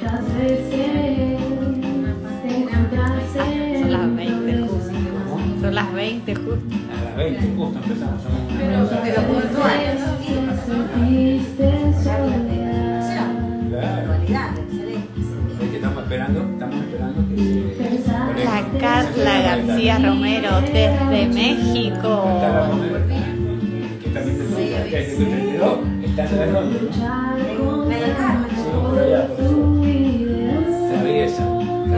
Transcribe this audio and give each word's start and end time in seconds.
Son 0.00 0.08
las 3.92 4.16
20 4.16 4.62
justo. 4.66 4.92
Son 5.60 5.74
las 5.74 5.92
20 5.92 6.34
justo. 6.34 6.74
A 6.90 7.04
las 7.04 7.16
20 7.16 7.56
justo 7.56 7.78
empezamos. 7.84 8.22
Pero, 8.56 8.84
Es 15.60 15.74
estamos 15.74 16.02
esperando, 16.02 16.40
estamos 16.40 16.76
esperando 16.76 17.22
La 18.44 18.58
Carla 18.80 19.34
García 19.42 19.98
Romero 19.98 20.60
desde 20.62 21.28
México. 21.28 22.40
Que 24.02 24.08
también 24.08 24.38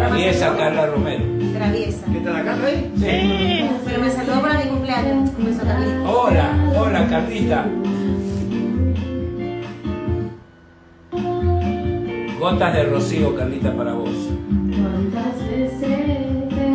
Traviesa 0.02 0.56
Carla 0.56 0.86
Romero. 0.86 1.24
Traviesa. 1.54 2.06
¿Qué 2.12 2.18
tal 2.18 2.32
la 2.32 2.42
Carla 2.42 2.66
ahí? 2.66 2.92
Sí. 2.96 3.70
Pero 3.84 4.00
me 4.02 4.10
saludó 4.10 4.42
para 4.42 4.58
mi 4.58 4.64
cumpleaños. 4.64 5.30
Un 5.38 5.44
beso, 5.44 5.62
Carlita. 5.62 6.10
Hola, 6.10 6.72
hola 6.76 7.06
Carlita. 7.08 7.66
Gotas 12.40 12.74
de 12.74 12.84
rocío, 12.84 13.36
Carlita, 13.36 13.76
para 13.76 13.92
vos. 13.92 14.10
¿Cuántas 14.10 15.48
veces 15.48 15.80
te 15.80 16.72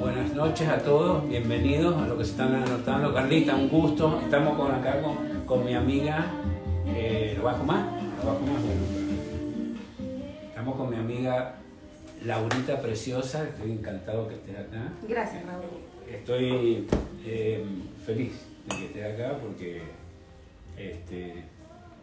buenas 0.00 0.34
noches 0.34 0.68
a 0.68 0.78
todos, 0.78 1.28
bienvenidos 1.28 1.96
a 1.96 2.06
lo 2.06 2.16
que 2.16 2.24
se 2.24 2.30
están 2.30 2.54
anotando. 2.54 3.12
Carlita, 3.12 3.56
un 3.56 3.68
gusto. 3.68 4.20
Estamos 4.22 4.56
con 4.56 4.70
acá 4.72 5.00
con, 5.00 5.16
con 5.46 5.64
mi 5.64 5.74
amiga. 5.74 6.26
Eh, 6.86 7.34
¿Lo 7.36 7.44
bajo 7.44 7.64
más? 7.64 7.84
¿Lo 8.18 8.32
bajo 8.32 8.40
más? 8.40 8.62
Bueno. 8.62 9.02
Estamos 10.48 10.76
con 10.76 10.90
mi 10.90 10.96
amiga 10.96 11.61
Laurita 12.24 12.80
Preciosa. 12.80 13.44
Estoy 13.48 13.72
encantado 13.72 14.28
que 14.28 14.34
estés 14.36 14.56
acá. 14.56 14.92
Gracias, 15.08 15.44
Raúl. 15.44 15.64
Estoy 16.10 16.86
eh, 17.24 17.64
feliz 18.04 18.32
de 18.68 18.76
que 18.76 18.84
estés 18.86 19.14
acá 19.14 19.38
porque, 19.38 19.82
este, 20.76 21.30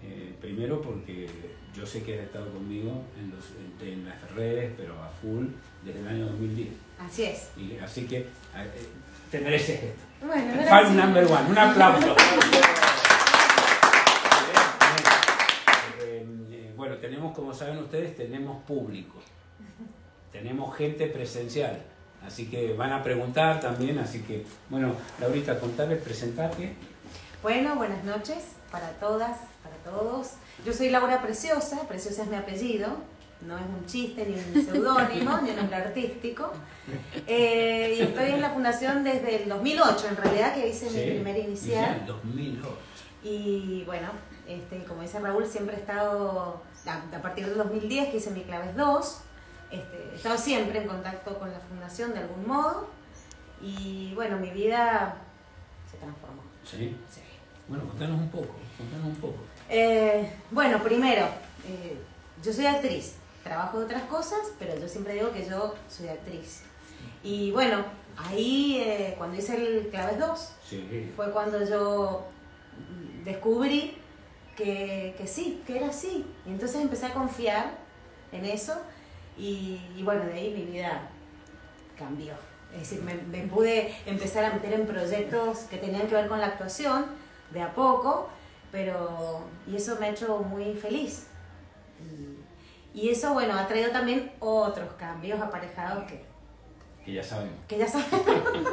eh, 0.04 0.34
primero 0.42 0.82
porque 0.82 1.28
yo 1.76 1.86
sé 1.86 2.04
que 2.04 2.16
has 2.20 2.26
estado 2.26 2.52
conmigo 2.52 3.04
en, 3.20 3.30
los, 3.32 3.46
en, 3.82 3.94
en 4.00 4.06
las 4.06 4.32
redes, 4.34 4.72
pero 4.76 4.94
a 5.02 5.10
full, 5.10 5.48
desde 5.86 6.00
el 6.00 6.08
año 6.08 6.26
2010. 6.28 6.70
Así 7.00 7.24
es. 7.24 7.50
Y, 7.58 7.78
así 7.78 8.06
que 8.06 8.18
eh, 8.18 8.26
te 9.32 9.40
mereces 9.40 9.84
esto. 9.84 10.02
Bueno, 10.26 10.52
Fan 10.54 10.66
gracias. 10.66 10.92
number 10.96 11.26
one, 11.26 11.50
un 11.50 11.58
aplauso. 11.58 12.16
Bueno, 16.76 16.96
tenemos, 16.96 17.36
como 17.36 17.54
saben 17.54 17.78
ustedes, 17.80 18.16
tenemos 18.16 18.64
público. 18.64 19.16
Tenemos 20.32 20.76
gente 20.76 21.08
presencial. 21.08 21.82
Así 22.26 22.48
que 22.48 22.74
van 22.74 22.92
a 22.92 23.04
preguntar 23.04 23.60
también. 23.60 23.98
Así 24.00 24.22
que, 24.22 24.46
bueno, 24.70 24.94
Laurita, 25.20 25.60
contarles, 25.60 26.02
presentarte. 26.02 26.74
Bueno, 27.42 27.76
buenas 27.76 28.04
noches 28.04 28.38
para 28.72 28.90
todas, 28.92 29.38
para 29.64 29.76
todos. 29.84 30.32
Yo 30.66 30.74
soy 30.74 30.90
Laura 30.90 31.22
Preciosa, 31.22 31.88
Preciosa 31.88 32.24
es 32.24 32.30
mi 32.30 32.36
apellido, 32.36 32.90
no 33.48 33.58
es 33.58 33.64
un 33.64 33.86
chiste, 33.86 34.26
ni 34.26 34.34
un 34.34 34.66
seudónimo, 34.66 35.40
ni 35.42 35.52
un 35.52 35.56
nombre 35.56 35.78
artístico. 35.78 36.52
Eh, 37.26 37.96
y 37.98 38.02
estoy 38.02 38.32
en 38.32 38.42
la 38.42 38.50
fundación 38.50 39.04
desde 39.04 39.44
el 39.44 39.50
2008, 39.50 40.08
en 40.10 40.18
realidad, 40.18 40.54
que 40.54 40.68
hice 40.68 40.90
mi 40.90 41.12
primer 41.12 41.38
inicial. 41.38 42.04
2008. 42.06 42.78
Y 43.24 43.84
bueno, 43.86 44.10
este, 44.48 44.84
como 44.84 45.02
dice 45.02 45.20
Raúl, 45.20 45.46
siempre 45.46 45.76
he 45.76 45.80
estado, 45.80 46.62
a, 46.86 47.16
a 47.18 47.22
partir 47.22 47.46
del 47.46 47.58
2010 47.58 48.10
que 48.10 48.18
hice 48.18 48.32
mi 48.32 48.42
Claves 48.44 48.76
2, 48.76 49.22
este, 49.72 50.10
he 50.12 50.16
estado 50.16 50.38
siempre 50.38 50.82
en 50.82 50.88
contacto 50.88 51.38
con 51.40 51.52
la 51.52 51.60
fundación 51.60 52.14
de 52.14 52.20
algún 52.20 52.48
modo. 52.48 52.88
Y 53.62 54.14
bueno, 54.16 54.38
mi 54.38 54.50
vida 54.52 55.18
se 55.92 55.98
transformó. 55.98 56.42
Sí. 56.64 56.96
Sí. 57.12 57.22
Bueno, 57.68 57.86
contanos 57.88 58.20
un 58.20 58.30
poco, 58.30 58.56
contanos 58.78 59.06
un 59.08 59.16
poco. 59.16 59.38
Eh, 59.70 60.32
bueno, 60.50 60.82
primero, 60.82 61.28
eh, 61.68 61.98
yo 62.42 62.52
soy 62.54 62.66
actriz, 62.66 63.16
trabajo 63.44 63.80
de 63.80 63.86
otras 63.86 64.04
cosas, 64.04 64.40
pero 64.58 64.80
yo 64.80 64.88
siempre 64.88 65.14
digo 65.14 65.32
que 65.32 65.48
yo 65.48 65.76
soy 65.88 66.08
actriz. 66.08 66.64
Y 67.22 67.52
bueno, 67.52 67.84
ahí 68.18 68.78
eh, 68.84 69.14
cuando 69.18 69.38
hice 69.38 69.56
el 69.56 69.90
Claves 69.90 70.20
2, 70.20 70.54
Sí. 70.70 71.12
fue 71.16 71.32
cuando 71.32 71.64
yo 71.68 72.28
descubrí 73.24 73.98
que, 74.56 75.16
que 75.18 75.28
sí, 75.28 75.62
que 75.68 75.78
era 75.78 75.90
así. 75.90 76.26
Y 76.46 76.50
entonces 76.50 76.82
empecé 76.82 77.08
a 77.08 77.14
confiar 77.14 77.78
en 78.32 78.46
eso 78.46 78.74
y, 79.40 79.82
y 79.98 80.04
bueno, 80.04 80.26
de 80.26 80.34
ahí 80.34 80.54
mi 80.54 80.72
vida 80.72 81.10
cambió. 81.98 82.34
Es 82.74 82.82
decir, 82.82 83.02
me, 83.02 83.16
me 83.16 83.48
pude 83.48 83.94
empezar 84.06 84.46
a 84.46 84.54
meter 84.54 84.74
en 84.74 84.86
proyectos 84.86 85.60
que 85.62 85.78
tenían 85.78 86.08
que 86.08 86.16
ver 86.16 86.28
con 86.28 86.40
la 86.40 86.48
actuación 86.48 87.06
de 87.52 87.62
a 87.62 87.74
poco, 87.74 88.30
pero 88.72 89.42
y 89.68 89.76
eso 89.76 89.98
me 90.00 90.08
ha 90.08 90.10
hecho 90.12 90.38
muy 90.40 90.74
feliz. 90.76 91.28
Y, 92.94 93.00
y 93.00 93.10
eso, 93.10 93.34
bueno, 93.34 93.54
ha 93.58 93.68
traído 93.68 93.92
también 93.92 94.32
otros 94.40 94.94
cambios 95.00 95.40
aparejados 95.42 96.04
que, 96.06 96.22
Que 97.06 97.14
ya 97.14 97.24
sabemos. 97.24 97.56
que 97.68 97.78
ya 97.78 97.88
saben. 97.88 98.06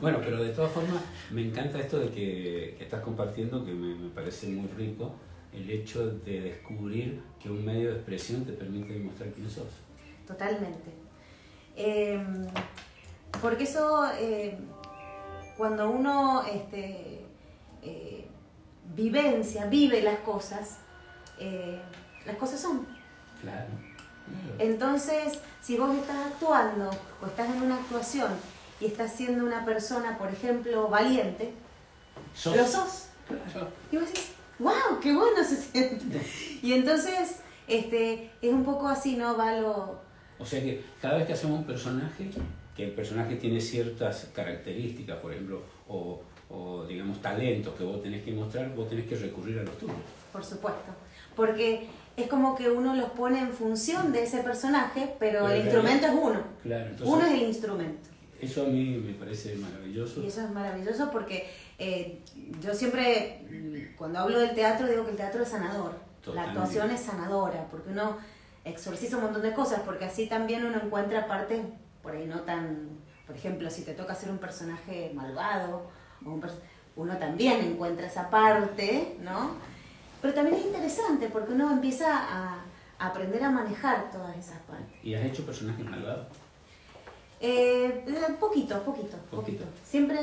Bueno, 0.00 0.18
pero 0.24 0.42
de 0.42 0.48
todas 0.54 0.72
formas, 0.72 1.02
me 1.30 1.42
encanta 1.46 1.78
esto 1.78 1.98
de 2.00 2.08
que, 2.08 2.74
que 2.78 2.84
estás 2.84 3.02
compartiendo, 3.02 3.62
que 3.66 3.72
me, 3.72 3.94
me 3.94 4.08
parece 4.08 4.46
muy 4.46 4.66
rico, 4.68 5.12
el 5.52 5.68
hecho 5.70 6.10
de 6.10 6.40
descubrir 6.40 7.20
que 7.38 7.50
un 7.50 7.62
medio 7.62 7.90
de 7.90 7.96
expresión 7.96 8.46
te 8.46 8.52
permite 8.52 8.94
demostrar 8.94 9.28
quién 9.32 9.50
sos. 9.50 9.66
Totalmente. 10.30 10.92
Eh, 11.76 12.24
porque 13.42 13.64
eso, 13.64 14.06
eh, 14.16 14.56
cuando 15.56 15.90
uno 15.90 16.44
este, 16.44 17.24
eh, 17.82 18.28
vivencia, 18.94 19.66
vive 19.66 20.02
las 20.02 20.20
cosas, 20.20 20.78
eh, 21.38 21.80
las 22.26 22.36
cosas 22.36 22.60
son. 22.60 22.86
Claro. 23.40 23.70
Entonces, 24.60 25.40
si 25.60 25.76
vos 25.76 25.92
estás 25.96 26.16
actuando 26.26 26.90
o 27.20 27.26
estás 27.26 27.48
en 27.48 27.62
una 27.62 27.76
actuación 27.76 28.30
y 28.80 28.86
estás 28.86 29.12
siendo 29.12 29.44
una 29.44 29.64
persona, 29.64 30.16
por 30.16 30.28
ejemplo, 30.30 30.86
valiente, 30.88 31.52
Sos. 32.34 32.56
lo 32.56 32.66
sos. 32.66 33.06
Claro. 33.26 33.68
Y 33.90 33.96
vos 33.96 34.06
decís, 34.06 34.32
wow, 34.60 35.00
qué 35.02 35.12
bueno 35.12 35.42
se 35.42 35.56
siente. 35.56 36.24
Y 36.62 36.74
entonces, 36.74 37.40
este, 37.66 38.30
es 38.42 38.52
un 38.52 38.64
poco 38.64 38.88
así, 38.88 39.16
¿no? 39.16 39.36
Va 39.36 39.52
lo, 39.52 39.99
O 40.40 40.46
sea 40.46 40.60
que 40.62 40.82
cada 41.00 41.18
vez 41.18 41.26
que 41.26 41.32
hacemos 41.34 41.58
un 41.60 41.66
personaje, 41.66 42.30
que 42.76 42.84
el 42.84 42.92
personaje 42.92 43.36
tiene 43.36 43.60
ciertas 43.60 44.30
características, 44.34 45.18
por 45.18 45.32
ejemplo, 45.32 45.62
o, 45.88 46.22
o, 46.48 46.84
digamos 46.86 47.20
talentos 47.20 47.74
que 47.74 47.84
vos 47.84 48.02
tenés 48.02 48.24
que 48.24 48.32
mostrar, 48.32 48.74
vos 48.74 48.88
tenés 48.88 49.06
que 49.06 49.16
recurrir 49.16 49.58
a 49.58 49.62
los 49.62 49.76
tuyos. 49.78 49.96
Por 50.32 50.42
supuesto. 50.44 50.92
Porque 51.36 51.86
es 52.16 52.26
como 52.28 52.56
que 52.56 52.70
uno 52.70 52.94
los 52.96 53.10
pone 53.10 53.40
en 53.40 53.52
función 53.52 54.12
de 54.12 54.22
ese 54.24 54.42
personaje, 54.42 55.14
pero 55.18 55.40
Pero 55.44 55.48
el 55.48 55.60
en 55.60 55.66
instrumento 55.66 56.06
es 56.06 56.12
uno. 56.12 56.40
Claro, 56.62 56.86
entonces 56.86 57.14
Uno 57.14 57.26
es 57.26 57.32
el 57.32 57.42
instrumento. 57.42 58.08
eso 58.40 58.62
a 58.62 58.68
mí 58.68 59.02
me 59.04 59.12
parece 59.14 59.54
maravilloso. 59.56 60.22
Y 60.22 60.26
eso 60.26 60.40
es 60.42 60.50
maravilloso 60.50 61.10
porque 61.10 61.48
eh, 61.78 62.18
yo 62.62 62.74
siempre, 62.74 63.42
mm, 63.50 63.96
cuando 63.96 64.18
hablo 64.20 64.38
del 64.38 64.54
teatro, 64.54 64.86
digo 64.88 65.04
que 65.04 65.10
el 65.12 65.16
teatro 65.16 65.42
es 65.42 65.48
sanador. 65.48 65.94
Totalmente. 66.24 66.34
La 66.54 66.62
actuación 66.62 66.90
es 66.90 67.00
sanadora, 67.00 67.66
porque 67.70 67.90
uno 67.90 68.18
exorciza 68.64 69.16
un 69.16 69.24
montón 69.24 69.42
de 69.42 69.52
cosas, 69.52 69.80
porque 69.84 70.04
así 70.04 70.26
también 70.26 70.64
uno 70.64 70.78
encuentra 70.82 71.26
partes 71.26 71.60
por 72.02 72.12
ahí 72.12 72.26
no 72.26 72.40
tan... 72.40 72.88
Por 73.26 73.36
ejemplo, 73.36 73.70
si 73.70 73.82
te 73.84 73.94
toca 73.94 74.12
hacer 74.14 74.30
un 74.30 74.38
personaje 74.38 75.12
malvado, 75.14 75.88
o 76.24 76.30
un 76.30 76.42
pers- 76.42 76.58
uno 76.96 77.16
también 77.16 77.60
encuentra 77.60 78.06
esa 78.06 78.28
parte, 78.28 79.16
¿no? 79.20 79.52
Pero 80.20 80.34
también 80.34 80.56
es 80.56 80.66
interesante 80.66 81.28
porque 81.28 81.52
uno 81.52 81.70
empieza 81.70 82.08
a, 82.18 82.64
a 82.98 83.06
aprender 83.06 83.42
a 83.44 83.50
manejar 83.50 84.10
todas 84.10 84.36
esas 84.36 84.58
partes. 84.62 84.96
¿Y 85.04 85.14
has 85.14 85.24
hecho 85.24 85.46
personajes 85.46 85.84
malvados? 85.86 86.26
Eh, 87.40 88.04
poquito, 88.38 88.82
poquito, 88.82 88.82
poquito, 88.84 89.36
Poquito. 89.36 89.64
Siempre, 89.84 90.18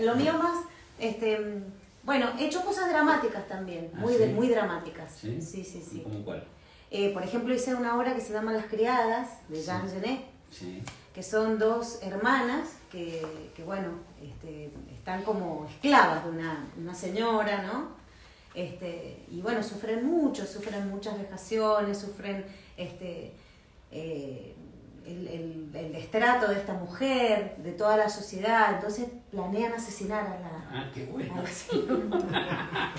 lo 0.00 0.14
mío 0.16 0.34
más, 0.34 0.64
este, 0.98 1.62
Bueno, 2.02 2.26
he 2.38 2.46
hecho 2.46 2.62
cosas 2.64 2.88
dramáticas 2.90 3.46
también, 3.48 3.90
¿Ah, 3.94 3.98
muy, 4.00 4.12
sí? 4.14 4.18
de- 4.18 4.26
muy 4.34 4.48
dramáticas. 4.48 5.12
¿Sí? 5.12 5.40
sí, 5.40 5.64
sí. 5.64 5.82
sí. 5.88 6.00
¿Cómo 6.02 6.22
cuál? 6.24 6.44
Eh, 6.90 7.10
por 7.12 7.22
ejemplo, 7.22 7.54
hice 7.54 7.74
una 7.74 7.96
obra 7.96 8.14
que 8.14 8.20
se 8.20 8.32
llama 8.32 8.52
Las 8.52 8.66
Criadas, 8.66 9.28
de 9.48 9.56
Sí. 9.60 9.66
Jean 9.66 9.88
Genet, 9.90 10.20
Sí. 10.50 10.82
que 11.14 11.22
son 11.22 11.58
dos 11.58 11.98
hermanas 12.02 12.70
que, 12.90 13.50
que, 13.54 13.62
bueno, 13.64 13.88
este, 14.22 14.70
están 14.94 15.22
como 15.22 15.66
esclavas 15.68 16.24
de 16.24 16.30
una, 16.30 16.66
una 16.78 16.94
señora, 16.94 17.62
¿no? 17.62 17.96
Este, 18.54 19.24
y 19.30 19.40
bueno, 19.42 19.62
sufren 19.62 20.06
mucho, 20.06 20.46
sufren 20.46 20.88
muchas 20.88 21.18
vejaciones, 21.18 21.98
sufren 21.98 22.44
este, 22.76 23.32
eh, 23.92 24.54
el, 25.06 25.28
el- 25.28 25.70
el 25.74 25.92
destrato 25.92 26.48
de 26.48 26.56
esta 26.56 26.72
mujer, 26.74 27.56
de 27.58 27.72
toda 27.72 27.96
la 27.96 28.08
sociedad, 28.08 28.74
entonces 28.74 29.06
planean 29.30 29.72
asesinar 29.74 30.26
a 30.26 30.40
la, 30.40 30.68
Ah, 30.70 30.90
qué 30.94 31.04
bueno. 31.06 31.34
a 31.34 31.42
la 31.42 31.48
señora. 31.50 32.90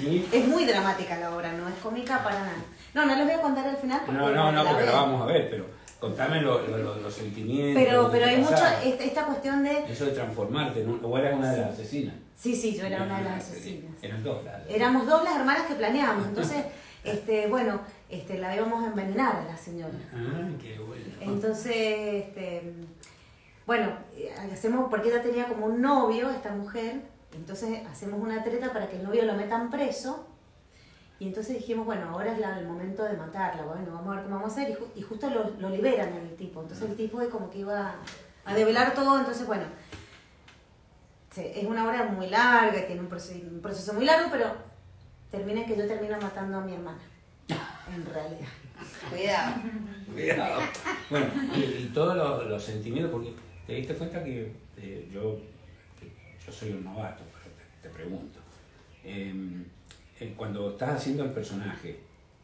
¿Y? 0.00 0.26
Es 0.32 0.46
muy 0.48 0.64
dramática 0.64 1.16
la 1.18 1.34
obra, 1.36 1.52
no 1.52 1.68
es 1.68 1.74
cómica 1.76 2.22
para 2.22 2.40
nada. 2.40 2.56
No, 2.96 3.04
no 3.04 3.14
les 3.14 3.24
voy 3.26 3.34
a 3.34 3.42
contar 3.42 3.66
al 3.68 3.76
final 3.76 4.00
porque 4.06 4.18
No, 4.20 4.30
no, 4.30 4.52
no, 4.52 4.64
porque 4.64 4.86
la 4.86 4.92
vamos 4.92 5.20
a 5.22 5.26
ver, 5.26 5.50
pero 5.50 5.66
contame 6.00 6.40
lo- 6.40 6.66
lo- 6.66 6.78
lo- 6.78 6.96
los 6.96 7.12
sentimientos. 7.14 7.82
Pero, 7.84 8.08
pero 8.10 8.24
hay 8.24 8.38
mucho, 8.38 8.52
pasaba. 8.52 8.82
esta, 8.82 9.04
esta 9.04 9.26
cuestión 9.26 9.62
de... 9.64 9.84
Eso 9.92 10.06
de 10.06 10.12
transformarte, 10.12 10.82
¿no? 10.82 10.98
o 11.06 11.18
eras 11.18 11.34
una 11.38 11.52
de 11.52 11.60
las 11.60 11.70
asesinas. 11.72 12.14
Sí, 12.34 12.56
sí, 12.56 12.74
yo 12.74 12.86
era 12.86 13.02
una 13.02 13.18
de 13.18 13.24
las 13.24 13.44
asesinas. 13.44 13.92
Eran 14.02 14.24
dos 14.24 14.42
las. 14.44 14.62
Éramos 14.70 15.06
dos 15.06 15.22
las 15.24 15.36
hermanas 15.36 15.66
que 15.66 15.74
planeábamos, 15.74 16.26
entonces, 16.28 16.64
este, 17.04 17.48
bueno, 17.48 17.80
este, 18.08 18.38
la 18.38 18.56
íbamos 18.56 18.82
a 18.82 18.86
envenenar 18.86 19.36
a 19.36 19.44
la 19.44 19.56
señora. 19.58 19.92
Ah, 20.14 20.48
qué 20.58 20.78
bueno. 20.78 21.04
Entonces, 21.20 21.74
este, 21.76 22.72
bueno, 23.66 23.90
eh, 24.16 24.32
hacemos, 24.52 24.88
porque 24.88 25.08
ella 25.10 25.20
tenía 25.22 25.44
como 25.48 25.66
un 25.66 25.82
novio, 25.82 26.30
esta 26.30 26.50
mujer, 26.52 27.02
entonces 27.34 27.80
hacemos 27.90 28.20
una 28.22 28.42
treta 28.42 28.72
para 28.72 28.88
que 28.88 28.96
el 28.96 29.02
novio 29.04 29.24
lo 29.26 29.34
metan 29.34 29.70
preso. 29.70 30.28
Y 31.18 31.26
entonces 31.28 31.56
dijimos, 31.56 31.86
bueno, 31.86 32.10
ahora 32.10 32.32
es 32.32 32.38
la- 32.38 32.58
el 32.58 32.66
momento 32.66 33.02
de 33.04 33.16
matarla, 33.16 33.62
bueno, 33.64 33.86
vamos 33.92 34.12
a 34.12 34.16
ver 34.16 34.24
cómo 34.24 34.36
vamos 34.36 34.50
a 34.50 34.60
hacer. 34.60 34.70
Y, 34.70 34.74
ju- 34.74 34.90
y 34.96 35.02
justo 35.02 35.30
lo, 35.30 35.50
lo 35.58 35.70
liberan 35.70 36.12
al 36.12 36.30
tipo. 36.36 36.60
Entonces 36.60 36.90
el 36.90 36.96
tipo 36.96 37.20
es 37.22 37.28
como 37.28 37.48
que 37.50 37.58
iba 37.60 37.94
a 38.44 38.54
develar 38.54 38.94
todo, 38.94 39.18
entonces 39.18 39.46
bueno, 39.46 39.64
sí, 41.32 41.42
es 41.54 41.64
una 41.64 41.86
obra 41.86 42.04
muy 42.04 42.28
larga, 42.28 42.86
tiene 42.86 43.00
un 43.00 43.08
proceso, 43.08 43.40
un 43.50 43.60
proceso 43.60 43.92
muy 43.94 44.04
largo, 44.04 44.28
pero 44.30 44.54
termina 45.30 45.64
que 45.66 45.76
yo 45.76 45.86
termino 45.86 46.18
matando 46.20 46.58
a 46.58 46.60
mi 46.60 46.74
hermana, 46.74 47.00
en 47.94 48.04
realidad. 48.06 48.48
Cuidado. 49.10 49.54
Cuidado. 50.12 50.60
Bueno, 51.10 51.26
y, 51.56 51.60
y 51.60 51.90
todos 51.94 52.14
los, 52.16 52.46
los 52.46 52.62
sentimientos, 52.62 53.10
porque 53.10 53.32
te 53.66 53.72
diste 53.74 53.94
cuenta 53.94 54.22
que 54.22 54.52
eh, 54.76 55.08
yo, 55.12 55.38
yo 56.46 56.52
soy 56.52 56.72
un 56.72 56.84
novato, 56.84 57.22
pero 57.32 57.54
te, 57.56 57.88
te 57.88 57.94
pregunto. 57.94 58.38
Eh, 59.02 59.64
eh, 60.20 60.34
cuando 60.36 60.70
estás 60.70 60.90
haciendo 60.96 61.24
el 61.24 61.30
personaje, 61.30 61.90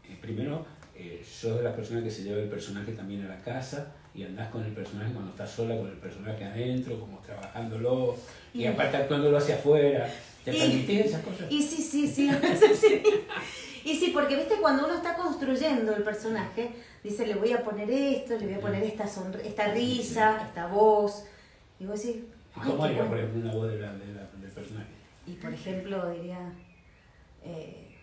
eh, 0.08 0.16
primero, 0.20 0.64
eh, 0.94 1.24
sos 1.26 1.56
de 1.58 1.62
las 1.64 1.74
personas 1.74 2.04
que 2.04 2.10
se 2.10 2.22
lleva 2.24 2.40
el 2.40 2.48
personaje 2.48 2.92
también 2.92 3.24
a 3.24 3.28
la 3.28 3.38
casa 3.40 3.92
y 4.14 4.24
andás 4.24 4.48
con 4.50 4.62
el 4.62 4.72
personaje 4.72 5.12
cuando 5.12 5.30
estás 5.30 5.50
sola 5.50 5.76
con 5.76 5.86
el 5.88 5.96
personaje 5.96 6.44
adentro, 6.44 7.00
como 7.00 7.18
trabajándolo, 7.20 8.16
y 8.52 8.62
Y- 8.62 8.66
aparte 8.66 8.96
actuándolo 8.98 9.38
hacia 9.38 9.54
afuera. 9.56 10.06
¿Te 10.44 10.54
Y- 10.54 10.58
permitís 10.60 11.00
esas 11.06 11.22
cosas? 11.22 11.50
Y 11.50 11.62
sí, 11.62 11.82
sí, 11.82 12.06
sí. 12.08 12.30
Y 13.84 13.96
sí, 13.96 14.10
porque 14.14 14.36
viste, 14.36 14.56
cuando 14.60 14.84
uno 14.86 14.94
está 14.94 15.16
construyendo 15.16 15.96
el 15.96 16.04
personaje, 16.04 16.70
dice, 17.02 17.26
le 17.26 17.34
voy 17.34 17.52
a 17.52 17.64
poner 17.64 17.90
esto, 17.90 18.38
le 18.38 18.46
voy 18.46 18.54
a 18.54 18.60
poner 18.60 18.82
esta, 18.84 19.04
esta 19.42 19.72
risa, 19.72 20.42
esta 20.46 20.66
voz. 20.68 21.24
Y 21.80 21.86
vos 21.86 22.00
decís, 22.00 22.22
¿Y 22.22 22.60
"Ay, 22.60 22.70
¿Cómo 22.70 22.84
haría, 22.84 22.98
por 22.98 23.08
bueno". 23.08 23.22
ejemplo, 23.24 23.40
una 23.50 23.54
voz 23.54 23.72
de 23.72 23.78
la- 23.80 23.92
de 23.94 24.14
la- 24.14 24.30
del 24.40 24.50
personaje? 24.52 24.86
Y 25.26 25.32
por 25.32 25.52
ejemplo, 25.52 26.10
diría, 26.10 26.38
eh, 27.44 27.96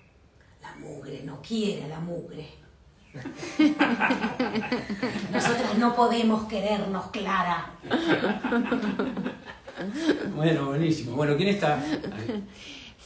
la 0.62 0.76
mugre 0.76 1.22
no 1.24 1.42
quiere 1.42 1.86
a 1.86 1.88
la 1.88 2.00
mugre. 2.00 2.48
Nosotras 5.32 5.78
no 5.78 5.96
podemos 5.96 6.48
querernos, 6.48 7.08
Clara. 7.08 7.72
Bueno, 10.36 10.68
buenísimo. 10.68 11.16
Bueno, 11.16 11.36
¿quién 11.38 11.50
está? 11.50 11.76
Ahí. 11.76 12.44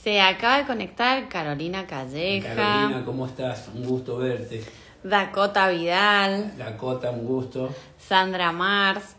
Se 0.04 0.20
acaba 0.20 0.58
de 0.58 0.66
conectar 0.66 1.30
Carolina 1.30 1.88
Calleja, 1.88 2.56
Carolina, 2.56 3.06
¿cómo 3.06 3.26
estás? 3.26 3.70
Un 3.74 3.86
gusto 3.86 4.18
verte. 4.18 4.62
Dakota 5.02 5.70
Vidal, 5.70 6.58
Dakota, 6.58 7.10
un 7.12 7.26
gusto. 7.26 7.74
Sandra 7.98 8.52
Marst. 8.52 9.16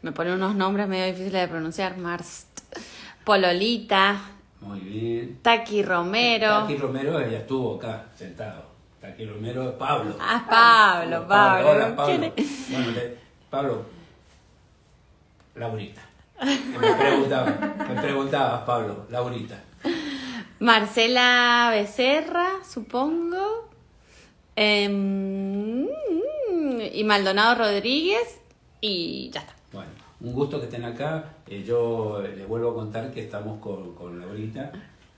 Me 0.00 0.12
pone 0.12 0.32
unos 0.32 0.54
nombres 0.54 0.88
medio 0.88 1.06
difíciles 1.06 1.42
de 1.42 1.48
pronunciar. 1.48 1.98
Marst. 1.98 2.46
Pololita, 3.24 4.20
Muy 4.66 4.80
bien. 4.80 5.38
Taki 5.42 5.82
Romero. 5.82 6.48
Taki 6.62 6.76
Romero 6.76 7.20
ya 7.20 7.38
estuvo 7.38 7.76
acá, 7.76 8.06
sentado. 8.16 8.64
Taki 9.00 9.24
Romero, 9.26 9.78
Pablo. 9.78 10.16
Ah, 10.20 10.44
Pablo, 10.48 11.26
Pablo. 11.28 11.70
Hola, 11.70 11.96
Pablo. 11.96 12.06
¿Quién 12.18 12.32
es? 12.36 12.70
Bueno, 12.70 12.90
le- 12.90 13.16
Pablo, 13.48 13.82
Laurita. 15.54 16.02
Me 16.44 16.92
preguntaba, 16.94 17.46
me 17.88 18.00
preguntabas, 18.02 18.62
Pablo, 18.64 19.06
Laurita. 19.08 19.62
Marcela 20.58 21.68
Becerra, 21.72 22.48
supongo. 22.68 23.68
Em, 24.56 25.86
y 26.92 27.04
Maldonado 27.04 27.54
Rodríguez. 27.56 28.40
Y 28.80 29.30
ya 29.30 29.40
está. 29.40 29.54
Bueno, 29.72 29.90
un 30.20 30.32
gusto 30.32 30.58
que 30.58 30.66
estén 30.66 30.84
acá. 30.84 31.32
Eh, 31.48 31.62
yo 31.66 32.22
les 32.22 32.46
vuelvo 32.48 32.70
a 32.70 32.74
contar 32.74 33.12
que 33.12 33.22
estamos 33.24 33.60
con, 33.60 33.94
con 33.94 34.18
Laurita 34.18 34.72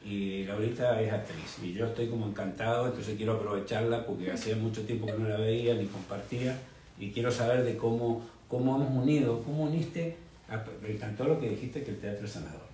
y 0.05 0.45
Laurita 0.45 1.01
es 1.01 1.13
actriz 1.13 1.59
y 1.63 1.73
yo 1.73 1.87
estoy 1.87 2.09
como 2.09 2.27
encantado, 2.27 2.87
entonces 2.87 3.17
quiero 3.17 3.33
aprovecharla 3.35 4.05
porque 4.07 4.31
hacía 4.31 4.57
mucho 4.57 4.83
tiempo 4.83 5.07
que 5.07 5.13
no 5.15 5.29
la 5.29 5.39
veía 5.39 5.75
ni 5.75 5.87
compartía 5.87 6.57
y 6.99 7.11
quiero 7.11 7.31
saber 7.31 7.65
de 7.65 7.77
cómo, 7.77 8.23
cómo 8.49 8.77
hemos 8.77 8.91
unido, 9.03 9.43
cómo 9.43 9.65
uniste, 9.65 10.17
a- 10.49 10.65
me 10.83 10.93
encantó 10.93 11.25
lo 11.25 11.41
que 11.41 11.49
dijiste 11.51 11.83
que 11.83 11.93
el 11.93 11.99
teatro 11.99 12.27
es 12.27 12.33
sanador. 12.33 12.69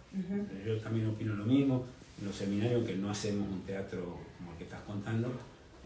Yo 0.67 0.77
también 0.79 1.09
opino 1.09 1.35
lo 1.35 1.45
mismo, 1.45 1.85
en 2.21 2.27
los 2.27 2.37
seminarios 2.37 2.85
que 2.87 2.95
no 2.97 3.11
hacemos 3.11 3.49
un 3.49 3.63
teatro 3.63 4.01
como 4.39 4.53
el 4.53 4.59
que 4.59 4.65
estás 4.65 4.81
contando, 4.83 5.29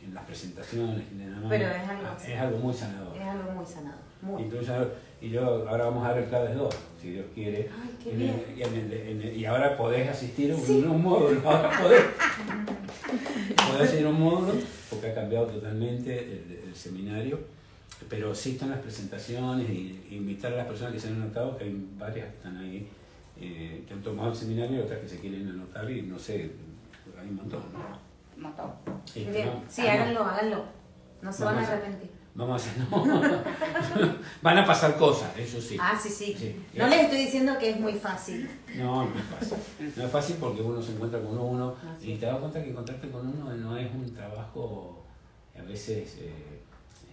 en 0.08 0.14
las 0.14 0.24
presentaciones, 0.24 1.04
ni 1.12 1.24
nada 1.24 1.40
más. 1.40 1.48
Pero 1.50 1.66
es 1.68 1.88
algo- 1.88 2.06
Ah, 2.06 2.18
es 2.26 2.38
algo 2.40 2.58
muy 2.58 2.74
sanador. 2.74 3.16
Es 3.16 3.22
algo 3.26 3.50
muy 3.52 3.66
sanado. 3.66 3.98
Muy. 4.20 4.42
Entonces, 4.42 4.74
y 5.20 5.30
yo 5.30 5.68
ahora 5.68 5.84
vamos 5.84 6.04
a 6.06 6.12
ver 6.12 6.24
el 6.24 6.28
Claves 6.28 6.56
2, 6.56 6.74
si 7.00 7.10
Dios 7.10 7.26
quiere. 7.34 7.70
Ay, 7.80 7.96
qué 8.02 8.10
En 8.12 8.18
bien. 8.18 8.44
el- 8.48 8.58
y, 8.58 8.62
en 8.62 8.74
el- 8.74 8.92
en 8.92 9.22
el- 9.22 9.36
y 9.36 9.44
ahora 9.46 9.76
podés 9.76 10.08
asistir 10.08 10.50
a 10.52 10.56
un, 10.56 10.60
un 10.90 11.02
módulo, 11.02 11.40
ahora 11.48 11.70
podés. 11.80 12.02
podés 13.70 13.94
ir 14.00 14.06
a 14.06 14.08
un 14.08 14.20
módulo, 14.20 14.54
porque 14.90 15.08
ha 15.10 15.14
cambiado 15.14 15.46
totalmente 15.46 16.18
el, 16.18 16.62
el 16.68 16.74
seminario. 16.74 17.38
Pero 18.08 18.34
sí 18.34 18.52
están 18.52 18.70
las 18.70 18.78
presentaciones 18.80 19.68
y 19.70 19.94
y 20.10 20.16
invitar 20.16 20.52
a 20.54 20.56
las 20.56 20.66
personas 20.66 20.94
que 20.94 21.00
se 21.00 21.08
han 21.08 21.20
anotado, 21.20 21.56
que 21.58 21.64
hay 21.64 21.86
varias 21.98 22.26
que 22.30 22.36
están 22.38 22.56
ahí, 22.56 22.88
eh, 23.40 23.84
que 23.86 23.92
han 23.94 24.02
tomado 24.02 24.30
el 24.30 24.34
seminario 24.36 24.78
y 24.78 24.80
otras 24.80 25.00
que 25.00 25.08
se 25.08 25.18
quieren 25.18 25.46
anotar 25.48 25.90
y 25.90 26.00
no 26.02 26.18
sé, 26.18 26.50
hay 27.20 27.28
un 27.28 27.36
montón. 27.36 27.60
¿no? 27.72 28.07
Bien. 29.14 29.46
¿no? 29.46 29.62
Sí, 29.68 29.82
Ah, 29.82 29.84
no. 29.84 29.90
háganlo, 30.02 30.20
háganlo. 30.24 30.64
No 31.22 31.32
se 31.32 31.44
van 31.44 31.58
a 31.58 31.66
arrepentir. 31.66 32.10
Vamos 32.34 32.64
a 32.68 32.78
no. 32.96 33.42
Van 34.42 34.58
a 34.58 34.64
pasar 34.64 34.96
cosas, 34.96 35.36
eso 35.36 35.60
sí. 35.60 35.76
Ah, 35.80 35.98
sí, 36.00 36.08
sí. 36.08 36.36
Sí. 36.38 36.56
No 36.74 36.86
les 36.86 37.00
estoy 37.02 37.18
diciendo 37.18 37.58
que 37.58 37.70
es 37.70 37.80
muy 37.80 37.94
fácil. 37.94 38.48
No, 38.76 39.06
no 39.06 39.14
es 39.18 39.24
fácil. 39.24 39.58
No 39.96 40.04
es 40.04 40.10
fácil 40.12 40.36
porque 40.38 40.62
uno 40.62 40.80
se 40.80 40.92
encuentra 40.92 41.20
con 41.20 41.36
uno 41.36 41.74
Así 41.96 42.12
y 42.12 42.16
te 42.16 42.26
das 42.26 42.38
cuenta 42.38 42.62
que 42.62 42.70
encontrarte 42.70 43.10
con 43.10 43.26
uno 43.26 43.52
no 43.56 43.76
es 43.76 43.92
un 43.92 44.14
trabajo 44.14 45.04
a 45.58 45.62
veces 45.62 46.16
eh, 46.20 46.60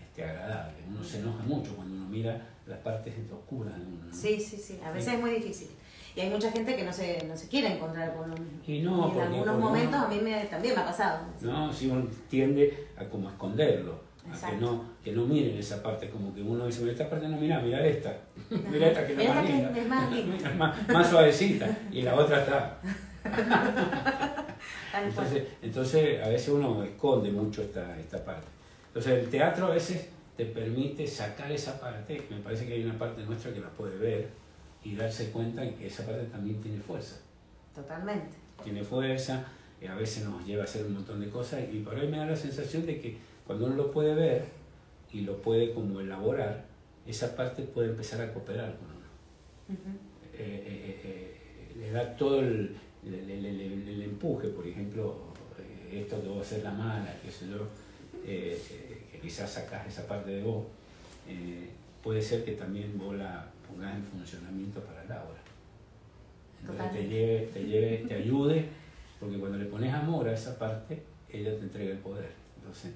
este, 0.03 0.23
agradable. 0.23 0.77
Uno 0.87 1.03
se 1.03 1.17
enoja 1.19 1.41
mucho 1.43 1.75
cuando 1.75 1.95
uno 1.95 2.05
mira 2.07 2.47
las 2.67 2.77
partes 2.79 3.15
oscuras 3.31 3.75
de 3.79 3.81
uno. 3.85 4.05
¿no? 4.05 4.13
Sí, 4.15 4.39
sí, 4.39 4.57
sí. 4.57 4.79
A 4.85 4.91
veces 4.91 5.15
es 5.15 5.19
muy 5.19 5.31
difícil. 5.31 5.69
Y 6.15 6.21
hay 6.21 6.29
mucha 6.29 6.49
gente 6.51 6.75
que 6.75 6.83
no 6.83 6.93
se, 6.93 7.25
no 7.27 7.35
se 7.35 7.47
quiere 7.49 7.73
encontrar 7.73 8.13
con 8.13 8.31
uno 8.31 8.35
mismo. 8.41 8.59
Y 8.65 8.79
no, 8.79 8.95
en 8.95 9.01
porque- 9.13 9.21
algunos 9.21 9.45
porque 9.47 9.61
momentos 9.61 9.95
a 10.01 10.07
mí 10.07 10.19
me, 10.21 10.45
también 10.45 10.75
me 10.75 10.81
ha 10.81 10.85
pasado. 10.85 11.19
No, 11.41 11.73
si 11.73 11.87
uno 11.87 12.07
tiende 12.29 12.87
a 12.97 13.05
como 13.05 13.29
esconderlo. 13.29 14.05
A 14.31 14.49
que 14.49 14.55
no, 14.57 14.83
que 15.03 15.11
no 15.11 15.25
miren 15.27 15.55
esa 15.57 15.83
parte, 15.83 16.09
como 16.09 16.33
que 16.33 16.41
uno 16.41 16.65
dice, 16.65 16.79
"Mira, 16.81 16.93
esta 16.93 17.07
parte 17.07 17.27
no 17.27 17.37
mira, 17.37 17.59
mira 17.59 17.85
esta, 17.85 18.11
mira 18.49 18.87
esta 18.87 19.05
que 19.05 19.13
es 19.13 19.29
más 19.29 19.45
linda, 19.45 19.71
es 19.77 19.87
más 19.87 20.11
linda. 20.15 20.49
más, 20.57 20.87
más 20.89 21.09
suavecita, 21.11 21.77
y 21.91 22.01
la 22.01 22.15
otra 22.15 22.39
está. 22.39 22.79
Entonces, 25.03 25.43
entonces 25.61 26.23
a 26.23 26.29
veces 26.29 26.49
uno 26.49 26.83
esconde 26.83 27.29
mucho 27.31 27.61
esta, 27.61 27.99
esta 27.99 28.23
parte. 28.23 28.47
Entonces 28.87 29.23
el 29.25 29.29
teatro 29.29 29.67
a 29.67 29.71
veces 29.71 30.07
te 30.37 30.45
permite 30.45 31.05
sacar 31.05 31.51
esa 31.51 31.79
parte, 31.79 32.25
me 32.29 32.37
parece 32.37 32.65
que 32.65 32.73
hay 32.73 32.83
una 32.83 32.97
parte 32.97 33.21
nuestra 33.23 33.53
que 33.53 33.59
la 33.59 33.69
puede 33.69 33.97
ver 33.97 34.29
y 34.85 34.95
darse 34.95 35.31
cuenta 35.31 35.69
que 35.75 35.87
esa 35.87 36.05
parte 36.05 36.23
también 36.27 36.61
tiene 36.61 36.79
fuerza. 36.79 37.17
Totalmente. 37.73 38.37
Tiene 38.63 38.83
fuerza, 38.83 39.45
y 39.81 39.87
a 39.87 39.95
veces 39.95 40.23
nos 40.23 40.45
lleva 40.45 40.61
a 40.61 40.65
hacer 40.65 40.85
un 40.85 40.93
montón 40.93 41.19
de 41.19 41.29
cosas 41.29 41.61
y 41.71 41.79
por 41.79 41.95
ahí 41.95 42.07
me 42.07 42.17
da 42.17 42.25
la 42.25 42.35
sensación 42.35 42.85
de 42.85 43.01
que 43.01 43.17
cuando 43.45 43.65
uno 43.65 43.75
lo 43.75 43.91
puede 43.91 44.15
ver 44.15 44.45
y 45.11 45.21
lo 45.21 45.41
puede 45.41 45.73
como 45.73 45.99
elaborar, 45.99 46.65
esa 47.05 47.35
parte 47.35 47.63
puede 47.63 47.89
empezar 47.89 48.21
a 48.21 48.33
cooperar 48.33 48.77
con 48.77 48.87
uno 48.87 48.95
eh, 50.33 50.63
eh, 50.65 51.01
eh, 51.03 51.75
le 51.79 51.91
da 51.91 52.15
todo 52.15 52.39
el, 52.39 52.75
el, 53.05 54.01
empuje, 54.03 54.49
por 54.49 54.65
ejemplo, 54.65 55.33
eh, 55.59 56.01
esto 56.01 56.21
que 56.21 56.27
vos 56.27 56.41
hacer 56.41 56.63
la 56.63 56.71
mala, 56.71 57.15
qué 57.23 57.31
sé 57.31 57.47
yo, 57.49 57.67
eh, 58.25 58.59
eh, 58.71 59.03
que 59.11 59.19
quizás 59.19 59.51
sacás 59.51 59.87
esa 59.87 60.07
parte 60.07 60.31
de 60.31 60.43
vos, 60.43 60.65
eh, 61.27 61.69
puede 62.03 62.21
ser 62.21 62.43
que 62.43 62.53
también 62.53 62.97
vos 62.97 63.15
la 63.15 63.51
pongas 63.67 63.95
en 63.95 64.03
funcionamiento 64.03 64.79
para 64.81 65.03
Laura. 65.05 65.39
Entonces 66.61 66.91
te 66.93 67.07
lleve, 67.07 67.49
te 67.53 67.63
lleve, 67.63 67.97
te 68.07 68.15
ayude, 68.15 68.69
porque 69.19 69.37
cuando 69.37 69.57
le 69.57 69.65
pones 69.65 69.93
amor 69.93 70.27
a 70.27 70.33
esa 70.33 70.57
parte, 70.57 71.03
ella 71.29 71.51
te 71.55 71.61
entrega 71.63 71.91
el 71.91 71.99
poder. 71.99 72.31
Entonces, 72.57 72.91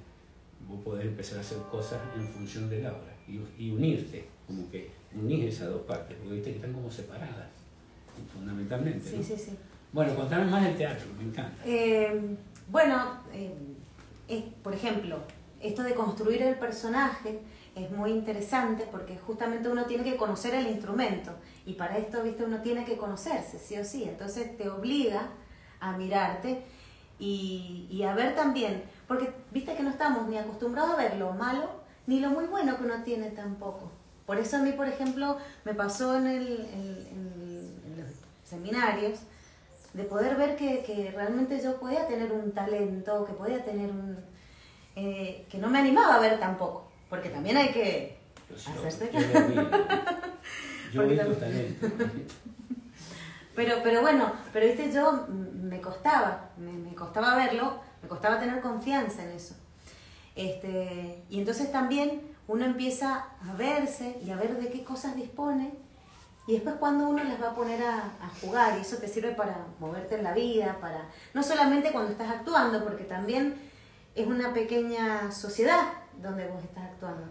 vos 0.67 0.81
podés 0.83 1.05
empezar 1.05 1.37
a 1.37 1.41
hacer 1.41 1.57
cosas 1.71 1.99
en 2.15 2.27
función 2.27 2.69
de 2.69 2.81
Laura 2.81 3.13
y, 3.27 3.39
y 3.63 3.71
unirte, 3.71 4.25
como 4.47 4.69
que 4.71 4.89
unís 5.15 5.45
esas 5.53 5.69
dos 5.69 5.81
partes, 5.83 6.17
porque 6.17 6.35
viste 6.35 6.49
que 6.51 6.55
están 6.57 6.73
como 6.73 6.89
separadas, 6.91 7.47
fundamentalmente. 8.33 9.09
Sí, 9.09 9.17
¿no? 9.17 9.23
sí, 9.23 9.35
sí. 9.37 9.51
Bueno, 9.91 10.15
contame 10.15 10.45
más 10.45 10.63
del 10.63 10.77
teatro, 10.77 11.05
me 11.17 11.23
encanta. 11.29 11.63
Eh, 11.65 12.35
bueno, 12.69 13.21
eh, 13.33 13.51
es- 14.27 14.43
por 14.63 14.73
ejemplo, 14.73 15.17
esto 15.61 15.83
de 15.83 15.93
construir 15.93 16.41
el 16.41 16.55
personaje 16.55 17.39
es 17.75 17.91
muy 17.91 18.11
interesante 18.11 18.87
porque 18.91 19.17
justamente 19.17 19.69
uno 19.69 19.85
tiene 19.85 20.03
que 20.03 20.17
conocer 20.17 20.53
el 20.55 20.67
instrumento 20.67 21.31
y 21.65 21.73
para 21.73 21.97
esto, 21.97 22.23
viste, 22.23 22.43
uno 22.43 22.61
tiene 22.61 22.85
que 22.85 22.97
conocerse, 22.97 23.59
sí 23.59 23.77
o 23.77 23.83
sí. 23.85 24.03
Entonces 24.03 24.57
te 24.57 24.69
obliga 24.69 25.29
a 25.79 25.93
mirarte 25.97 26.63
y, 27.19 27.87
y 27.91 28.03
a 28.03 28.13
ver 28.13 28.35
también, 28.35 28.83
porque 29.07 29.31
viste 29.51 29.75
que 29.75 29.83
no 29.83 29.89
estamos 29.89 30.27
ni 30.27 30.37
acostumbrados 30.37 30.91
a 30.93 30.97
ver 30.97 31.17
lo 31.17 31.33
malo 31.33 31.69
ni 32.07 32.19
lo 32.19 32.29
muy 32.31 32.45
bueno 32.45 32.77
que 32.77 32.83
uno 32.83 33.03
tiene 33.03 33.29
tampoco. 33.31 33.91
Por 34.25 34.37
eso 34.37 34.57
a 34.57 34.59
mí, 34.59 34.71
por 34.73 34.87
ejemplo, 34.87 35.37
me 35.65 35.73
pasó 35.73 36.15
en, 36.17 36.27
el, 36.27 36.47
en- 36.73 37.07
en- 37.11 37.97
los 37.97 38.07
seminarios 38.43 39.19
de 39.93 40.03
poder 40.03 40.35
ver 40.37 40.55
que, 40.55 40.83
que 40.83 41.11
realmente 41.11 41.61
yo 41.61 41.79
podía 41.79 42.07
tener 42.07 42.31
un 42.31 42.51
talento, 42.51 43.25
que 43.25 43.33
podía 43.33 43.63
tener 43.65 43.89
un... 43.91 44.17
eh, 44.95 45.45
que 45.49 45.57
no 45.57 45.69
me 45.69 45.79
animaba 45.79 46.15
a 46.15 46.19
ver 46.19 46.39
tampoco, 46.39 46.88
porque 47.09 47.29
también 47.29 47.57
hay 47.57 47.69
que 47.69 48.17
Yo 48.49 48.57
sí, 48.57 48.71
hacerse 48.71 49.07
también- 49.07 49.69
talento. 51.39 51.87
Pero, 53.55 53.75
pero 53.83 54.01
bueno, 54.01 54.31
pero 54.53 54.65
viste, 54.67 54.91
yo 54.91 55.27
me 55.29 55.81
costaba, 55.81 56.49
me, 56.57 56.71
me 56.71 56.95
costaba 56.95 57.35
verlo, 57.35 57.79
me 58.01 58.07
costaba 58.07 58.39
tener 58.39 58.61
confianza 58.61 59.23
en 59.23 59.31
eso. 59.31 59.55
Este, 60.35 61.23
y 61.29 61.39
entonces 61.39 61.69
también 61.71 62.21
uno 62.47 62.63
empieza 62.65 63.25
a 63.47 63.53
verse 63.57 64.17
y 64.25 64.31
a 64.31 64.37
ver 64.37 64.57
de 64.57 64.69
qué 64.69 64.83
cosas 64.83 65.15
dispone. 65.15 65.73
Y 66.47 66.53
después 66.53 66.75
cuando 66.79 67.09
uno 67.09 67.23
las 67.23 67.41
va 67.41 67.49
a 67.49 67.55
poner 67.55 67.83
a, 67.83 67.97
a 67.97 68.29
jugar, 68.41 68.77
y 68.77 68.81
eso 68.81 68.97
te 68.97 69.07
sirve 69.07 69.31
para 69.31 69.57
moverte 69.79 70.15
en 70.15 70.23
la 70.23 70.33
vida, 70.33 70.77
para 70.79 71.09
no 71.33 71.43
solamente 71.43 71.91
cuando 71.91 72.11
estás 72.11 72.29
actuando, 72.29 72.83
porque 72.85 73.03
también 73.03 73.55
es 74.15 74.25
una 74.25 74.53
pequeña 74.53 75.31
sociedad 75.31 75.83
donde 76.21 76.47
vos 76.47 76.63
estás 76.63 76.83
actuando, 76.85 77.23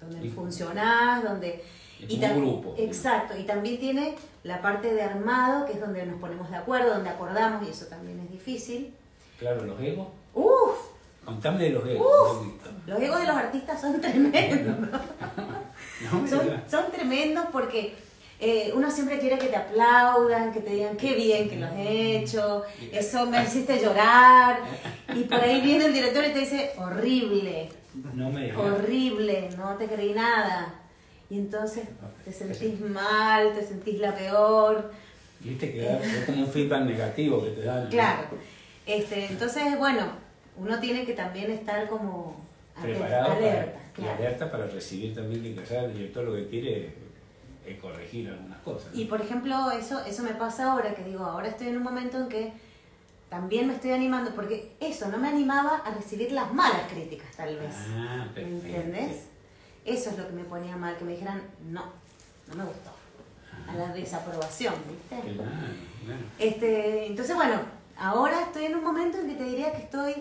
donde 0.00 0.26
Y- 0.26 0.30
funcionás, 0.30 1.22
donde... 1.24 1.62
Es 2.00 2.10
y 2.10 2.14
un 2.16 2.20
tam- 2.20 2.36
grupo. 2.36 2.74
Exacto, 2.76 3.36
y 3.38 3.44
también 3.44 3.78
tiene 3.78 4.16
la 4.42 4.60
parte 4.60 4.92
de 4.92 5.02
armado, 5.02 5.64
que 5.64 5.72
es 5.74 5.80
donde 5.80 6.04
nos 6.04 6.20
ponemos 6.20 6.50
de 6.50 6.56
acuerdo, 6.56 6.94
donde 6.94 7.08
acordamos, 7.10 7.66
y 7.66 7.70
eso 7.70 7.86
también 7.86 8.18
es 8.20 8.30
difícil. 8.30 8.92
Claro, 9.38 9.64
los 9.64 9.80
egos. 9.80 10.08
¡Uf! 10.34 10.76
Contame 11.24 11.64
de 11.64 11.70
los 11.70 11.86
egos. 11.86 12.36
poquito. 12.36 12.70
Los 12.86 13.00
egos 13.00 13.20
de 13.20 13.26
los 13.26 13.36
artistas 13.36 13.80
son 13.80 14.00
tremendos. 14.00 14.76
No 16.12 16.26
son 16.68 16.90
tremendos 16.92 17.46
porque 17.52 17.94
eh, 18.40 18.72
uno 18.74 18.90
siempre 18.90 19.18
quiere 19.18 19.38
que 19.38 19.46
te 19.46 19.56
aplaudan, 19.56 20.52
que 20.52 20.60
te 20.60 20.70
digan 20.70 20.96
qué 20.96 21.14
bien 21.14 21.48
que 21.48 21.56
lo 21.56 21.66
has 21.66 21.72
hecho, 21.76 22.62
eso 22.92 23.26
me 23.26 23.42
hiciste 23.42 23.78
llorar. 23.80 24.58
Y 25.16 25.24
por 25.24 25.40
ahí 25.40 25.60
viene 25.60 25.86
el 25.86 25.92
director 25.94 26.24
y 26.24 26.32
te 26.32 26.38
dice, 26.40 26.70
horrible, 26.78 27.68
No 28.14 28.30
me 28.30 28.44
digas. 28.46 28.58
horrible, 28.58 29.50
no 29.56 29.74
te 29.76 29.86
creí 29.86 30.12
nada. 30.12 30.74
Y 31.30 31.38
entonces 31.38 31.84
te 32.24 32.32
sentís 32.32 32.80
mal, 32.80 33.52
te 33.54 33.64
sentís 33.64 33.98
la 34.00 34.14
peor. 34.14 34.92
Viste 35.40 35.72
que 35.72 35.82
da- 35.82 36.00
es 36.02 36.24
como 36.26 36.44
un 36.44 36.50
feedback 36.50 36.82
negativo 36.84 37.42
que 37.44 37.50
te 37.50 37.62
dan. 37.62 37.88
Claro. 37.88 38.22
Este, 38.86 39.26
entonces, 39.26 39.78
bueno, 39.78 40.06
uno 40.56 40.78
tiene 40.80 41.04
que 41.04 41.14
también 41.14 41.50
estar 41.50 41.88
como 41.88 42.36
Preparado 42.80 43.32
alerta. 43.32 43.72
para, 43.72 43.92
claro. 43.92 44.12
alerta 44.18 44.50
para 44.50 44.66
recibir 44.66 45.14
también 45.14 45.42
que 45.42 45.54
quizás 45.54 45.84
el 45.84 45.94
director 45.94 46.24
lo 46.24 46.34
que 46.34 46.46
quiere 46.48 46.86
es, 46.86 46.92
es 47.66 47.80
corregir 47.80 48.28
algunas 48.28 48.58
cosas. 48.60 48.92
¿no? 48.94 49.00
Y 49.00 49.04
por 49.06 49.20
ejemplo, 49.20 49.70
eso, 49.70 50.04
eso 50.04 50.22
me 50.22 50.34
pasa 50.34 50.72
ahora, 50.72 50.94
que 50.94 51.04
digo, 51.04 51.24
ahora 51.24 51.48
estoy 51.48 51.68
en 51.68 51.78
un 51.78 51.82
momento 51.82 52.18
en 52.18 52.28
que 52.28 52.52
también 53.28 53.66
me 53.66 53.74
estoy 53.74 53.90
animando, 53.92 54.34
porque 54.34 54.76
eso 54.80 55.08
no 55.08 55.18
me 55.18 55.28
animaba 55.28 55.78
a 55.78 55.90
recibir 55.92 56.32
las 56.32 56.52
malas 56.52 56.82
críticas, 56.90 57.34
tal 57.36 57.56
vez. 57.58 57.74
Ah, 57.96 58.24
¿Me 58.26 58.42
perfecto. 58.42 58.66
entiendes? 58.66 59.22
Eso 59.84 60.10
es 60.10 60.18
lo 60.18 60.26
que 60.28 60.32
me 60.32 60.44
ponía 60.44 60.76
mal, 60.76 60.96
que 60.96 61.04
me 61.04 61.12
dijeran, 61.12 61.42
no, 61.68 61.84
no 62.48 62.54
me 62.54 62.64
gustó. 62.64 62.90
A 63.68 63.74
la 63.74 63.92
desaprobación, 63.92 64.74
¿viste? 64.88 65.32
Claro, 65.32 65.46
claro. 66.04 66.22
Este, 66.38 67.06
entonces, 67.06 67.34
bueno, 67.34 67.60
ahora 67.96 68.42
estoy 68.42 68.66
en 68.66 68.76
un 68.76 68.84
momento 68.84 69.18
en 69.18 69.28
que 69.28 69.34
te 69.36 69.44
diría 69.44 69.72
que 69.72 69.82
estoy, 69.82 70.14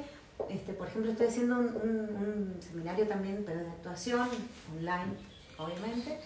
este, 0.49 0.73
por 0.73 0.87
ejemplo, 0.87 1.11
estoy 1.11 1.27
haciendo 1.27 1.55
un, 1.57 1.65
un- 1.65 2.15
un 2.55 2.59
seminario 2.61 3.07
también, 3.07 3.43
pero 3.45 3.59
de 3.59 3.67
actuación, 3.69 4.27
online, 4.75 5.13
obviamente. 5.57 6.19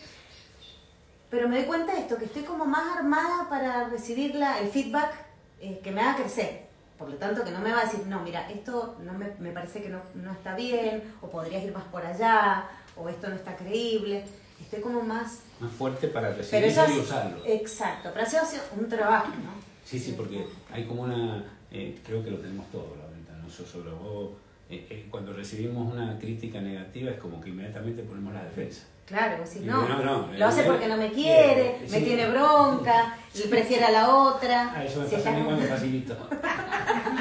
Pero 1.30 1.50
me 1.50 1.58
doy 1.58 1.66
cuenta 1.66 1.94
de 1.94 2.00
esto, 2.02 2.18
que 2.18 2.26
estoy 2.26 2.44
como 2.44 2.66
más 2.66 2.98
armada 2.98 3.48
para 3.50 3.90
recibir 3.90 4.36
la, 4.36 4.60
el 4.60 4.70
feedback 4.70 5.12
eh, 5.60 5.80
que 5.84 5.92
me 5.92 6.02
haga 6.02 6.18
crecer. 6.18 6.67
Por 6.98 7.10
lo 7.10 7.16
tanto, 7.18 7.44
que 7.44 7.52
no 7.52 7.60
me 7.60 7.72
va 7.72 7.82
a 7.82 7.86
decir, 7.86 8.06
no, 8.08 8.22
mira, 8.22 8.50
esto 8.50 8.98
no 9.04 9.14
me, 9.14 9.28
me 9.40 9.52
parece 9.52 9.82
que 9.84 9.90
no, 9.90 10.02
no 10.16 10.32
está 10.32 10.56
bien, 10.56 11.04
o 11.22 11.30
podrías 11.30 11.64
ir 11.64 11.72
más 11.72 11.84
por 11.86 12.04
allá, 12.06 12.66
o 12.96 13.08
esto 13.08 13.30
no 13.30 13.36
está 13.36 13.56
creíble. 13.56 14.24
Estoy 14.60 14.82
como 14.82 15.02
más... 15.02 15.42
Más 15.60 15.72
fuerte 15.72 16.08
para 16.08 16.34
recibirlo 16.34 16.96
y 16.96 17.00
usarlo. 17.00 17.44
Exacto, 17.46 18.10
pero 18.14 18.26
eso 18.26 18.40
ha 18.42 18.46
sido 18.46 18.64
un 18.80 18.90
trabajo, 18.90 19.28
¿no? 19.30 19.52
Sí, 19.86 20.00
sí, 20.00 20.16
porque 20.18 20.46
hay 20.72 20.86
como 20.86 21.04
una, 21.04 21.46
eh, 21.72 22.00
creo 22.04 22.24
que 22.24 22.32
lo 22.32 22.38
tenemos 22.38 22.66
todos, 22.72 22.98
la 22.98 23.06
verdad, 23.06 23.44
no 23.44 23.50
solo 23.50 23.96
vos. 23.98 24.30
eh, 24.70 24.86
eh, 24.90 25.08
cuando 25.10 25.32
recibimos 25.34 25.94
una 25.94 26.18
crítica 26.20 26.60
negativa 26.60 27.12
es 27.12 27.20
como 27.20 27.40
que 27.40 27.50
inmediatamente 27.50 28.02
ponemos 28.04 28.34
la 28.34 28.44
defensa. 28.44 28.84
Claro, 29.08 29.44
si 29.46 29.60
Y 29.60 29.62
no, 29.62 29.88
no, 29.88 30.04
no, 30.04 30.28
lo 30.34 30.46
hace 30.48 30.64
porque 30.64 30.86
no 30.88 30.98
me 30.98 31.10
quiere, 31.14 31.80
sí. 31.86 31.92
me 31.92 32.02
tiene 32.02 32.30
bronca, 32.30 33.16
le 33.36 33.44
prefiere 33.46 33.86
a 33.86 33.92
la 33.92 34.10
otra. 34.10 34.74
Ah, 34.76 34.84
eso 34.84 35.00
me 35.02 35.08
Si 35.08 35.16
pasa 35.16 35.30
a 35.30 35.32
mí 35.32 35.40
estás- 35.40 35.56
cuando 35.56 35.68
facilito. 35.76 36.18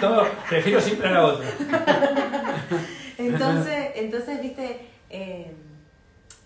Todo, 0.00 0.26
prefiero 0.48 0.80
siempre 0.80 1.08
a 1.08 1.12
la 1.12 1.24
otra. 1.26 1.46
Entonces, 3.18 3.90
entonces, 3.94 4.42
viste, 4.42 4.88
eh, 5.10 5.54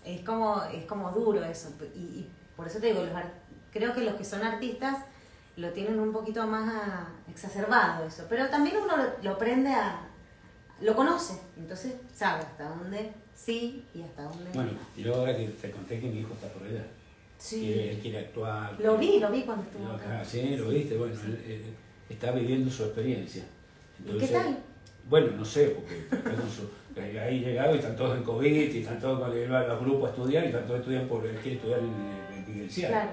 es 0.05 0.21
como, 0.21 0.61
es 0.73 0.85
como 0.85 1.11
duro 1.11 1.43
eso. 1.43 1.69
Y, 1.95 1.99
y 1.99 2.31
por 2.55 2.67
eso 2.67 2.79
te 2.79 2.87
digo, 2.87 3.03
los 3.03 3.15
ar- 3.15 3.33
creo 3.73 3.93
que 3.93 4.01
los 4.01 4.15
que 4.15 4.23
son 4.25 4.43
artistas 4.43 4.97
lo 5.57 5.69
tienen 5.71 5.99
un 5.99 6.13
poquito 6.13 6.45
más 6.47 6.71
ah, 6.73 7.07
exacerbado 7.29 8.05
eso. 8.05 8.25
Pero 8.29 8.47
también 8.49 8.77
uno 8.77 8.95
lo, 8.95 9.03
lo 9.21 9.31
aprende 9.31 9.71
a, 9.73 10.01
lo 10.79 10.95
conoce, 10.95 11.39
entonces 11.57 11.93
sabe 12.15 12.39
hasta 12.43 12.69
dónde 12.69 13.11
sí 13.35 13.83
y 13.95 14.01
hasta 14.01 14.23
dónde 14.23 14.51
Bueno, 14.53 14.71
y 14.95 15.01
luego 15.03 15.19
ahora 15.19 15.35
que 15.37 15.45
te 15.47 15.71
conté 15.71 15.99
que 15.99 16.07
mi 16.07 16.19
hijo 16.19 16.33
está 16.33 16.47
por 16.49 16.67
allá. 16.67 16.85
sí. 17.37 17.59
Quiere, 17.61 17.91
él 17.91 17.99
quiere 17.99 18.19
actuar. 18.19 18.79
Lo 18.79 18.97
vi, 18.97 19.19
lo 19.19 19.31
vi 19.31 19.41
cuando 19.43 19.63
estuvo 19.63 19.91
acá. 19.91 20.23
sí, 20.25 20.55
lo 20.57 20.69
viste, 20.69 20.97
bueno, 20.97 21.13
él, 21.25 21.43
él 21.47 21.61
está 22.09 22.31
viviendo 22.31 22.69
su 22.69 22.83
experiencia. 22.83 23.43
¿Y 24.05 24.17
qué 24.17 24.27
tal? 24.27 24.57
Bueno, 25.09 25.31
no 25.37 25.45
sé, 25.45 25.69
porque 25.69 25.99
está 25.99 26.33
con 26.35 26.49
su- 26.49 26.69
eh, 26.95 27.19
ahí 27.19 27.39
llegado 27.39 27.73
y 27.73 27.79
están 27.79 27.95
todos 27.95 28.17
en 28.17 28.23
COVID 28.23 28.45
y 28.73 28.79
están 28.81 28.99
todos 28.99 29.19
con 29.19 29.31
a 29.55 29.63
los 29.63 29.79
grupos 29.79 30.09
a 30.09 30.13
estudiar 30.13 30.43
y 30.43 30.47
están 30.47 30.65
todos 30.67 30.79
estudian 30.81 31.07
por, 31.07 31.25
él 31.25 31.35
quiere 31.37 31.57
estudiar 31.57 31.79
en, 31.79 32.37
en 32.37 32.45
vivencial, 32.45 32.91
Claro. 32.91 33.09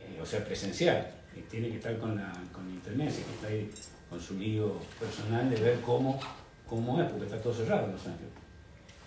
eh, 0.00 0.18
o 0.20 0.26
sea, 0.26 0.44
presencial. 0.44 1.10
Y 1.34 1.40
tiene 1.42 1.68
que 1.70 1.76
estar 1.76 1.96
con, 1.98 2.16
la, 2.16 2.30
con 2.52 2.68
internet, 2.68 3.08
así 3.08 3.22
que 3.22 3.32
está 3.34 3.46
ahí 3.46 3.70
con 4.10 4.20
su 4.20 4.38
lío 4.38 4.74
personal 5.00 5.48
de 5.48 5.56
ver 5.60 5.80
cómo, 5.80 6.20
cómo 6.68 7.00
es, 7.00 7.08
porque 7.08 7.24
está 7.24 7.40
todo 7.40 7.54
cerrado 7.54 7.86
en 7.86 7.92
Los 7.92 8.06
Ángeles. 8.06 8.32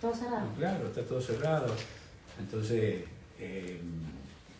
Todo 0.06 0.14
cerrado. 0.14 0.46
No, 0.46 0.54
claro, 0.56 0.86
está 0.86 1.02
todo 1.02 1.20
cerrado. 1.20 1.66
Entonces, 2.38 3.04
eh, 3.40 3.80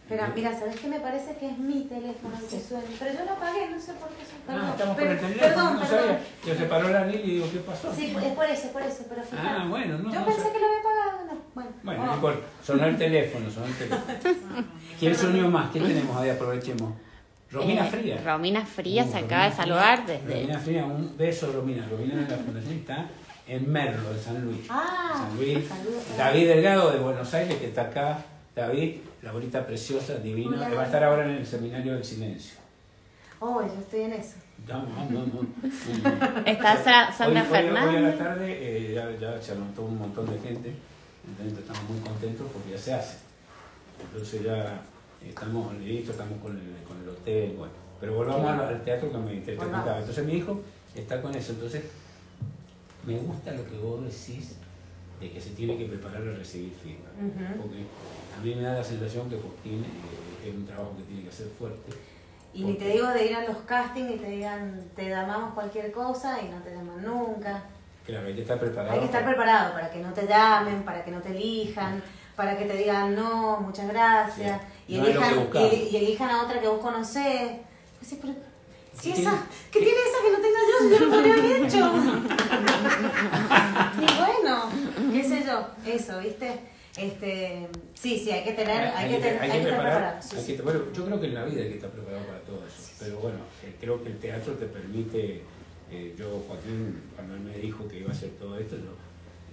Espera, 0.03 0.33
mira, 0.37 0.57
¿sabes 0.57 0.77
qué 0.77 0.87
me 0.89 1.01
parece 1.01 1.37
que 1.37 1.51
es 1.51 1.59
mi 1.59 1.83
teléfono 1.85 2.35
el 2.41 2.47
que 2.47 2.61
suena? 2.61 2.85
Pero 2.99 3.13
yo 3.19 3.25
lo 3.25 3.33
apagué, 3.33 3.71
no 3.71 3.81
sé 3.81 3.93
por 3.95 4.09
qué 4.11 4.23
suena. 4.25 4.69
Ah, 4.69 4.71
estamos 4.71 4.97
Pero- 4.97 5.09
con 5.09 5.17
el 5.17 5.21
teléfono, 5.35 5.49
Perdón, 5.55 5.75
no 5.75 5.81
perdón. 5.81 5.99
sabía. 6.01 6.21
Yo 6.47 6.55
se 6.55 6.65
paró 6.67 6.89
la 6.91 7.11
y 7.13 7.23
digo, 7.31 7.47
¿qué 7.53 7.59
pasó? 7.59 7.93
Sí, 7.95 8.15
es 8.17 8.33
por 8.33 8.45
eso, 8.45 8.63
es 8.67 8.71
por 8.73 8.83
eso, 8.83 9.05
pero 9.09 9.23
fíjate. 9.25 9.49
Ah, 9.49 9.67
bueno, 9.69 9.99
no. 9.99 10.13
Yo 10.13 10.21
no 10.21 10.27
pensé 10.27 10.43
sé. 10.43 10.53
que 10.53 10.59
lo 10.61 10.67
había 10.67 10.79
apagado, 10.79 11.25
no. 11.27 11.41
Bueno, 11.55 11.71
Bueno, 11.83 12.03
oh. 12.03 12.07
no 12.07 12.15
importa. 12.15 12.47
Sonó 12.65 12.85
el 12.87 12.97
teléfono, 12.97 13.51
sonó 13.51 13.67
el 13.67 13.75
teléfono. 13.75 14.65
¿Quién 15.01 15.17
unió 15.27 15.49
más? 15.51 15.71
¿Quién 15.73 15.87
tenemos 15.87 16.17
ahí? 16.17 16.31
Aprovechemos. 16.31 16.93
Romina 17.51 17.87
Eh, 17.87 17.91
Fría. 17.91 18.21
Romina 18.25 18.67
Fría 18.67 19.03
Uh, 19.03 19.07
se 19.07 19.13
Romina 19.13 19.27
acaba 19.27 19.45
de 19.45 19.51
Fría. 19.51 19.65
saludar 19.65 20.07
desde. 20.07 20.35
Romina 20.35 20.59
Fría, 20.61 20.85
un 20.85 21.17
beso, 21.17 21.53
Romina. 21.53 21.87
Romina 21.89 22.15
de 22.15 22.29
la 22.31 22.37
Fundación 22.43 22.75
está 22.75 23.09
en 23.47 23.71
Merlo, 23.71 24.11
en 24.11 24.21
San 24.21 24.45
Luis. 24.45 24.67
Ah, 24.69 25.29
San 25.29 25.37
Luis. 25.37 25.67
saludos. 25.69 26.03
David 26.19 26.49
Delgado 26.49 26.91
de 26.93 26.99
Buenos 26.99 27.33
Aires, 27.35 27.57
que 27.59 27.67
está 27.67 27.83
acá. 27.83 28.19
David, 28.55 28.97
la 29.23 29.33
bonita 29.33 29.67
preciosa, 29.67 30.15
divina, 30.17 30.57
Hola. 30.57 30.69
que 30.69 30.75
va 30.75 30.83
a 30.83 30.87
estar 30.87 31.05
ahora 31.05 31.25
en 31.27 31.33
el 31.33 31.47
seminario 31.47 31.93
del 31.95 32.05
silencio. 32.05 32.57
Oh, 33.41 33.61
yo 33.63 33.75
estoy 33.79 34.01
en 34.03 34.13
eso. 34.15 34.37
Vamos, 34.67 34.89
vamos, 34.97 35.29
vamos. 35.35 36.47
Está 36.47 36.83
Sa- 36.83 37.13
Sandra 37.13 37.43
Hoy- 37.43 37.57
hoy- 37.59 37.89
Hoy 37.89 37.97
a 37.97 38.01
la 38.01 38.17
tarde 38.17 38.47
eh, 38.49 38.95
ya, 38.95 39.11
ya 39.21 39.41
se 39.43 39.53
anotó 39.53 39.83
un 39.83 39.99
montón 39.99 40.25
de 40.33 40.39
gente, 40.41 40.73
entonces 41.29 41.59
estamos 41.59 41.83
muy 41.91 42.01
contentos 42.01 42.47
porque 42.53 42.71
ya 42.71 42.79
se 42.79 42.95
hace. 42.95 43.19
Entonces 44.01 44.43
ya 44.43 44.81
estamos 45.25 45.75
listos, 45.79 46.11
estamos 46.13 46.41
con 46.41 46.53
el, 46.53 46.83
con 46.89 47.01
el 47.03 47.09
hotel, 47.11 47.55
bueno. 47.59 47.73
Pero 48.01 48.15
volvamos 48.15 48.51
al, 48.51 48.61
al 48.61 48.83
teatro 48.85 49.11
que 49.13 49.19
me 49.19 49.57
contaba. 49.57 49.99
Entonces 49.99 50.25
mi 50.25 50.33
hijo 50.35 50.61
está 50.95 51.21
con 51.21 51.35
eso, 51.35 51.53
entonces 51.53 51.83
me 53.07 53.17
gusta 53.19 53.53
lo 53.53 53.65
que 53.67 53.77
vos 53.79 54.03
decís 54.05 54.57
de 55.21 55.31
que 55.31 55.41
se 55.41 55.51
tiene 55.51 55.79
que 55.79 55.87
preparar 55.87 56.23
a 56.23 56.33
recibir 56.37 56.73
feedback. 56.83 57.57
Porque 57.57 57.85
a 58.39 58.43
mí 58.45 58.55
me 58.55 58.63
da 58.63 58.75
la 58.75 58.85
sensación 58.85 59.31
que 59.31 59.37
Joaquín 59.37 59.85
eh, 59.85 60.49
es 60.49 60.55
un 60.55 60.67
trabajo 60.67 60.95
que 60.97 61.03
tiene 61.05 61.23
que 61.25 61.33
ser 61.33 61.49
fuerte. 61.59 61.93
Y 62.53 62.65
ni 62.65 62.75
te 62.75 62.89
digo 62.89 63.07
de 63.09 63.27
ir 63.27 63.37
a 63.37 63.45
los 63.47 63.59
castings 63.59 64.11
y 64.13 64.17
te 64.19 64.29
digan, 64.31 64.83
te 64.95 65.09
llamamos 65.09 65.55
cualquier 65.55 65.93
cosa 65.93 66.41
y 66.43 66.49
no 66.49 66.59
te 66.63 66.71
llaman 66.75 67.03
nunca. 67.05 67.63
Claro, 68.05 68.27
hay 68.27 68.35
que 68.35 68.43
estar 68.43 68.59
preparado. 68.59 68.93
Hay 68.93 68.99
que 69.01 69.05
estar 69.07 69.23
para- 69.25 69.37
preparado 69.37 69.73
para 69.75 69.91
que 69.91 69.99
no 70.01 70.13
te 70.13 70.27
llamen, 70.27 70.83
para 70.85 71.05
que 71.05 71.11
no 71.11 71.21
te 71.21 71.31
elijan, 71.31 72.03
para 72.35 72.57
que 72.59 72.65
te 72.67 72.77
digan 72.77 73.15
no, 73.15 73.61
muchas 73.61 73.89
gracias, 73.89 74.61
Sí. 74.87 74.95
y, 74.95 74.99
No 74.99 75.07
elijan, 75.07 75.49
y, 75.55 75.75
y 75.91 75.97
elijan 75.97 76.31
a 76.31 76.43
otra 76.45 76.61
que 76.61 76.69
vos 76.69 76.81
conocés. 76.81 77.53
Pues 77.99 78.09
sí, 78.11 78.19
pero, 78.21 78.35
si 78.93 79.13
¿Qué 79.13 79.21
esa, 79.21 79.31
tiene? 79.31 79.47
¿qué 79.73 79.79
tiene 79.81 79.99
esa 80.01 80.23
que 80.23 80.33
no 80.33 80.39
tenga 80.39 80.59
yo? 80.71 80.97
Si 80.97 81.05
yo 81.05 81.09
no 81.11 81.21
lo 81.21 81.33
había 81.33 81.67
hecho. 81.67 81.93
y 84.01 84.07
bueno, 84.19 85.13
qué 85.13 85.25
sé 85.25 85.45
yo, 85.45 85.69
eso, 85.87 86.19
¿viste? 86.21 86.61
Este, 86.97 87.69
sí, 87.95 88.19
sí, 88.19 88.31
hay 88.31 88.43
que 88.45 88.53
tener, 88.53 88.89
hay, 88.89 89.11
que, 89.11 89.19
tener, 89.21 89.43
hay 89.43 89.51
que 89.51 89.57
estar 89.59 89.69
preparar, 89.69 89.93
preparado. 89.99 90.23
sí, 90.23 90.37
hay 90.37 90.43
sí. 90.43 90.57
que- 90.57 90.63
bueno, 90.63 90.81
yo 90.95 91.05
creo 91.05 91.21
que 91.21 91.27
en 91.27 91.35
la 91.35 91.45
vida 91.45 91.63
hay 91.63 91.69
que 91.69 91.75
estar 91.75 91.91
preparado 91.91 92.25
para 92.25 92.39
todo 92.41 92.57
eso. 92.67 92.91
Pero 92.99 93.19
bueno, 93.19 93.39
eh, 93.65 93.75
creo 93.79 94.03
que 94.03 94.09
el 94.11 94.19
teatro 94.19 94.55
te 94.55 94.67
permite. 94.67 95.43
eh, 95.91 96.15
yo, 96.19 96.43
Joaquín, 96.49 97.01
cuando 97.15 97.35
él 97.35 97.41
me 97.41 97.57
dijo 97.59 97.87
que 97.87 98.01
iba 98.01 98.09
a 98.09 98.13
hacer 98.13 98.31
todo 98.41 98.59
esto, 98.59 98.77
yo 98.77 98.93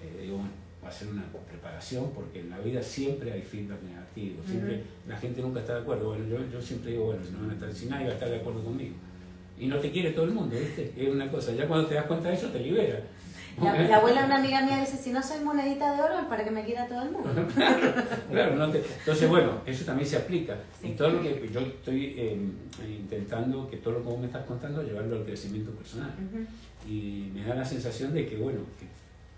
eh, 0.04 0.22
digo, 0.24 0.38
bueno, 0.38 0.52
va 0.84 0.88
a 0.88 0.92
ser 0.92 1.10
una 1.10 1.24
preparación 1.50 2.12
porque 2.16 2.40
en 2.40 2.50
la 2.50 2.60
vida 2.60 2.82
siempre 2.82 3.32
hay 3.34 3.42
feedback 3.42 3.82
negativo. 3.84 4.42
Siempre, 4.48 4.84
La 5.08 5.18
gente 5.18 5.42
nunca 5.42 5.60
está 5.60 5.76
de 5.76 5.82
acuerdo. 5.82 6.08
Bueno, 6.10 6.26
yo, 6.28 6.38
yo 6.52 6.62
siempre 6.62 6.92
digo, 6.92 7.06
bueno, 7.08 7.22
no 7.34 7.40
van 7.42 7.50
a 7.52 7.54
estar, 7.56 7.74
si 7.74 7.86
nadie 7.88 8.06
va 8.06 8.12
a 8.12 8.16
estar 8.16 8.30
de 8.30 8.38
acuerdo 8.38 8.64
conmigo. 8.64 8.96
Y 9.60 9.68
no 9.68 9.78
te 9.80 9.92
quiere 9.92 10.12
todo 10.12 10.26
el 10.26 10.32
mundo, 10.32 10.56
¿viste? 10.58 10.92
Es 10.98 11.10
una 11.10 11.30
cosa. 11.30 11.52
Ya 11.52 11.68
cuando 11.68 11.88
te 11.88 11.96
das 11.96 12.06
cuenta 12.06 12.30
de 12.30 12.36
eso, 12.36 12.48
te 12.48 12.60
libera. 12.60 13.00
La, 13.62 13.74
la 13.84 13.98
abuela 13.98 14.22
de 14.22 14.26
una 14.28 14.38
amiga 14.38 14.62
mía 14.62 14.78
dice, 14.80 14.98
si 14.98 15.12
no 15.12 15.22
soy 15.22 15.40
monedita 15.42 15.94
de 15.96 16.02
oro, 16.02 16.20
es 16.20 16.26
para 16.26 16.44
que 16.44 16.52
me 16.52 16.64
quiera 16.66 16.88
todo 16.88 17.02
el 17.04 17.12
mundo. 17.12 17.30
Claro, 18.32 18.56
no 18.56 18.70
te- 18.72 18.84
entonces 19.00 19.30
bueno, 19.30 19.62
eso 19.66 19.86
también 19.86 20.08
se 20.10 20.18
aplica. 20.18 20.56
Sí. 20.82 20.88
Y 20.88 20.92
todo 20.94 21.10
lo 21.10 21.22
que 21.22 21.50
yo 21.52 21.60
estoy 21.60 22.16
eh, 22.18 22.38
intentando, 22.88 23.70
que 23.70 23.78
todo 23.78 23.96
lo 23.96 24.00
que 24.04 24.10
vos 24.10 24.20
me 24.20 24.26
estás 24.28 24.46
contando, 24.46 24.82
llevarlo 24.82 25.18
al 25.18 25.24
crecimiento 25.26 25.72
personal. 25.72 26.12
Ujú. 26.18 26.46
Y 26.92 27.32
me 27.34 27.46
da 27.46 27.56
la 27.56 27.66
sensación 27.66 28.14
de 28.14 28.28
que, 28.28 28.38
bueno, 28.38 28.60
que, 28.80 28.88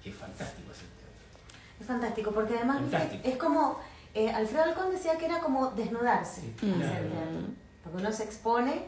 que 0.04 0.10
es 0.10 0.16
fantástico 0.16 0.72
hacer 0.72 0.88
teatro. 0.88 1.80
Es 1.82 1.86
fantástico, 1.86 2.32
porque 2.32 2.56
además. 2.56 2.78
Fantástico. 2.82 3.22
es 3.28 3.38
como, 3.38 3.80
eh, 4.14 4.30
Alfredo 4.32 4.64
Alcón 4.64 4.92
decía 4.92 5.18
que 5.18 5.26
era 5.26 5.40
como 5.40 5.72
desnudarse, 5.72 6.42
Sí, 6.42 6.54
claro. 6.78 7.04
porque 7.84 7.98
uno 8.02 8.12
se 8.14 8.24
expone 8.24 8.84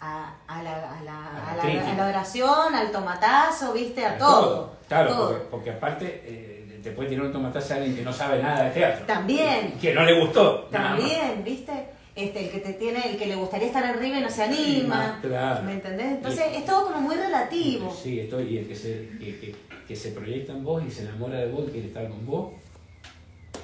a, 0.00 0.34
a 0.46 0.62
la, 0.62 0.72
a, 0.98 1.02
la, 1.02 1.50
A 1.52 1.56
la 1.56 1.90
a 1.92 1.94
la 1.94 2.06
oración, 2.08 2.74
al 2.74 2.90
tomatazo, 2.92 3.72
viste, 3.72 4.04
a 4.04 4.16
todo. 4.16 4.76
Claro, 4.88 5.10
todo. 5.10 5.28
Porque, 5.30 5.44
porque 5.50 5.70
aparte 5.70 6.22
eh, 6.24 6.80
te 6.82 6.92
puede 6.92 7.08
tirar 7.10 7.26
un 7.26 7.32
tomatazo 7.32 7.74
a 7.74 7.76
alguien 7.78 7.96
que 7.96 8.02
no 8.02 8.12
sabe 8.12 8.42
nada 8.42 8.64
de 8.64 8.70
teatro. 8.70 9.06
También. 9.06 9.74
Que 9.80 9.92
no 9.94 10.04
le 10.04 10.20
gustó. 10.20 10.64
También, 10.70 11.42
viste, 11.44 11.72
este, 12.14 12.44
el 12.46 12.50
que 12.50 12.58
te 12.60 12.72
tiene, 12.74 13.10
el 13.10 13.16
que 13.18 13.26
le 13.26 13.34
gustaría 13.34 13.66
estar 13.68 13.84
arriba 13.84 14.18
y 14.18 14.22
no 14.22 14.30
se 14.30 14.42
anima, 14.44 15.18
Claro. 15.20 15.62
¿me 15.64 15.72
entendés? 15.72 16.06
Entonces 16.06 16.44
Y- 16.52 16.56
es 16.58 16.64
todo 16.64 16.86
como 16.86 17.00
muy 17.00 17.16
relativo. 17.16 17.92
Sí, 17.94 18.20
estoy, 18.20 18.44
y 18.54 18.58
el 18.58 18.68
que 18.68 18.74
se, 18.76 19.08
que, 19.18 19.38
que- 19.40 19.56
que 19.88 19.96
se 19.96 20.10
proyecta 20.12 20.52
en 20.52 20.62
vos 20.64 20.82
y 20.86 20.90
se 20.90 21.02
enamora 21.02 21.38
de 21.38 21.50
vos 21.50 21.64
y 21.68 21.70
quiere 21.72 21.86
estar 21.88 22.06
con 22.08 22.26
vos, 22.26 22.52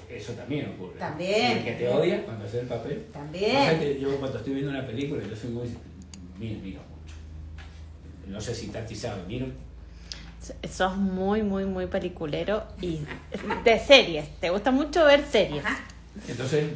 eso 0.09 0.33
también 0.33 0.73
ocurre. 0.75 0.99
También, 0.99 1.51
Y 1.51 1.53
el 1.59 1.65
que 1.65 1.73
te 1.73 1.85
también. 1.85 1.97
odia 2.19 2.25
cuando 2.25 2.45
hace 2.45 2.61
el 2.61 2.67
papel. 2.67 3.05
O 3.09 3.13
sea 3.13 3.21
También. 3.23 3.79
que 3.81 3.99
yo 4.01 4.17
cuando 4.19 4.39
estoy 4.39 4.55
viendo 4.55 4.71
una 4.71 4.87
película, 4.87 5.23
yo 5.29 5.37
soy 5.37 5.51
muy. 5.51 5.69
Miro 6.53 6.81
mucho. 6.81 7.15
No 8.29 8.41
sé 8.41 8.55
si 8.55 8.69
Tati 8.69 8.95
sabe, 8.95 9.23
miro. 9.27 9.47
Sos 10.71 10.97
muy, 10.97 11.43
muy, 11.43 11.65
muy 11.65 11.87
peliculero 11.87 12.65
y 12.81 13.01
de 13.65 13.79
series. 13.79 14.29
¿Te 14.41 14.51
gusta 14.51 14.71
mucho 14.71 15.05
ver 15.07 15.25
series? 15.25 15.65
Entonces, 16.29 16.67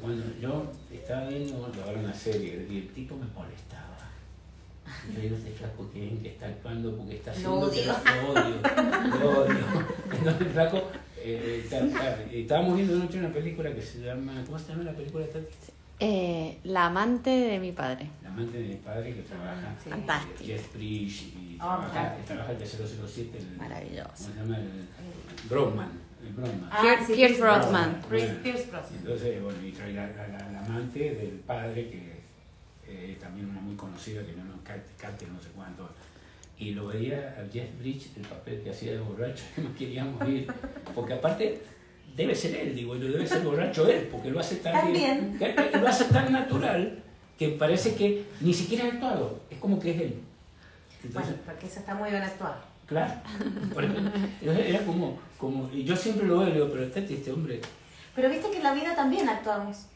cuando 0.00 0.24
yo 0.40 0.72
estaba 0.92 1.28
viendo 1.28 1.64
ahora 1.86 1.98
una 2.00 2.12
serie 2.14 2.66
y 2.68 2.78
el 2.78 2.88
tipo 2.88 3.14
me 3.16 3.26
molestaba. 3.26 3.86
Y 5.08 5.14
Yo 5.14 5.20
digo, 5.22 5.36
este 5.36 5.52
flaco 5.52 5.88
que, 5.92 6.18
que 6.22 6.28
está 6.30 6.46
actuando 6.46 6.96
porque 6.96 7.16
está 7.16 7.30
haciendo 7.30 7.60
Lo 7.66 7.70
que 7.70 7.80
odio. 7.82 7.92
lo 8.22 8.30
odio, 8.32 9.20
lo 9.20 9.40
odio. 9.42 9.58
Entonces 10.12 10.40
el 10.42 10.48
flaco, 10.52 10.82
eh, 11.18 11.60
está- 11.64 11.84
está- 11.86 12.22
estábamos 12.32 12.76
viendo 12.76 12.94
anoche 12.96 13.18
una 13.18 13.32
película 13.32 13.72
que 13.72 13.80
se 13.82 14.00
llama, 14.00 14.42
¿cómo 14.44 14.58
se 14.58 14.68
llama 14.72 14.82
la 14.84 14.92
película 14.92 15.24
de 15.26 15.32
Tati? 15.32 15.46
Eh, 16.02 16.58
la 16.64 16.86
amante 16.86 17.28
de 17.30 17.58
mi 17.58 17.72
padre. 17.72 18.08
La 18.22 18.30
amante 18.30 18.56
de 18.58 18.68
mi 18.68 18.74
padre 18.76 19.14
que 19.14 19.22
trabaja 19.22 19.74
Sí. 19.82 19.90
Fantástico. 19.90 20.44
Jeff 20.44 20.74
Bridge 20.74 21.22
y 21.36 21.58
Ah, 21.60 21.76
trabaja, 21.78 21.88
fantástico. 21.92 22.26
trabaja 22.26 22.52
el 22.52 22.58
de 22.58 22.66
007, 22.66 23.38
el, 23.38 23.56
Maravilloso. 23.58 24.08
¿cómo 24.16 24.16
se 24.32 24.34
llama? 24.40 24.56
El 24.58 25.48
Bromman. 25.48 25.90
Ah, 26.70 26.80
Pierce- 26.82 27.06
sí, 27.06 27.12
Pierce 27.14 27.40
Brosnan. 27.40 28.00
Pierce, 28.08 28.34
Pierce 28.42 28.70
Brosnan. 28.70 28.98
Entonces, 28.98 29.42
bueno, 29.42 29.58
y 29.66 29.72
trae 29.72 29.92
la, 29.92 30.06
la- 30.08 30.28
la- 30.28 30.52
la 30.52 30.60
amante 30.60 30.98
del 31.14 31.40
padre, 31.46 31.88
que 31.90 32.20
eh, 32.86 33.16
también 33.20 33.48
una 33.48 33.60
muy 33.60 33.76
conocida, 33.76 34.24
que 34.24 34.32
no 34.32 34.44
nos 34.44 34.60
cante, 34.60 35.26
no 35.26 35.40
sé 35.40 35.48
cuánto. 35.54 35.88
Y 36.58 36.72
lo 36.72 36.88
veía 36.88 37.34
a 37.38 37.50
Jeff 37.52 37.68
Bridge, 37.78 38.08
el 38.16 38.22
papel 38.22 38.62
que 38.62 38.70
hacía 38.70 38.92
de 38.92 39.00
borracho, 39.00 39.44
y 39.56 39.60
nos 39.62 39.76
queríamos 39.76 40.28
ir. 40.28 40.46
Porque 40.94 41.12
aparte, 41.14 41.62
debe 42.16 42.34
ser 42.34 42.54
él, 42.56 42.74
digo 42.74 42.96
yo, 42.96 43.08
debe 43.08 43.26
ser 43.26 43.40
borracho 43.42 43.88
él, 43.88 44.08
porque 44.10 44.30
lo 44.30 44.40
hace 44.40 44.56
tan 44.56 44.72
También. 44.72 45.38
bien, 45.38 45.54
lo 45.80 45.88
hace 45.88 46.04
tan 46.04 46.32
natural, 46.32 47.02
que 47.38 47.48
parece 47.50 47.94
que 47.94 48.24
ni 48.40 48.52
siquiera 48.52 48.84
ha 48.84 48.88
actuado, 48.88 49.40
es 49.50 49.58
como 49.58 49.78
que 49.78 49.90
es 49.92 50.00
él. 50.00 50.14
Entonces, 51.02 51.30
Bueno, 51.32 51.42
porque 51.46 51.66
eso 51.66 51.80
está 51.80 51.94
muy 51.94 52.10
bien 52.10 52.22
actuado. 52.22 52.56
claro, 52.86 53.14
era 54.44 54.84
como, 54.84 55.18
como, 55.38 55.70
y 55.72 55.84
yo 55.84 55.96
siempre 55.96 56.26
lo 56.26 56.40
veo, 56.40 56.48
y 56.48 56.52
digo, 56.52 56.68
pero 56.70 56.84
este, 56.84 57.00
este 57.14 57.32
hombre, 57.32 57.60
Pero 58.14 58.28
viste 58.28 58.50
que 58.50 58.56
en 58.58 58.62
la 58.64 58.74
vida 58.74 58.94
también 58.94 59.28
actuamos. 59.28 59.86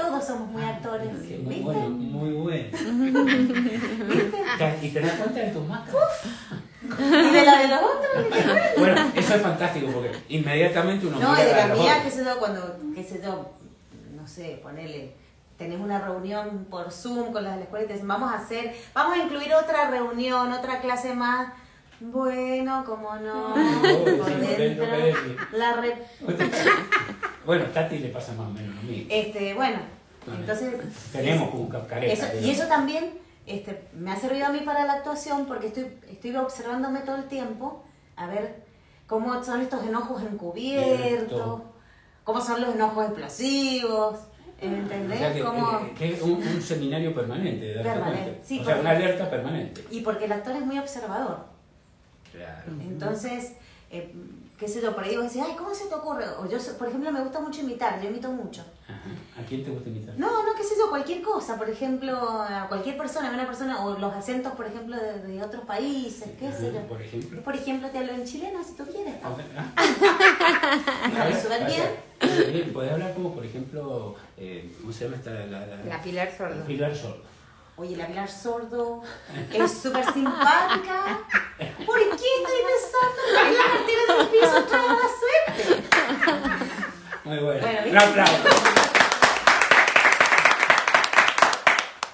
Todos 0.00 0.24
somos 0.24 0.48
muy 0.50 0.62
actores. 0.62 1.08
que 1.08 1.38
muy 1.38 1.54
¿Viste? 1.56 1.62
bueno, 1.62 1.88
muy 1.90 2.30
bueno. 2.32 2.68
¿Viste? 4.08 4.42
Te- 4.58 4.86
Y 4.86 4.90
te 4.90 5.00
das 5.00 5.12
cuenta 5.12 5.40
de 5.40 5.50
tus 5.50 5.66
máscaras. 5.68 6.08
Y 6.82 7.30
de 7.32 7.44
la 7.44 7.58
de 7.58 7.68
los 7.68 7.78
otros. 7.82 8.24
Bueno, 8.78 9.12
eso 9.14 9.34
es 9.34 9.42
fantástico 9.42 9.86
porque 9.92 10.12
inmediatamente 10.28 11.06
uno 11.06 11.18
No, 11.20 11.34
y 11.34 11.36
mira 11.38 11.44
de 11.44 11.52
a 11.52 11.56
la 11.56 11.66
los 11.74 11.78
mía, 11.78 11.92
otros. 11.98 12.04
qué 12.12 12.18
sé 12.18 12.24
yo, 12.24 12.38
cuando, 12.38 12.76
qué 12.94 13.04
sé 13.04 13.20
yo, 13.22 13.50
no 14.16 14.26
sé, 14.26 14.58
ponele, 14.62 15.14
tenés 15.58 15.78
una 15.80 16.00
reunión 16.00 16.66
por 16.70 16.90
Zoom 16.90 17.32
con 17.32 17.44
las 17.44 17.52
de 17.52 17.58
la 17.58 17.64
escuela 17.64 17.84
y 17.84 17.88
te 17.88 17.92
dicen, 17.94 18.08
vamos 18.08 18.32
a 18.32 18.36
hacer, 18.38 18.74
vamos 18.94 19.16
a 19.18 19.22
incluir 19.22 19.52
otra 19.54 19.90
reunión, 19.90 20.52
otra 20.52 20.80
clase 20.80 21.14
más. 21.14 21.52
Bueno, 22.00 22.82
como 22.86 23.14
no, 23.16 23.54
Oh, 23.54 24.04
por 24.18 24.26
sí, 24.26 24.54
dentro, 24.56 24.86
la 25.52 25.74
re... 25.74 26.02
Bueno, 27.46 27.64
Tati 27.66 27.98
le 27.98 28.08
pasa 28.10 28.32
más 28.34 28.48
o 28.48 28.50
menos 28.50 28.74
lo 28.76 28.82
mismo. 28.82 29.06
Este, 29.10 29.54
bueno, 29.54 29.78
entonces... 30.26 30.74
Tenemos 31.12 31.50
como 31.50 31.62
un 31.64 31.70
careta. 31.70 32.12
Eso, 32.12 32.26
y 32.46 32.50
eso 32.50 32.66
también 32.66 33.10
este, 33.46 33.88
me 33.94 34.12
ha 34.12 34.16
servido 34.16 34.46
a 34.46 34.50
mí 34.50 34.60
para 34.60 34.84
la 34.84 34.94
actuación 34.94 35.46
porque 35.46 35.68
estoy, 35.68 35.86
estoy 36.10 36.36
observándome 36.36 37.00
todo 37.00 37.16
el 37.16 37.24
tiempo 37.24 37.82
a 38.16 38.26
ver 38.26 38.62
cómo 39.06 39.42
son 39.42 39.60
estos 39.62 39.84
enojos 39.86 40.22
encubiertos, 40.22 41.62
cómo 42.24 42.40
son 42.40 42.60
los 42.60 42.74
enojos 42.74 43.06
explosivos, 43.06 44.18
¿me 44.60 44.66
entendés? 44.78 45.16
O 45.16 45.20
sea 45.20 45.32
que, 45.32 45.42
Cómo- 45.42 45.78
eh, 45.80 45.94
que 45.96 46.12
es 46.12 46.22
un, 46.22 46.32
un 46.34 46.62
seminario 46.62 47.14
permanente, 47.14 47.64
de 47.64 47.82
Permanente, 47.82 48.40
sí, 48.44 48.60
o 48.60 48.64
sea, 48.64 48.74
porque- 48.74 48.80
una 48.80 48.90
alerta 48.96 49.30
permanente. 49.30 49.84
Y 49.90 50.00
porque 50.02 50.26
el 50.26 50.32
actor 50.32 50.54
es 50.54 50.62
muy 50.66 50.78
observador. 50.78 51.46
Claro. 52.30 52.72
Entonces, 52.82 53.54
eh, 53.90 54.14
qué 54.60 54.68
sé 54.68 54.82
yo, 54.82 54.94
por 54.94 55.02
ahí 55.02 55.16
vos 55.16 55.24
decís, 55.24 55.42
ay, 55.42 55.56
¿cómo 55.56 55.74
se 55.74 55.86
te 55.86 55.94
ocurre? 55.94 56.26
O 56.38 56.46
yo, 56.46 56.58
por 56.78 56.86
ejemplo, 56.88 57.10
me 57.10 57.22
gusta 57.22 57.40
mucho 57.40 57.62
imitar, 57.62 57.98
yo 58.02 58.10
imito 58.10 58.30
mucho. 58.30 58.62
Ajá. 58.84 59.40
¿A 59.40 59.46
quién 59.46 59.64
te 59.64 59.70
gusta 59.70 59.88
imitar? 59.88 60.14
No, 60.18 60.44
no, 60.44 60.54
qué 60.54 60.62
sé 60.62 60.74
yo, 60.78 60.90
cualquier 60.90 61.22
cosa, 61.22 61.56
por 61.56 61.70
ejemplo, 61.70 62.14
a 62.14 62.66
cualquier 62.68 62.98
persona, 62.98 63.30
a 63.30 63.34
una 63.34 63.46
persona, 63.46 63.82
o 63.82 63.98
los 63.98 64.12
acentos, 64.12 64.52
por 64.52 64.66
ejemplo, 64.66 64.96
de, 64.96 65.22
de 65.26 65.42
otros 65.42 65.64
países, 65.64 66.28
qué 66.38 66.52
sé 66.52 66.72
yo. 66.74 66.80
Por 66.86 67.00
ejemplo. 67.00 67.42
Por 67.42 67.56
ejemplo, 67.56 67.88
te 67.88 67.98
hablo 67.98 68.12
en 68.12 68.24
chileno 68.24 68.62
si 68.62 68.74
tú 68.74 68.84
quieres. 68.84 69.14
Ah. 69.24 69.34
¿Sabes 71.16 71.42
súper 71.42 71.64
bien? 71.64 71.82
Súper 72.20 72.52
bien. 72.52 72.72
Podés 72.74 72.92
hablar 72.92 73.14
como, 73.14 73.34
por 73.34 73.46
ejemplo, 73.46 74.14
eh, 74.36 74.70
¿cómo 74.78 74.92
se 74.92 75.04
llama 75.04 75.16
esta? 75.16 75.30
La, 75.30 75.46
la, 75.46 75.84
La 75.84 76.02
Pilar 76.02 76.30
Sordo. 76.36 76.66
Pilar 76.66 76.94
Sordo. 76.94 77.22
Oye, 77.80 77.96
la 77.96 78.06
Pilar 78.06 78.30
Sordo 78.30 79.00
es 79.54 79.72
súper 79.72 80.04
simpática. 80.12 81.20
¿Por 81.86 81.98
qué 81.98 82.10
estoy 82.10 82.60
pensando 82.68 83.20
en 83.46 83.54
la 83.54 83.64
cartera 83.64 84.02
del 84.18 84.28
piso 84.28 84.64
trae 84.68 84.86
la 84.86 85.08
suerte? 85.20 85.82
Muy 87.24 87.38
bueno. 87.38 87.60
Bueno, 87.60 87.78
Un 87.78 87.84
¿viste? 87.84 87.98
aplauso. 87.98 88.42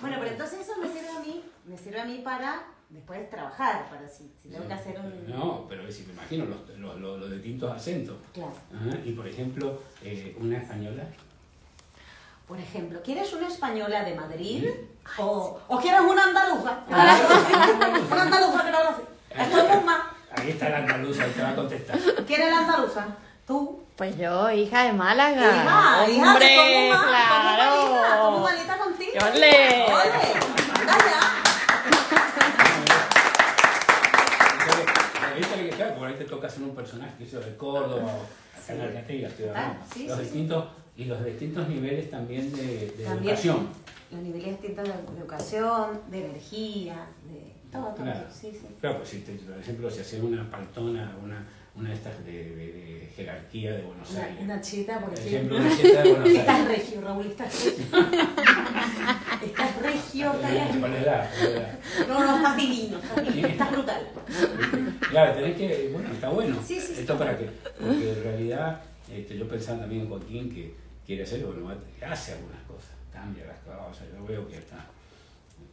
Bueno, 0.00 0.16
pero 0.20 0.30
entonces 0.30 0.60
eso 0.60 0.72
me 0.80 1.76
sirve 1.76 2.00
a 2.00 2.04
mí 2.04 2.20
para 2.22 2.62
después 2.88 3.28
trabajar, 3.28 3.88
para 3.90 4.06
si, 4.08 4.30
si 4.40 4.48
tengo 4.48 4.68
que 4.68 4.74
hacer 4.74 4.96
un... 5.00 5.28
No, 5.28 5.66
pero 5.68 5.90
sí, 5.90 6.04
me 6.06 6.12
imagino 6.12 6.44
los, 6.44 6.78
los, 6.78 7.00
los- 7.00 7.18
los 7.20 7.30
distintos 7.32 7.72
acentos. 7.72 8.16
Claro. 8.32 8.52
Ajá, 8.72 8.98
Y 9.04 9.12
por 9.14 9.26
ejemplo, 9.26 9.82
eh, 10.02 10.36
una 10.38 10.58
española. 10.58 11.02
Por 12.46 12.60
ejemplo, 12.60 13.00
¿quieres 13.02 13.32
una 13.32 13.48
española 13.48 14.04
de 14.04 14.14
Madrid? 14.14 14.68
O, 15.18 15.58
¿O 15.66 15.80
quieres 15.80 16.00
una 16.00 16.24
andaluza? 16.24 16.78
una 16.88 18.22
andaluza 18.22 18.64
que 18.64 18.70
no 18.70 18.78
habla 18.78 18.90
así. 18.90 19.02
Esto 19.30 19.58
es 19.72 19.84
más. 19.84 20.00
Ahí 20.30 20.50
está 20.50 20.68
la 20.68 20.78
andaluza, 20.78 21.24
ahí 21.24 21.30
te 21.32 21.42
va 21.42 21.48
a 21.50 21.56
contestar. 21.56 21.98
¿Quieres 22.26 22.50
la 22.50 22.58
andaluza? 22.58 23.06
Tú. 23.46 23.82
Pues 23.96 24.16
yo, 24.16 24.50
hija 24.50 24.84
de 24.84 24.92
Málaga. 24.92 25.40
Hija, 25.40 26.08
hija, 26.10 26.30
Hombre, 26.32 26.56
pongo 26.56 26.88
más, 26.94 27.06
claro. 27.06 28.22
pongo 28.22 28.40
malita, 28.40 28.78
contigo. 28.78 29.12
¡Ole! 29.34 29.86
¡Ole! 29.86 30.36
Claro, 35.76 35.94
por 35.96 36.08
ahí 36.08 36.14
te 36.14 36.24
toca 36.24 36.46
hacer 36.46 36.62
un 36.62 36.74
personaje 36.74 37.12
que 37.18 37.24
hizo 37.24 37.38
de 37.40 37.54
Córdoba 37.56 38.10
acá 38.56 38.72
en 38.72 38.80
Argentina. 38.80 39.28
Ah, 39.54 39.74
sí, 39.92 40.06
los 40.06 40.16
sí, 40.16 40.22
distintos 40.24 40.64
y 40.96 41.04
los 41.04 41.24
distintos 41.24 41.68
niveles 41.68 42.10
también 42.10 42.50
de, 42.52 42.92
de 42.96 43.04
También 43.04 43.34
educación. 43.34 43.68
Los 44.10 44.20
niveles 44.22 44.48
distintos 44.60 44.84
de 44.84 44.92
de 44.92 45.18
educación, 45.20 46.00
de 46.10 46.24
energía, 46.26 47.06
de 47.28 47.52
todo, 47.72 47.86
todo. 47.88 48.04
Claro. 48.04 48.26
Sí, 48.32 48.50
sí. 48.52 48.66
Claro, 48.80 48.98
pues 48.98 49.08
si 49.10 49.18
te- 49.20 49.32
por 49.32 49.58
ejemplo, 49.58 49.90
si 49.90 50.00
haces 50.00 50.22
una 50.22 50.48
paltona, 50.50 51.16
una, 51.22 51.44
una 51.74 51.88
de 51.90 51.94
estas 51.94 52.24
de, 52.24 53.10
jerarquía 53.16 53.72
de 53.72 53.82
Buenos 53.82 54.10
Una, 54.12 54.24
Aires. 54.24 54.42
una 54.42 54.60
cheta, 54.60 55.00
por 55.00 55.10
Por 55.10 55.18
ejemplo. 55.18 55.56
una 55.56 55.76
cheta 55.76 56.02
de 56.02 56.10
Buenos 56.12 56.28
Estás 56.38 56.60
Aires. 56.60 56.78
regio, 56.78 57.00
Raúl, 57.00 57.26
estás 57.26 57.64
regio. 57.64 57.84
estás 59.44 59.82
regio, 59.82 60.32
estás 60.32 60.50
regio. 60.50 60.80
Con 60.80 60.90
la. 60.92 61.30
No, 62.08 62.24
no, 62.24 62.36
estás 62.36 62.56
divino, 62.56 62.98
estás 62.98 63.24
divino, 63.26 63.48
estás 63.48 63.72
brutal. 63.72 64.06
Claro, 65.10 65.32
tenés 65.34 65.56
que, 65.56 65.90
bueno, 65.92 66.12
está 66.12 66.28
bueno. 66.30 66.56
Sí, 66.64 66.80
sí, 66.80 66.94
Esto 67.00 67.18
para 67.18 67.36
que, 67.36 67.44
porque 67.80 68.12
en 68.12 68.22
realidad, 68.22 68.80
este, 69.12 69.36
yo 69.38 69.48
pensaba 69.48 69.80
también 69.80 70.02
en 70.02 70.08
Joaquín 70.08 70.54
que 70.54 70.74
quiere 71.06 71.22
hacer, 71.22 71.44
bueno, 71.44 71.66
va- 71.66 72.10
hace 72.12 72.32
algunas 72.32 72.62
cosas, 72.64 72.90
cambia 73.12 73.44
las 73.46 73.58
cosas, 73.60 74.06
yo 74.14 74.24
veo 74.26 74.48
que 74.48 74.58
está. 74.58 74.84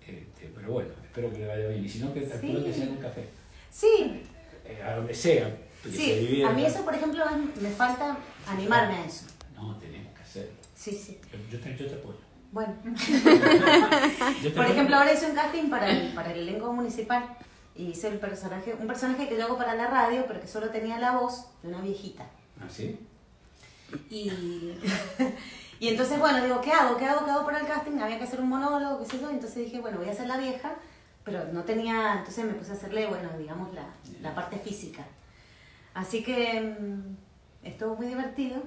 Este, 0.06 0.52
pero 0.56 0.72
bueno, 0.74 0.90
espero 1.04 1.32
que 1.32 1.40
le 1.40 1.48
vaya 1.48 1.68
bien. 1.70 1.86
Y 1.86 1.90
si 1.90 2.00
no, 2.00 2.14
que 2.14 2.22
Sí. 2.22 2.64
que 2.64 2.74
sea 2.74 2.84
en 2.86 2.92
un 2.92 2.98
café, 2.98 3.28
Sí, 3.72 4.24
eh, 4.66 4.82
a 4.84 4.96
donde 4.98 5.14
sea. 5.14 5.56
sí. 5.90 6.44
A 6.44 6.52
mí 6.52 6.66
eso, 6.66 6.84
por 6.86 6.94
ejemplo, 6.94 7.24
es- 7.26 7.62
me 7.62 7.70
falta 7.70 8.18
animarme 8.48 8.96
a 8.96 9.06
eso. 9.06 9.26
No, 9.56 9.76
tenemos 9.78 10.14
que 10.16 10.22
hacerlo. 10.24 10.52
Sí, 10.76 10.92
sí. 10.92 11.20
Yo, 11.32 11.40
yo 11.58 11.60
te, 11.64 11.78
yo 11.78 11.88
te 11.88 11.96
apoyo. 11.96 12.18
Bueno, 12.52 12.76
por 14.56 14.66
ejemplo, 14.66 14.96
ahora 14.98 15.14
hice 15.14 15.26
un 15.28 15.36
casting 15.36 15.70
para 15.70 15.90
el, 15.90 16.14
para 16.14 16.32
el 16.34 16.40
elenco 16.48 16.72
municipal 16.72 17.36
y 17.76 17.86
hice 17.88 18.10
el 18.10 18.20
personaje, 18.20 18.76
un 18.80 18.86
personaje 18.86 19.28
que 19.28 19.36
yo 19.38 19.46
hago 19.46 19.58
para 19.58 19.74
la 19.74 19.88
radio, 19.88 20.26
pero 20.28 20.40
que 20.40 20.48
solo 20.48 20.70
tenía 20.70 21.00
la 21.00 21.14
voz 21.18 21.48
de 21.64 21.70
una 21.70 21.82
viejita. 21.82 22.26
¿Ah, 22.62 22.68
sí? 22.70 23.00
Y, 24.10 24.74
y 25.80 25.88
entonces, 25.90 26.20
bueno, 26.20 26.44
digo, 26.44 26.62
¿qué 26.62 26.72
hago? 26.72 26.98
¿Qué 26.98 27.06
hago? 27.06 27.26
¿Qué 27.26 27.32
hago 27.32 27.46
para 27.46 27.60
el 27.60 27.68
casting? 27.68 28.00
Había 28.00 28.18
que 28.18 28.24
hacer 28.26 28.42
un 28.42 28.50
monólogo, 28.50 29.00
qué 29.00 29.06
sé 29.06 29.20
yo. 29.20 29.30
Entonces 29.30 29.66
dije, 29.66 29.80
bueno, 29.80 29.98
voy 30.00 30.10
a 30.10 30.12
hacer 30.12 30.28
la 30.28 30.38
vieja, 30.38 30.74
pero 31.24 31.46
no 31.54 31.64
tenía, 31.64 32.16
entonces 32.20 32.46
me 32.46 32.54
puse 32.54 32.72
a 32.72 32.76
hacerle, 32.76 33.08
bueno, 33.08 33.30
digamos, 33.38 33.74
la, 33.74 33.86
la 34.22 34.36
parte 34.36 34.58
física. 34.58 35.04
Así 35.94 36.24
que 36.24 36.76
mm, 36.80 37.66
estuvo 37.68 37.96
muy 37.96 38.08
divertido. 38.08 38.62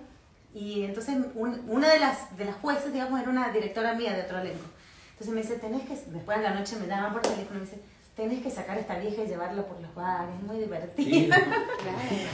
Y 0.55 0.85
entonces 0.85 1.17
un- 1.35 1.65
una 1.69 1.89
de 1.91 1.99
las, 2.01 2.37
de 2.37 2.45
las 2.47 2.57
jueces, 2.57 2.93
digamos, 2.93 3.21
era 3.21 3.31
una 3.31 3.51
directora 3.51 3.93
mía 3.95 4.15
de 4.15 4.23
otro 4.23 4.39
elenco. 4.39 4.65
Entonces 5.13 5.35
me 5.35 5.43
dice, 5.43 5.57
tenés 5.57 5.83
que, 5.83 5.95
después 6.11 6.39
de 6.39 6.45
la 6.45 6.55
noche 6.55 6.77
me 6.77 6.87
llaman 6.87 7.13
por 7.13 7.23
teléfono 7.23 7.59
y 7.59 7.63
me 7.63 7.67
dice, 7.67 7.81
tenés 8.17 8.43
que 8.43 8.51
sacar 8.51 8.77
a 8.79 8.81
esta 8.81 8.99
vieja 8.99 9.23
y 9.23 9.27
llevarla 9.29 9.63
por 9.67 9.79
los 9.81 9.95
bares, 9.95 10.35
es 10.37 10.43
muy 10.43 10.57
Sí, 10.57 10.63
divertido. 10.65 11.37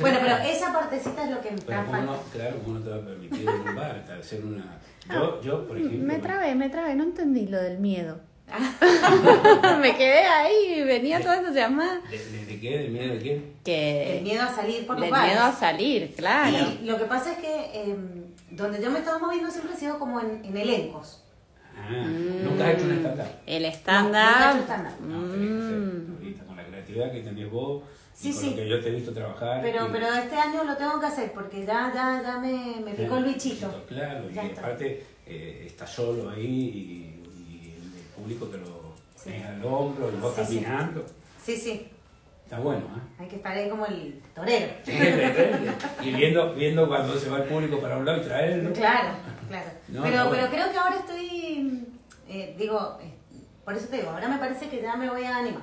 bueno, 0.00 0.18
pero 0.22 0.36
esa 0.38 0.72
partecita 0.72 1.24
es 1.24 1.30
lo 1.30 1.40
que 1.40 1.50
me 1.50 1.58
Pero 1.60 1.80
está 1.80 1.84
¿cómo 1.98 2.02
no, 2.12 2.22
claro, 2.32 2.56
¿cómo 2.64 2.78
no 2.78 2.84
te 2.84 2.90
va 2.90 2.96
a 2.96 3.00
permitir 3.00 3.48
en 3.48 3.68
un 3.68 3.74
bar 3.74 4.04
hacer 4.20 4.44
una... 4.44 4.78
Yo, 5.12 5.40
yo 5.42 5.66
por 5.66 5.76
ejemplo... 5.76 5.98
Me 6.06 6.18
trabé, 6.20 6.54
me 6.54 6.68
trabé, 6.68 6.94
no 6.94 7.02
entendí 7.04 7.46
lo 7.48 7.60
del 7.60 7.78
miedo. 7.78 8.20
me 9.80 9.96
quedé 9.96 10.24
ahí 10.24 10.82
venía 10.84 11.20
todas 11.20 11.40
esas 11.40 11.54
llamadas. 11.54 12.02
¿De, 12.10 12.18
de, 12.18 12.46
de 12.46 12.60
qué? 12.60 12.78
¿De 12.78 12.88
miedo 12.88 13.14
de 13.14 13.18
qué? 13.18 13.52
Que 13.64 14.18
El 14.18 14.24
miedo 14.24 14.42
a 14.42 14.54
salir 14.54 14.86
por 14.86 14.96
los 14.96 15.02
del 15.02 15.10
bares. 15.10 15.32
miedo 15.32 15.44
a 15.46 15.52
salir, 15.52 16.14
claro. 16.14 16.56
Y 16.80 16.84
lo 16.84 16.98
que 16.98 17.04
pasa 17.06 17.32
es 17.32 17.38
que 17.38 17.70
eh, 17.74 17.96
donde 18.50 18.82
yo 18.82 18.90
me 18.90 18.98
estaba 18.98 19.18
moviendo 19.18 19.50
siempre 19.50 19.72
ha 19.74 19.76
sido 19.76 19.98
como 19.98 20.20
en, 20.20 20.44
en 20.44 20.56
elencos. 20.56 21.24
Ah, 21.76 21.90
nunca 22.44 22.68
has 22.68 22.74
hecho 22.74 22.84
un 22.84 22.92
stand-up. 22.98 23.26
El 23.46 23.62
No, 23.62 23.68
nunca 23.68 23.68
he 23.68 23.68
hecho 23.68 23.68
estándar. 23.68 24.62
stand-up. 24.62 25.00
No, 25.06 25.18
Mm. 25.18 26.46
con 26.46 26.56
la 26.56 26.66
creatividad 26.66 27.12
que 27.12 27.20
tenés 27.20 27.50
vos 27.50 27.82
y 28.14 28.16
Sí, 28.24 28.32
con 28.32 28.40
sí. 28.40 28.50
lo 28.50 28.56
que 28.56 28.68
yo 28.68 28.80
te 28.80 28.88
he 28.88 28.92
visto 28.92 29.12
trabajar. 29.12 29.60
Pero, 29.62 29.86
y- 29.86 29.90
pero 29.92 30.06
este 30.12 30.36
año 30.36 30.64
lo 30.64 30.76
tengo 30.76 31.00
que 31.00 31.06
hacer 31.06 31.32
porque 31.32 31.64
ya, 31.64 31.90
ya, 31.94 32.20
ya 32.22 32.38
me, 32.38 32.80
me 32.84 32.92
picó 32.94 33.16
el 33.18 33.24
bichito. 33.24 33.84
Claro, 33.88 34.30
y 34.30 34.34
Ya 34.34 34.42
está. 34.44 34.60
aparte 34.60 35.06
eh, 35.26 35.64
estás 35.66 35.90
solo 35.90 36.30
ahí 36.30 36.44
y, 36.44 36.78
y 37.40 37.74
el 37.98 38.06
público 38.14 38.46
te 38.46 38.58
lo 38.58 38.82
Sí. 39.16 39.30
tenés 39.30 39.46
al 39.46 39.64
hombro 39.64 40.10
y 40.12 40.20
vos 40.20 40.34
Sí, 40.36 40.42
sí. 40.44 40.60
caminando. 40.60 41.06
Sí, 41.44 41.56
sí. 41.56 41.88
Está 42.52 42.62
bueno, 42.62 42.80
¿eh? 42.80 43.00
Hay 43.18 43.28
que 43.28 43.36
estar 43.36 43.56
ahí 43.56 43.70
como 43.70 43.86
el 43.86 44.20
torero. 44.34 44.74
y 46.02 46.10
viendo, 46.10 46.52
viendo 46.52 46.86
cuando 46.86 47.18
se 47.18 47.30
va 47.30 47.38
el 47.38 47.44
público 47.44 47.78
para 47.80 47.96
un 47.96 48.04
lado 48.04 48.20
y 48.20 48.26
traerlo. 48.26 48.74
Claro, 48.74 49.08
claro. 49.48 49.70
No, 49.88 50.02
pero, 50.02 50.24
no. 50.24 50.30
pero 50.30 50.46
creo 50.50 50.70
que 50.70 50.76
ahora 50.76 50.96
estoy, 50.96 51.86
eh, 52.28 52.54
digo, 52.58 52.98
eh, 53.00 53.10
por 53.64 53.72
eso 53.74 53.88
te 53.88 53.96
digo, 53.96 54.10
ahora 54.10 54.28
me 54.28 54.36
parece 54.36 54.68
que 54.68 54.82
ya 54.82 54.96
me 54.96 55.08
voy 55.08 55.24
a 55.24 55.38
animar. 55.38 55.62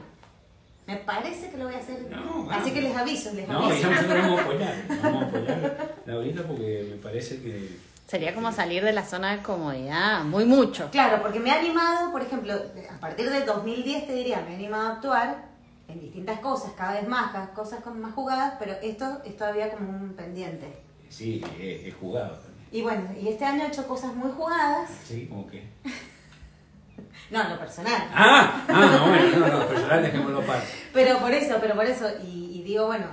Me 0.87 0.95
parece 0.95 1.51
que 1.51 1.57
lo 1.57 1.65
voy 1.65 1.75
a 1.75 1.77
hacer. 1.77 2.07
No, 2.09 2.25
vamos. 2.25 2.53
Así 2.55 2.71
que 2.71 2.81
les 2.81 2.97
aviso, 2.97 3.35
les 3.35 3.47
No, 3.47 3.65
aviso. 3.67 3.81
ya 3.83 3.89
nosotros 3.91 4.21
vamos 4.23 4.39
a 4.39 4.43
apoyar, 4.43 4.75
vamos 5.03 5.23
a 5.23 5.25
apoyar 5.27 5.95
ahorita 6.11 6.41
porque 6.41 6.87
me 6.89 6.95
parece 6.95 7.39
que 7.39 7.69
Sería 8.07 8.33
como 8.33 8.51
salir 8.51 8.83
de 8.83 8.93
la 8.93 9.05
zona 9.05 9.35
de 9.35 9.43
comodidad, 9.43 10.23
muy 10.23 10.43
mucho. 10.45 10.89
Claro, 10.89 11.21
porque 11.21 11.39
me 11.39 11.49
he 11.49 11.51
animado, 11.51 12.11
por 12.11 12.23
ejemplo, 12.23 12.55
a 12.55 12.99
partir 12.99 13.29
de 13.29 13.45
2010 13.45 14.07
te 14.07 14.13
diría, 14.15 14.41
me 14.41 14.53
he 14.53 14.55
animado 14.55 14.87
a 14.87 14.93
actuar 14.93 15.48
en 15.89 15.99
distintas 15.99 16.39
cosas, 16.39 16.71
cada 16.77 16.93
vez 16.93 17.07
más, 17.07 17.31
cada 17.31 17.51
cosas 17.53 17.81
con 17.83 17.99
más 17.99 18.13
jugadas, 18.13 18.53
pero 18.59 18.73
esto 18.81 19.21
es 19.25 19.35
todavía 19.35 19.69
como 19.71 19.89
un 19.89 20.13
pendiente. 20.13 20.67
sí, 21.09 21.43
he, 21.59 21.87
he 21.87 21.91
jugado 21.91 22.35
también. 22.37 22.67
Y 22.71 22.81
bueno, 22.83 23.09
y 23.19 23.27
este 23.27 23.43
año 23.45 23.63
he 23.63 23.67
hecho 23.67 23.87
cosas 23.87 24.15
muy 24.15 24.31
jugadas, 24.31 24.89
Sí, 25.05 25.25
como 25.27 25.47
que. 25.47 25.67
no 27.31 27.41
en 27.41 27.49
lo 27.49 27.59
personal, 27.59 28.07
Ah, 28.13 28.65
ah, 28.67 28.99
no, 29.05 29.07
bueno, 29.09 29.39
no, 29.47 29.59
no, 29.59 29.67
personal 29.67 30.03
dejémoslo 30.03 30.39
aparte. 30.41 30.67
pero 30.93 31.17
por 31.19 31.31
eso, 31.31 31.57
pero 31.59 31.73
por 31.75 31.85
eso, 31.85 32.07
y, 32.23 32.59
y 32.59 32.63
digo, 32.63 32.85
bueno, 32.87 33.05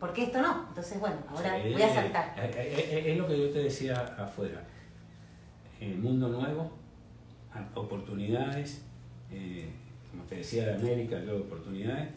¿por 0.00 0.12
qué 0.12 0.24
esto 0.24 0.40
no? 0.40 0.66
Entonces, 0.68 0.98
bueno, 1.00 1.16
ahora 1.28 1.60
Sí, 1.62 1.72
voy 1.72 1.82
a 1.82 1.94
saltar. 1.94 2.34
eh, 2.38 2.50
eh, 2.54 2.88
eh, 3.06 3.12
Es 3.12 3.18
lo 3.18 3.26
que 3.26 3.38
yo 3.38 3.50
te 3.52 3.58
decía 3.64 4.00
afuera. 4.18 4.62
El 5.80 5.98
mundo 5.98 6.28
nuevo, 6.28 6.72
a- 7.52 7.78
oportunidades, 7.78 8.82
eh, 9.30 9.70
como 10.18 10.28
te 10.28 10.36
decía 10.36 10.66
de 10.66 10.74
América, 10.74 11.22
yo 11.24 11.36
oportunidades. 11.38 12.08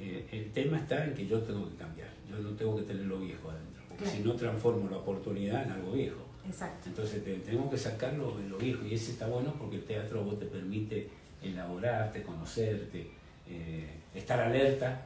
eh, 0.00 0.24
el 0.30 0.52
tema 0.52 0.78
está 0.78 1.04
en 1.04 1.12
que 1.12 1.26
yo 1.26 1.40
tengo 1.40 1.68
que 1.68 1.74
cambiar. 1.74 2.08
Yo 2.30 2.38
no 2.38 2.50
tengo 2.50 2.76
que 2.76 2.82
tener 2.82 3.04
lo 3.06 3.18
viejo 3.18 3.50
adentro, 3.50 3.82
porque 3.88 4.04
Claro. 4.04 4.16
si 4.18 4.22
no 4.22 4.34
transformo 4.36 4.88
la 4.88 4.98
oportunidad 4.98 5.64
en 5.64 5.72
algo 5.72 5.90
viejo. 5.92 6.24
Exacto. 6.46 6.88
Entonces 6.88 7.24
te- 7.24 7.34
tenemos 7.38 7.68
que 7.68 7.76
sacarlo 7.76 8.36
de 8.38 8.48
lo 8.48 8.58
viejo 8.58 8.84
y 8.86 8.94
ese 8.94 9.10
está 9.10 9.26
bueno 9.26 9.52
porque 9.58 9.76
el 9.76 9.82
teatro 9.84 10.22
vos 10.22 10.38
te 10.38 10.46
permite 10.46 11.08
elaborarte, 11.42 12.22
conocerte, 12.22 13.10
eh, 13.48 13.86
estar 14.14 14.38
alerta, 14.38 15.04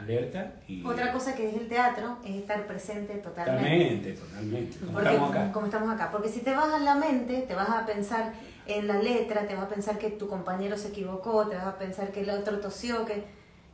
alerta 0.00 0.52
y 0.66 0.84
Otra 0.84 1.12
cosa 1.12 1.34
que 1.34 1.48
es 1.48 1.54
el 1.56 1.68
teatro 1.68 2.18
es 2.24 2.36
estar 2.36 2.66
presente 2.66 3.14
totalmente. 3.14 4.12
totalmente, 4.12 4.12
totalmente, 4.12 4.78
como 4.78 4.92
Porque, 4.92 5.08
estamos 5.08 5.30
acá. 5.30 5.52
como 5.52 5.66
estamos 5.66 5.90
acá. 5.94 6.10
Porque 6.10 6.28
si 6.28 6.40
te 6.40 6.54
vas 6.54 6.72
a 6.72 6.78
la 6.78 6.94
mente, 6.94 7.42
te 7.42 7.54
vas 7.54 7.68
a 7.68 7.84
pensar 7.86 8.32
en 8.66 8.86
la 8.86 8.94
letra, 9.02 9.46
te 9.46 9.54
vas 9.54 9.64
a 9.64 9.68
pensar 9.68 9.98
que 9.98 10.10
tu 10.10 10.28
compañero 10.28 10.76
se 10.76 10.88
equivocó, 10.88 11.46
te 11.48 11.56
vas 11.56 11.66
a 11.66 11.78
pensar 11.78 12.10
que 12.12 12.20
el 12.20 12.30
otro 12.30 12.58
tosió, 12.60 13.04
que 13.06 13.24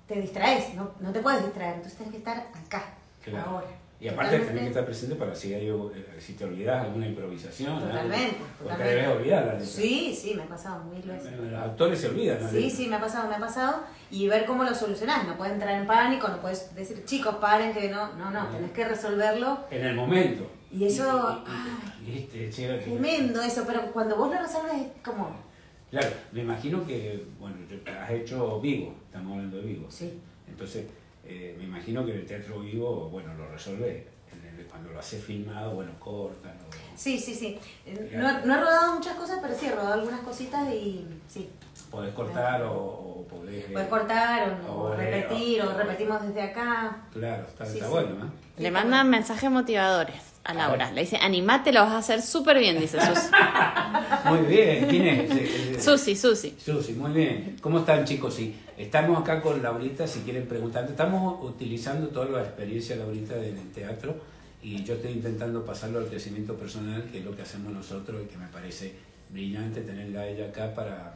te 0.06 0.20
distraes, 0.20 0.74
no, 0.74 0.90
no 1.00 1.12
te 1.12 1.20
puedes 1.20 1.42
distraer, 1.44 1.74
entonces 1.76 1.96
tienes 1.96 2.12
que 2.12 2.18
estar 2.18 2.36
acá, 2.66 2.82
Claro. 3.22 3.50
ahora. 3.50 3.66
Y 4.04 4.08
aparte 4.08 4.32
Totalmente. 4.36 4.48
tenés 4.48 4.62
que 4.64 4.68
estar 4.68 4.84
presente 4.84 5.14
para 5.16 5.34
si, 5.34 5.54
hay, 5.54 5.66
eh, 5.70 6.04
si 6.18 6.34
te 6.34 6.44
olvidas 6.44 6.84
alguna 6.84 7.06
improvisación. 7.08 7.80
Totalmente, 7.80 8.36
totalmente. 8.58 8.94
debes 8.94 9.08
olvidar 9.08 9.46
la 9.46 9.52
letra. 9.54 9.66
Sí, 9.66 10.14
sí, 10.14 10.34
me 10.34 10.42
ha 10.42 10.46
pasado 10.46 10.84
mil 10.84 11.00
veces. 11.02 11.32
Los 11.40 11.58
actores 11.62 11.98
se 12.00 12.08
olvidan. 12.08 12.42
la 12.42 12.48
Sí, 12.50 12.56
letra. 12.56 12.76
sí, 12.76 12.86
me 12.88 12.96
ha 12.96 13.00
pasado, 13.00 13.28
me 13.30 13.34
ha 13.36 13.38
pasado. 13.38 13.82
Y 14.10 14.28
ver 14.28 14.44
cómo 14.44 14.62
lo 14.62 14.74
solucionás. 14.74 15.26
No 15.26 15.38
puedes 15.38 15.54
entrar 15.54 15.74
en 15.80 15.86
pánico, 15.86 16.28
no 16.28 16.38
puedes 16.42 16.74
decir, 16.74 17.02
chicos, 17.06 17.36
paren, 17.36 17.72
que 17.72 17.88
no, 17.88 18.12
no, 18.16 18.30
no, 18.30 18.46
tenés 18.48 18.72
que 18.72 18.84
resolverlo. 18.86 19.60
En 19.70 19.86
el 19.86 19.94
momento. 19.94 20.50
Y 20.70 20.84
eso, 20.84 21.42
Y, 22.06 22.10
y- 22.10 22.28
y 22.28 22.44
este, 22.44 22.64
Tremendo 22.82 23.40
eso, 23.40 23.64
pero 23.66 23.90
cuando 23.90 24.16
vos 24.16 24.30
lo 24.34 24.38
resuelves 24.38 24.74
es 24.82 25.02
como, 25.02 25.34
Claro, 25.90 26.08
me 26.32 26.42
imagino 26.42 26.84
que, 26.86 27.24
bueno, 27.40 27.56
has 28.02 28.10
hecho 28.10 28.60
vivo, 28.60 28.94
estamos 29.06 29.32
hablando 29.32 29.56
de 29.58 29.62
vivo. 29.62 29.86
sí, 29.88 30.18
Entonces, 30.46 30.84
eh, 31.26 31.54
me 31.58 31.64
imagino 31.64 32.04
que 32.04 32.12
en 32.12 32.18
el 32.20 32.26
teatro 32.26 32.60
vivo, 32.60 33.08
bueno, 33.10 33.34
lo 33.34 33.48
el- 34.58 34.66
Cuando 34.66 34.90
lo 34.92 34.98
haces 34.98 35.22
filmado, 35.24 35.74
bueno, 35.74 35.92
cortan. 36.00 36.52
o- 36.52 36.96
Sí, 36.96 37.18
sí, 37.18 37.34
sí. 37.34 37.58
Eh, 37.86 38.12
No, 38.16 38.28
he- 38.28 38.46
no 38.46 38.54
he 38.54 38.60
rodado 38.60 38.94
muchas 38.94 39.16
cosas, 39.16 39.38
pero 39.40 39.54
sí 39.54 39.66
he 39.66 39.72
rodado 39.72 39.94
algunas 39.94 40.20
cositas 40.20 40.68
y 40.72 41.06
sí. 41.28 41.48
podés 41.90 42.12
cortar 42.14 42.62
o, 42.62 42.72
o 42.74 43.26
podés... 43.28 43.64
eh, 43.64 43.68
Puedes 43.72 43.88
cortar 43.88 44.50
o, 44.50 44.72
o, 44.72 44.82
o 44.90 44.94
eh, 44.94 44.96
repetir 44.96 45.62
o- 45.62 45.70
o 45.70 45.76
repetimos 45.76 46.22
desde 46.26 46.42
acá. 46.42 47.02
Claro, 47.12 47.44
está, 47.48 47.64
Sí, 47.66 47.74
está 47.74 47.86
sí. 47.86 47.90
bueno, 47.92 48.26
¿eh? 48.26 48.28
Le 48.62 48.70
mandan 48.70 49.08
mensajes 49.10 49.50
motivadores 49.50 50.22
a 50.44 50.54
Laura. 50.54 50.92
Le 50.92 51.02
dice, 51.02 51.16
animate, 51.16 51.72
lo 51.72 51.80
vas 51.80 51.92
a 51.92 51.98
hacer 51.98 52.22
súper 52.22 52.58
bien, 52.58 52.78
dice 52.78 52.98
Susi. 53.00 53.28
Muy 54.28 54.40
bien, 54.40 54.86
¿quién 54.88 55.06
es? 55.06 55.82
Susi, 55.82 56.14
Susi. 56.14 56.54
Susi, 56.58 56.92
muy 56.92 57.12
bien. 57.12 57.56
¿Cómo 57.60 57.80
están 57.80 58.04
chicos? 58.04 58.34
Sí, 58.34 58.54
estamos 58.78 59.20
acá 59.20 59.40
con 59.42 59.62
Laurita, 59.62 60.06
si 60.06 60.20
quieren 60.20 60.46
preguntar. 60.46 60.84
Estamos 60.88 61.42
utilizando 61.42 62.08
toda 62.08 62.26
la 62.26 62.42
experiencia 62.42 62.96
Laurita 62.96 63.36
en 63.36 63.58
el 63.58 63.72
teatro 63.72 64.16
y 64.62 64.82
yo 64.82 64.94
estoy 64.94 65.12
intentando 65.12 65.64
pasarlo 65.64 65.98
al 65.98 66.06
crecimiento 66.06 66.54
personal, 66.54 67.04
que 67.10 67.18
es 67.18 67.24
lo 67.24 67.36
que 67.36 67.42
hacemos 67.42 67.72
nosotros 67.72 68.22
y 68.24 68.26
que 68.28 68.38
me 68.38 68.48
parece 68.48 68.94
brillante 69.30 69.82
tenerla 69.82 70.20
a 70.20 70.28
ella 70.28 70.46
acá 70.46 70.74
para, 70.74 71.14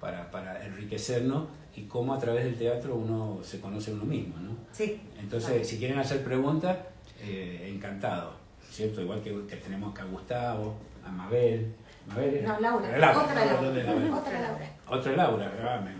para, 0.00 0.30
para 0.30 0.64
enriquecernos 0.66 1.46
y 1.76 1.82
cómo 1.82 2.14
a 2.14 2.18
través 2.18 2.44
del 2.44 2.56
teatro 2.56 2.96
uno 2.96 3.38
se 3.42 3.60
conoce 3.60 3.92
a 3.92 3.94
uno 3.94 4.04
mismo, 4.04 4.36
¿no? 4.38 4.56
Sí. 4.72 5.00
Entonces, 5.20 5.66
si 5.66 5.78
quieren 5.78 5.98
hacer 5.98 6.24
preguntas, 6.24 6.76
eh, 7.20 7.70
encantado, 7.72 8.37
¿cierto? 8.78 9.00
Igual 9.02 9.20
que, 9.22 9.30
que 9.48 9.56
tenemos 9.56 9.92
acá 9.92 10.02
a 10.04 10.06
Gustavo, 10.06 10.74
a 11.04 11.10
Mabel. 11.10 11.74
Mabel 12.06 12.34
era- 12.36 12.48
No, 12.52 12.60
Laura. 12.60 12.96
Laura. 12.98 13.18
Otra 13.24 13.34
Laura. 13.34 14.16
Otra 14.16 14.40
Laura. 14.40 14.70
Otra 14.86 15.12
Laura, 15.16 15.52
ah, 15.64 15.80
me- 15.84 15.90
me- 15.90 15.98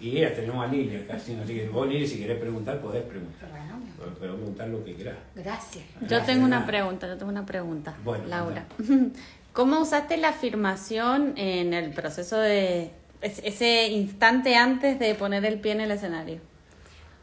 Y 0.00 0.16
ella 0.18 0.32
tenemos 0.34 0.64
a 0.64 0.68
Lilia 0.68 1.00
acá, 1.00 1.18
sí, 1.18 1.36
así 1.42 1.54
que 1.54 1.68
vos 1.68 1.88
Lilia, 1.88 2.06
si 2.06 2.18
querés 2.20 2.38
preguntar, 2.38 2.80
podés 2.80 3.02
preguntar. 3.02 3.50
Bueno. 3.50 3.80
Podés 3.98 4.14
preguntar 4.16 4.68
lo 4.68 4.84
que 4.84 4.94
quieras. 4.94 5.16
Gracias. 5.34 5.84
Yo 6.08 6.22
tengo 6.22 6.44
una 6.46 6.64
pregunta, 6.66 7.06
yo 7.08 7.16
tengo 7.18 7.30
una 7.32 7.44
pregunta, 7.44 7.94
Bueno, 8.04 8.24
Laura. 8.28 8.64
¿Cómo 9.52 9.80
usaste 9.80 10.16
la 10.16 10.28
afirmación 10.28 11.34
en 11.36 11.74
el 11.74 11.90
proceso 11.90 12.38
de 12.38 12.92
es- 13.20 13.40
ese 13.44 13.88
instante 13.88 14.54
antes 14.54 15.00
de 15.00 15.14
poner 15.16 15.44
el 15.44 15.58
pie 15.60 15.72
en 15.72 15.80
el 15.80 15.90
escenario? 15.90 16.38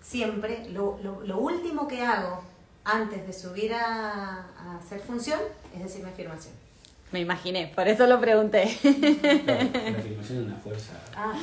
Siempre, 0.02 0.70
lo, 0.70 1.00
lo, 1.02 1.22
lo 1.22 1.38
último 1.40 1.88
que 1.88 2.02
hago 2.04 2.44
antes 2.88 3.26
de 3.28 3.34
subir 3.34 3.74
a, 3.74 4.46
a 4.58 4.78
hacer 4.78 5.00
función 5.02 5.40
es 5.76 5.84
decir 5.84 6.04
mi 6.04 6.10
afirmación. 6.10 6.54
Me 7.12 7.20
imaginé, 7.22 7.72
por 7.76 7.88
eso 7.88 8.06
lo 8.08 8.20
pregunté. 8.20 8.64
Claro, 8.82 9.00
la 9.74 9.98
afirmación 9.98 10.40
es 10.40 10.46
una 10.48 10.56
fuerza. 10.58 10.94
Ah, 11.16 11.34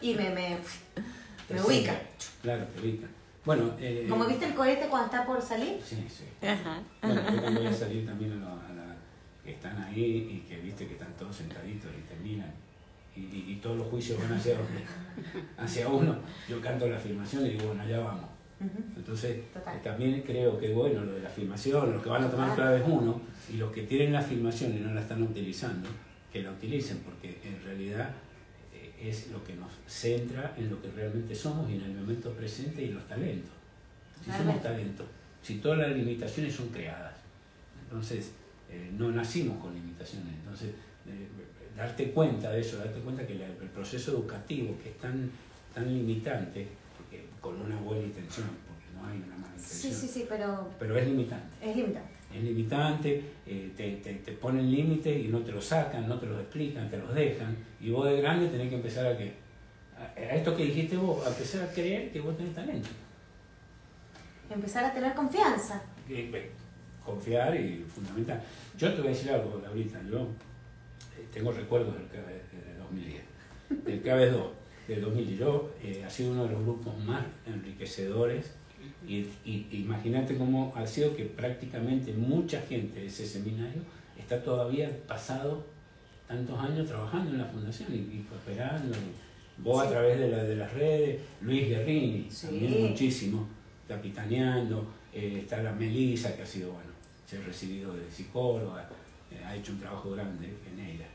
y 0.00 0.14
me, 0.14 0.30
me, 0.30 0.56
me 1.50 1.62
ubica. 1.62 2.00
Claro, 2.42 2.64
te 2.66 2.80
ubica. 2.80 3.06
Bueno, 3.44 3.72
eh, 3.78 4.06
Como 4.08 4.24
viste 4.24 4.46
el 4.46 4.54
cohete 4.54 4.86
cuando 4.88 5.06
está 5.06 5.26
por 5.26 5.42
salir, 5.42 5.78
Sí, 5.84 6.06
sí. 6.08 6.46
Ajá. 6.46 6.80
Bueno, 7.02 7.20
yo 7.30 7.40
cuando 7.42 7.60
voy 7.60 7.68
a 7.68 7.72
salir 7.74 8.06
también 8.06 8.32
a, 8.32 8.36
lo- 8.36 8.46
a 8.52 8.72
la, 8.74 8.96
que 9.44 9.52
están 9.52 9.82
ahí 9.82 10.02
y 10.42 10.48
que 10.48 10.56
viste 10.62 10.86
que 10.86 10.94
están 10.94 11.12
todos 11.18 11.36
sentaditos 11.36 11.90
y 11.98 12.00
terminan 12.08 12.50
y, 13.14 13.20
y- 13.20 13.44
y 13.52 13.56
todos 13.62 13.76
los 13.76 13.86
juicios 13.88 14.18
van 14.18 14.32
hacia, 14.32 14.56
hacia 15.58 15.88
uno, 15.88 16.16
yo 16.48 16.60
canto 16.62 16.86
la 16.88 16.96
afirmación 16.96 17.44
y 17.46 17.50
digo, 17.50 17.66
bueno, 17.66 17.82
allá 17.82 17.98
vamos. 18.00 18.30
Entonces, 18.96 19.52
Total. 19.52 19.76
eh, 19.76 19.80
también 19.82 20.22
creo 20.22 20.58
que 20.58 20.72
bueno 20.72 21.04
lo 21.04 21.12
de 21.14 21.20
la 21.22 21.28
afirmación, 21.28 21.92
los 21.92 22.02
que 22.02 22.08
van 22.08 22.24
a 22.24 22.30
tomar 22.30 22.54
clave 22.54 22.78
es 22.78 22.84
uno 22.86 23.20
y 23.52 23.56
los 23.56 23.70
que 23.72 23.82
tienen 23.82 24.12
la 24.12 24.20
afirmación 24.20 24.74
y 24.76 24.80
no 24.80 24.92
la 24.94 25.00
están 25.00 25.22
utilizando, 25.22 25.88
que 26.32 26.42
la 26.42 26.50
utilicen 26.52 26.98
porque 26.98 27.38
en 27.44 27.62
realidad 27.64 28.10
eh, 28.74 28.92
es 29.08 29.30
lo 29.30 29.42
que 29.44 29.54
nos 29.54 29.70
centra 29.86 30.54
en 30.56 30.70
lo 30.70 30.80
que 30.80 30.90
realmente 30.90 31.34
somos 31.34 31.70
y 31.70 31.74
en 31.76 31.82
el 31.82 31.92
momento 31.94 32.30
presente 32.32 32.82
y 32.82 32.88
los 32.90 33.06
talentos. 33.06 33.50
Si 34.24 34.30
somos 34.30 34.62
talentos, 34.62 35.06
si 35.42 35.56
todas 35.58 35.78
las 35.78 35.90
limitaciones 35.96 36.54
son 36.54 36.68
creadas, 36.68 37.14
entonces 37.84 38.30
eh, 38.70 38.90
no 38.96 39.10
nacimos 39.10 39.58
con 39.62 39.74
limitaciones. 39.74 40.32
Entonces, 40.42 40.70
eh, 41.06 41.28
darte 41.76 42.10
cuenta 42.12 42.50
de 42.50 42.60
eso, 42.60 42.78
darte 42.78 43.00
cuenta 43.00 43.26
que 43.26 43.34
la- 43.34 43.46
el 43.46 43.68
proceso 43.72 44.12
educativo 44.12 44.76
que 44.82 44.88
es 44.90 44.98
tan, 44.98 45.30
tan 45.74 45.92
limitante, 45.92 46.66
con 47.44 47.60
una 47.60 47.76
buena 47.76 48.04
intención, 48.04 48.46
porque 48.66 48.86
no 48.96 49.06
hay 49.06 49.18
una 49.18 49.36
mala 49.36 49.52
sí, 49.58 49.88
intención, 49.88 49.92
sí, 49.92 50.08
sí, 50.08 50.26
pero 50.26 50.70
pero 50.78 50.96
es 50.96 51.06
limitante. 51.06 51.46
es 51.60 51.76
limitante. 51.76 52.14
Es 52.34 52.42
limitante, 52.42 53.24
eh, 53.46 53.72
te, 53.76 53.96
te, 53.96 54.14
te 54.14 54.32
ponen 54.32 54.70
límites 54.70 55.24
y 55.26 55.28
no 55.28 55.40
te 55.40 55.52
los 55.52 55.62
sacan, 55.66 56.08
no 56.08 56.18
te 56.18 56.24
los 56.24 56.40
explican, 56.40 56.88
te 56.88 56.96
los 56.96 57.14
dejan. 57.14 57.54
Y 57.82 57.90
vos 57.90 58.06
de 58.06 58.18
grande 58.22 58.48
tenés 58.48 58.70
que 58.70 58.76
empezar 58.76 59.06
a 59.06 59.18
que, 59.18 59.34
a, 59.98 60.18
a 60.18 60.34
esto 60.34 60.56
que 60.56 60.64
dijiste 60.64 60.96
vos, 60.96 61.24
a 61.26 61.28
empezar 61.28 61.68
a 61.68 61.70
creer 61.70 62.10
que 62.10 62.20
vos 62.22 62.34
tenés 62.34 62.54
talento. 62.54 62.88
Empezar 64.48 64.86
a 64.86 64.94
tener 64.94 65.12
confianza. 65.14 65.82
que 66.08 66.50
confiar 67.04 67.54
y 67.54 67.84
fundamental. 67.94 68.42
Yo 68.78 68.90
te 68.94 69.02
voy 69.02 69.08
a 69.08 69.10
decir 69.10 69.30
algo, 69.30 69.60
Laurita, 69.62 70.00
yo 70.10 70.20
eh, 70.22 71.26
tengo 71.30 71.52
recuerdos 71.52 71.94
del 71.94 72.08
CABE 72.08 72.32
de 72.32 72.78
2010, 72.78 73.22
del 73.84 74.02
CABE 74.02 74.30
2, 74.30 74.46
del 74.88 75.00
2010. 75.00 75.38
Yo 75.38 75.70
eh, 75.82 76.02
ha 76.06 76.10
sido 76.10 76.32
uno 76.32 76.44
de 76.44 76.50
los 76.52 76.62
grupos 76.62 76.98
más 77.04 77.24
enriquecedores 77.46 78.52
y, 79.06 79.26
y- 79.44 79.66
imagínate 79.72 80.36
cómo 80.36 80.72
ha 80.76 80.86
sido 80.86 81.14
que 81.16 81.24
prácticamente 81.24 82.12
mucha 82.12 82.60
gente 82.62 83.00
de 83.00 83.06
ese 83.06 83.26
seminario 83.26 83.82
está 84.18 84.42
todavía 84.42 84.90
pasado 85.06 85.64
tantos 86.28 86.58
años 86.58 86.86
trabajando 86.86 87.30
en 87.32 87.38
la 87.38 87.44
fundación 87.46 87.92
y, 87.92 87.96
y 87.98 88.26
prosperando. 88.28 88.94
y 88.96 89.62
vos 89.62 89.86
a 89.86 89.88
través 89.90 90.18
de, 90.18 90.28
la- 90.28 90.44
de 90.44 90.56
las 90.56 90.72
redes, 90.72 91.20
Luis 91.40 91.68
Guerrini, 91.68 92.26
Sí. 92.30 92.46
también 92.48 92.88
muchísimo, 92.90 93.46
capitaneando, 93.88 94.86
eh, 95.12 95.40
está 95.42 95.62
la 95.62 95.72
Melisa, 95.72 96.34
que 96.36 96.42
ha 96.42 96.46
sido, 96.46 96.72
bueno, 96.72 96.90
se 97.26 97.38
ha 97.38 97.42
recibido 97.42 97.94
de 97.94 98.10
psicóloga, 98.10 98.88
eh, 99.30 99.42
ha 99.44 99.54
hecho 99.56 99.72
un 99.72 99.80
trabajo 99.80 100.10
grande 100.10 100.52
en 100.72 100.78
ella. 100.80 101.06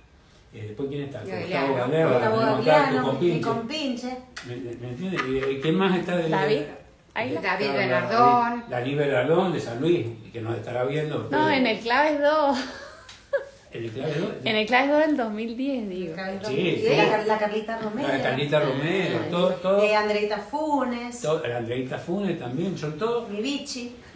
Eh, 0.51 0.65
después, 0.67 0.89
¿quién 0.89 1.03
está? 1.03 1.19
Gustavo 1.21 1.75
Galero, 1.75 2.09
Gustavo 2.57 3.13
mi 3.21 3.39
compinche. 3.41 4.17
¿Me, 4.47 4.53
entiendes? 4.89 5.21
¿Y, 5.27 5.61
¿Quién 5.61 5.75
más 5.75 5.95
está 5.97 6.17
de 6.17 6.29
David. 6.29 6.55
de- 6.59 6.79
Ahí 7.13 7.33
David 7.33 7.65
claro, 7.65 7.73
Bernardón. 7.77 8.63
David- 8.69 8.97
Bernardón 8.97 9.53
de 9.53 9.59
San 9.59 9.81
Luis, 9.81 10.07
que 10.31 10.41
nos 10.41 10.55
estará 10.57 10.85
viendo. 10.85 11.17
No, 11.19 11.29
pero- 11.29 11.49
en 11.49 11.67
el 11.67 11.79
Claves 11.79 12.19
2. 12.21 12.57
en 13.71 13.83
el 13.83 13.91
clave 13.91 14.13
dos- 14.19 14.31
En 14.45 14.55
el 14.55 14.65
Claves 14.65 14.89
2 14.91 14.99
del 15.07 15.17
2010, 15.17 15.89
digo. 15.89 16.15
Sí, 16.47 16.55
Y 16.59 16.75
sí. 16.77 16.95
la, 16.95 17.23
la 17.25 17.37
Carlita 17.37 17.77
Romero. 17.79 18.07
La 18.07 18.21
Carlita 18.23 18.59
Romero, 18.59 19.19
todo, 19.29 19.49
todo, 19.55 19.83
Eh, 19.83 19.95
Andreita 19.95 20.37
Funes. 20.37 21.21
todo- 21.21 21.45
la 21.45 21.57
Andreita 21.57 21.97
Funes 21.99 22.39
también, 22.39 22.75
son 22.77 22.97
todos, 22.97 23.29
Mi 23.29 23.41
bichi. 23.41 23.95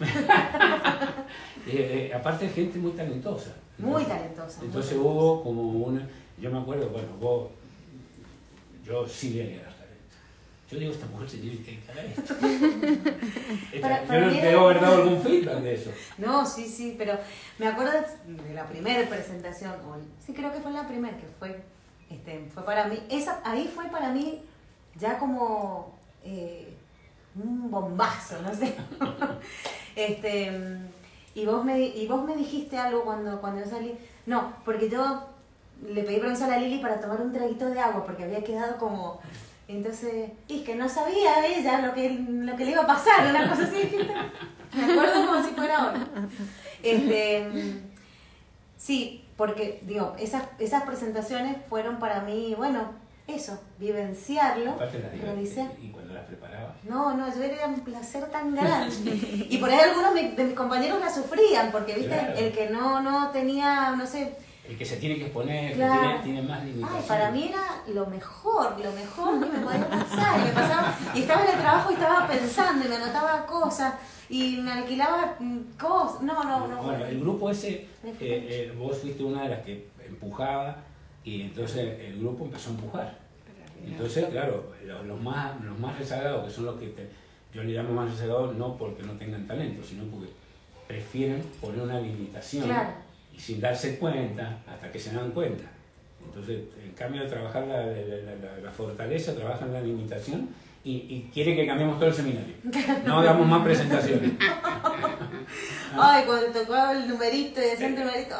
eh, 1.68 2.08
eh, 2.10 2.12
aparte 2.14 2.48
gente 2.48 2.78
muy 2.78 2.92
talentosa. 2.92 3.50
Muy 3.78 4.02
Entonces- 4.02 4.08
talentosa. 4.08 4.58
muy 4.58 4.66
Entonces 4.66 4.90
talentosa. 4.92 5.14
hubo 5.18 5.42
como 5.42 5.62
una, 5.86 6.08
yo 6.38 6.50
me 6.50 6.58
acuerdo, 6.58 6.88
bueno, 6.88 7.08
vos, 7.20 7.50
yo 8.84 9.06
sí 9.06 9.30
le 9.30 9.42
haría 9.44 9.62
las 9.62 9.74
talento. 9.76 10.16
Yo 10.70 10.78
digo, 10.78 10.92
esta 10.92 11.06
mujer 11.06 11.30
se 11.30 11.38
tiene 11.38 11.58
que 11.58 11.80
a 11.92 12.04
esto. 12.04 12.34
Para- 13.80 14.04
yo 14.04 14.20
no 14.26 14.32
te 14.32 14.54
haber 14.54 14.80
dado 14.80 15.02
algún 15.02 15.22
feedback 15.22 15.60
de 15.60 15.74
eso. 15.74 15.90
No, 16.18 16.44
sí, 16.44 16.66
sí, 16.68 16.94
pero 16.98 17.18
me 17.58 17.66
acuerdo 17.68 17.92
de 18.26 18.54
la 18.54 18.66
primera 18.66 19.08
presentación, 19.08 19.72
o 19.72 19.96
sí 20.24 20.32
creo 20.32 20.52
que 20.52 20.60
fue 20.60 20.72
la 20.72 20.86
primera, 20.86 21.16
que 21.16 21.26
fue, 21.38 21.62
este, 22.10 22.46
fue 22.52 22.64
para 22.64 22.88
mí, 22.88 22.98
esa, 23.10 23.40
ahí 23.44 23.70
fue 23.74 23.86
para 23.86 24.10
mí 24.10 24.42
ya 24.96 25.18
como 25.18 25.94
eh, 26.24 26.74
un 27.36 27.70
bombazo, 27.70 28.40
no 28.42 28.54
sé. 28.54 28.74
este, 29.96 30.50
y, 31.34 31.46
vos 31.46 31.64
me, 31.64 31.80
y 31.80 32.06
vos 32.06 32.24
me 32.24 32.36
dijiste 32.36 32.76
algo 32.76 33.04
cuando, 33.04 33.40
cuando 33.40 33.64
yo 33.64 33.70
salí, 33.70 33.94
no, 34.26 34.54
porque 34.64 34.88
yo 34.88 35.33
le 35.86 36.02
pedí 36.02 36.18
permiso 36.18 36.44
a 36.44 36.48
la 36.48 36.58
Lili 36.58 36.78
para 36.78 37.00
tomar 37.00 37.20
un 37.20 37.32
traguito 37.32 37.68
de 37.70 37.80
agua, 37.80 38.04
porque 38.04 38.24
había 38.24 38.42
quedado 38.44 38.76
como... 38.78 39.20
Entonces, 39.66 40.30
y 40.46 40.58
es 40.58 40.62
que 40.64 40.74
no 40.74 40.88
sabía 40.90 41.46
ella 41.46 41.80
lo 41.80 41.94
que, 41.94 42.10
lo 42.10 42.54
que 42.54 42.64
le 42.66 42.72
iba 42.72 42.82
a 42.82 42.86
pasar, 42.86 43.28
una 43.30 43.48
cosa 43.48 43.62
así. 43.64 43.96
Me 44.76 44.92
acuerdo 44.92 45.26
como 45.26 45.42
si 45.42 45.50
fuera 45.54 45.78
ahora. 45.78 46.06
Este, 46.82 47.80
sí, 48.76 49.24
porque, 49.36 49.80
digo, 49.82 50.14
esas, 50.18 50.42
esas 50.58 50.82
presentaciones 50.82 51.56
fueron 51.68 51.98
para 51.98 52.20
mí, 52.20 52.54
bueno, 52.56 52.90
eso, 53.26 53.58
vivenciarlo, 53.78 54.76
realicé. 55.22 55.66
y 55.80 55.88
cuando 55.88 56.12
las 56.12 56.26
preparaba. 56.26 56.74
No, 56.86 57.14
no, 57.16 57.34
yo 57.34 57.42
era 57.42 57.66
un 57.66 57.80
placer 57.80 58.26
tan 58.26 58.54
grande. 58.54 59.46
Y 59.48 59.56
por 59.56 59.70
ahí 59.70 59.78
algunos 59.80 60.14
de 60.14 60.44
mis 60.44 60.54
compañeros 60.54 61.00
la 61.00 61.08
sufrían, 61.10 61.72
porque, 61.72 61.94
viste, 61.94 62.10
Claro. 62.10 62.34
el 62.36 62.52
que 62.52 62.68
no, 62.68 63.00
no 63.00 63.30
tenía, 63.30 63.92
no 63.96 64.06
sé, 64.06 64.36
El 64.68 64.78
que 64.78 64.84
se 64.84 64.96
tiene 64.96 65.16
que 65.16 65.24
exponer, 65.26 65.72
que 65.72 65.76
Claro. 65.76 66.00
tiene, 66.00 66.18
tiene 66.22 66.42
más 66.42 66.64
limitaciones. 66.64 67.02
Ay, 67.02 67.08
para 67.08 67.30
mí 67.30 67.48
era 67.48 67.82
lo 67.92 68.06
mejor, 68.06 68.80
lo 68.82 68.92
mejor 68.92 69.38
que 69.40 69.58
me 69.58 69.64
podía 69.64 69.88
pasar. 69.90 70.40
Y, 70.40 70.44
me 70.44 70.50
pasaba, 70.52 70.98
y 71.14 71.20
estaba 71.20 71.44
en 71.44 71.50
el 71.50 71.60
trabajo 71.60 71.90
y 71.90 71.94
estaba 71.94 72.26
pensando 72.26 72.84
y 72.84 72.88
me 72.88 72.96
anotaba 72.96 73.44
cosas 73.46 73.94
y 74.30 74.56
me 74.56 74.72
alquilaba 74.72 75.36
mm, 75.38 75.58
cosas. 75.78 76.22
No, 76.22 76.42
no, 76.44 76.66
no. 76.68 76.82
Bueno, 76.82 77.04
el 77.04 77.20
grupo 77.20 77.50
ese, 77.50 77.68
eh, 78.04 78.16
eh, 78.20 78.74
vos 78.78 78.96
fuiste 78.98 79.22
una 79.22 79.42
de 79.42 79.48
las 79.50 79.60
que 79.60 79.86
empujaba 80.06 80.78
y 81.22 81.42
entonces 81.42 82.00
el 82.00 82.18
grupo 82.20 82.44
empezó 82.46 82.70
a 82.70 82.72
empujar. 82.72 83.18
Entonces, 83.86 84.24
claro, 84.30 84.72
los, 84.82 85.04
los 85.04 85.20
más, 85.20 85.60
los 85.62 85.78
más 85.78 85.98
rezagados, 85.98 86.46
que 86.46 86.50
son 86.50 86.64
los 86.64 86.80
que 86.80 86.86
te- 86.88 87.10
yo 87.52 87.62
le 87.62 87.72
llamo 87.74 87.92
más 87.92 88.10
rezagados 88.10 88.56
no 88.56 88.76
porque 88.78 89.02
no 89.02 89.12
tengan 89.12 89.46
talento, 89.46 89.84
sino 89.86 90.04
porque 90.04 90.28
prefieren 90.88 91.42
poner 91.60 91.82
una 91.82 92.00
limitación 92.00 92.64
Claro. 92.64 93.03
Y 93.36 93.40
sin 93.40 93.60
darse 93.60 93.98
cuenta, 93.98 94.58
hasta 94.66 94.90
que 94.92 94.98
se 94.98 95.12
dan 95.12 95.30
cuenta. 95.32 95.64
Entonces, 96.24 96.60
en 96.82 96.92
cambio 96.92 97.22
de 97.22 97.28
trabajar 97.28 97.66
la, 97.66 97.84
la- 97.86 97.92
la- 97.92 98.34
la- 98.52 98.58
la 98.62 98.70
fortaleza, 98.70 99.34
trabaja 99.34 99.64
en 99.66 99.72
la 99.72 99.80
limitación 99.80 100.48
y, 100.82 100.92
y 100.92 101.30
quiere 101.32 101.54
que 101.56 101.66
cambiemos 101.66 101.98
todo 101.98 102.08
el 102.08 102.14
seminario. 102.14 102.54
No 103.06 103.18
hagamos 103.20 103.46
más 103.46 103.62
presentaciones. 103.62 104.32
Ay, 105.98 106.24
cuando 106.26 106.46
tocaba 106.48 106.92
el 106.92 107.08
numerito 107.08 107.60
y 107.60 107.70
hacía 107.70 107.86
el 107.88 107.94
numerito, 107.94 108.34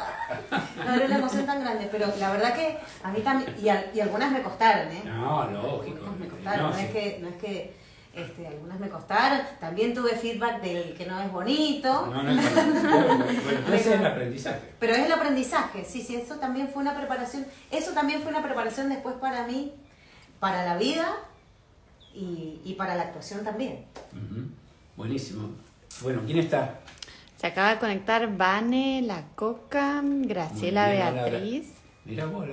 no 0.85 0.93
era 0.95 1.05
una 1.05 1.15
emoción 1.17 1.45
tan 1.45 1.61
grande. 1.61 1.87
Pero 1.91 2.07
la 2.19 2.31
verdad 2.31 2.53
que 2.53 2.77
a 3.03 3.11
mí 3.11 3.19
también, 3.21 3.55
y, 3.61 3.69
al- 3.69 3.85
y 3.93 3.99
algunas 3.99 4.31
me 4.31 4.41
costaron, 4.41 4.91
¿eh? 4.91 5.01
No, 5.05 5.49
lógico. 5.51 5.97
Algunas 5.97 6.19
me 6.19 6.27
costaron, 6.27 6.69
no, 6.71 6.75
sí. 6.77 6.83
es 6.85 6.91
que, 6.91 7.19
no 7.21 7.27
es 7.29 7.35
que 7.35 7.73
este, 8.15 8.47
algunas 8.47 8.79
me 8.79 8.89
costaron. 8.89 9.41
También 9.59 9.93
tuve 9.93 10.15
feedback 10.15 10.61
del 10.61 10.93
que 10.95 11.05
no 11.05 11.19
es 11.21 11.31
bonito. 11.31 12.07
No, 12.07 12.23
no 12.23 12.31
es 12.31 12.53
Bueno, 12.53 13.25
bueno, 13.43 13.73
ese 13.73 13.93
es 13.93 13.99
el 13.99 14.05
aprendizaje. 14.05 14.73
Pero 14.79 14.93
es 14.93 15.05
el 15.05 15.11
aprendizaje, 15.11 15.83
sí, 15.85 16.01
sí, 16.01 16.15
eso 16.15 16.35
también 16.35 16.69
fue 16.69 16.81
una 16.81 16.95
preparación, 16.95 17.45
eso 17.71 17.91
también 17.91 18.21
fue 18.21 18.31
una 18.31 18.43
preparación 18.43 18.89
después 18.89 19.15
para 19.15 19.45
mí, 19.45 19.73
para 20.39 20.65
la 20.65 20.77
vida 20.77 21.07
y, 22.13 22.61
y 22.63 22.73
para 22.75 22.95
la 22.95 23.03
actuación 23.03 23.43
también. 23.43 23.85
Buenísimo. 24.95 25.49
Bueno, 26.01 26.21
¿quién 26.25 26.39
está? 26.39 26.79
Se 27.37 27.47
acaba 27.47 27.71
de 27.71 27.79
conectar 27.79 28.37
Vane, 28.37 29.01
La 29.01 29.23
Coca, 29.35 30.01
Graciela. 30.03 30.87
Beatriz. 30.87 31.73
Mira 32.05 32.25
vos, 32.25 32.47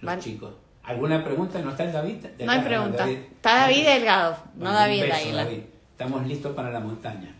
los 0.00 0.18
chicos. 0.18 0.54
¿Alguna 0.90 1.22
pregunta? 1.24 1.60
¿No 1.62 1.70
está 1.70 1.84
el 1.84 1.92
David? 1.92 2.16
No 2.44 2.52
hay 2.52 2.60
pregunta. 2.62 2.96
David. 2.98 3.18
Está 3.18 3.54
David 3.60 3.84
Delgado, 3.86 4.36
no 4.54 4.60
Bueno, 4.60 4.74
David 4.74 5.02
beso. 5.02 5.36
David. 5.36 5.60
Estamos 5.92 6.26
listos 6.26 6.54
para 6.56 6.70
la 6.70 6.80
montaña. 6.80 7.34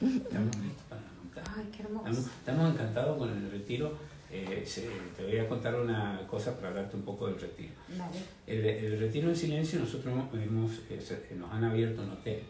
Estamos 0.00 0.56
listos 0.56 0.84
para 0.88 1.00
la 1.00 1.12
montaña. 1.22 1.54
Ay, 1.56 1.68
qué 1.74 1.82
hermoso. 1.82 2.08
Estamos, 2.08 2.30
estamos 2.38 2.72
encantados 2.74 3.18
con 3.18 3.30
el 3.30 3.50
retiro. 3.50 3.94
Eh, 4.30 4.62
se- 4.66 4.88
te 5.16 5.24
voy 5.24 5.38
a 5.38 5.48
contar 5.48 5.74
una 5.74 6.20
cosa 6.26 6.54
para 6.56 6.68
hablarte 6.68 6.96
un 6.96 7.02
poco 7.02 7.26
del 7.28 7.38
retiro. 7.40 7.72
Vale. 7.98 8.18
El, 8.46 8.64
el 8.64 8.98
retiro 9.00 9.28
en 9.28 9.36
silencio 9.36 9.78
nosotros 9.80 10.12
hemos, 10.34 10.72
eh, 10.90 11.00
nos 11.36 11.52
han 11.52 11.64
abierto 11.64 12.02
un 12.02 12.10
hotel 12.12 12.42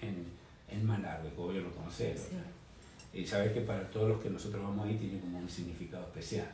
en, 0.00 0.24
en 0.68 0.86
Malargue, 0.86 1.30
que 1.30 1.40
obvio 1.40 1.60
lo 1.62 1.70
conoces. 1.72 2.28
Sí. 2.30 3.18
Y 3.20 3.26
sabes 3.26 3.52
que 3.52 3.60
para 3.60 3.88
todos 3.90 4.08
los 4.08 4.20
que 4.22 4.30
nosotros 4.30 4.62
vamos 4.62 4.86
ahí 4.86 4.96
tiene 4.96 5.20
como 5.20 5.38
un 5.38 5.48
significado 5.48 6.04
especial. 6.04 6.48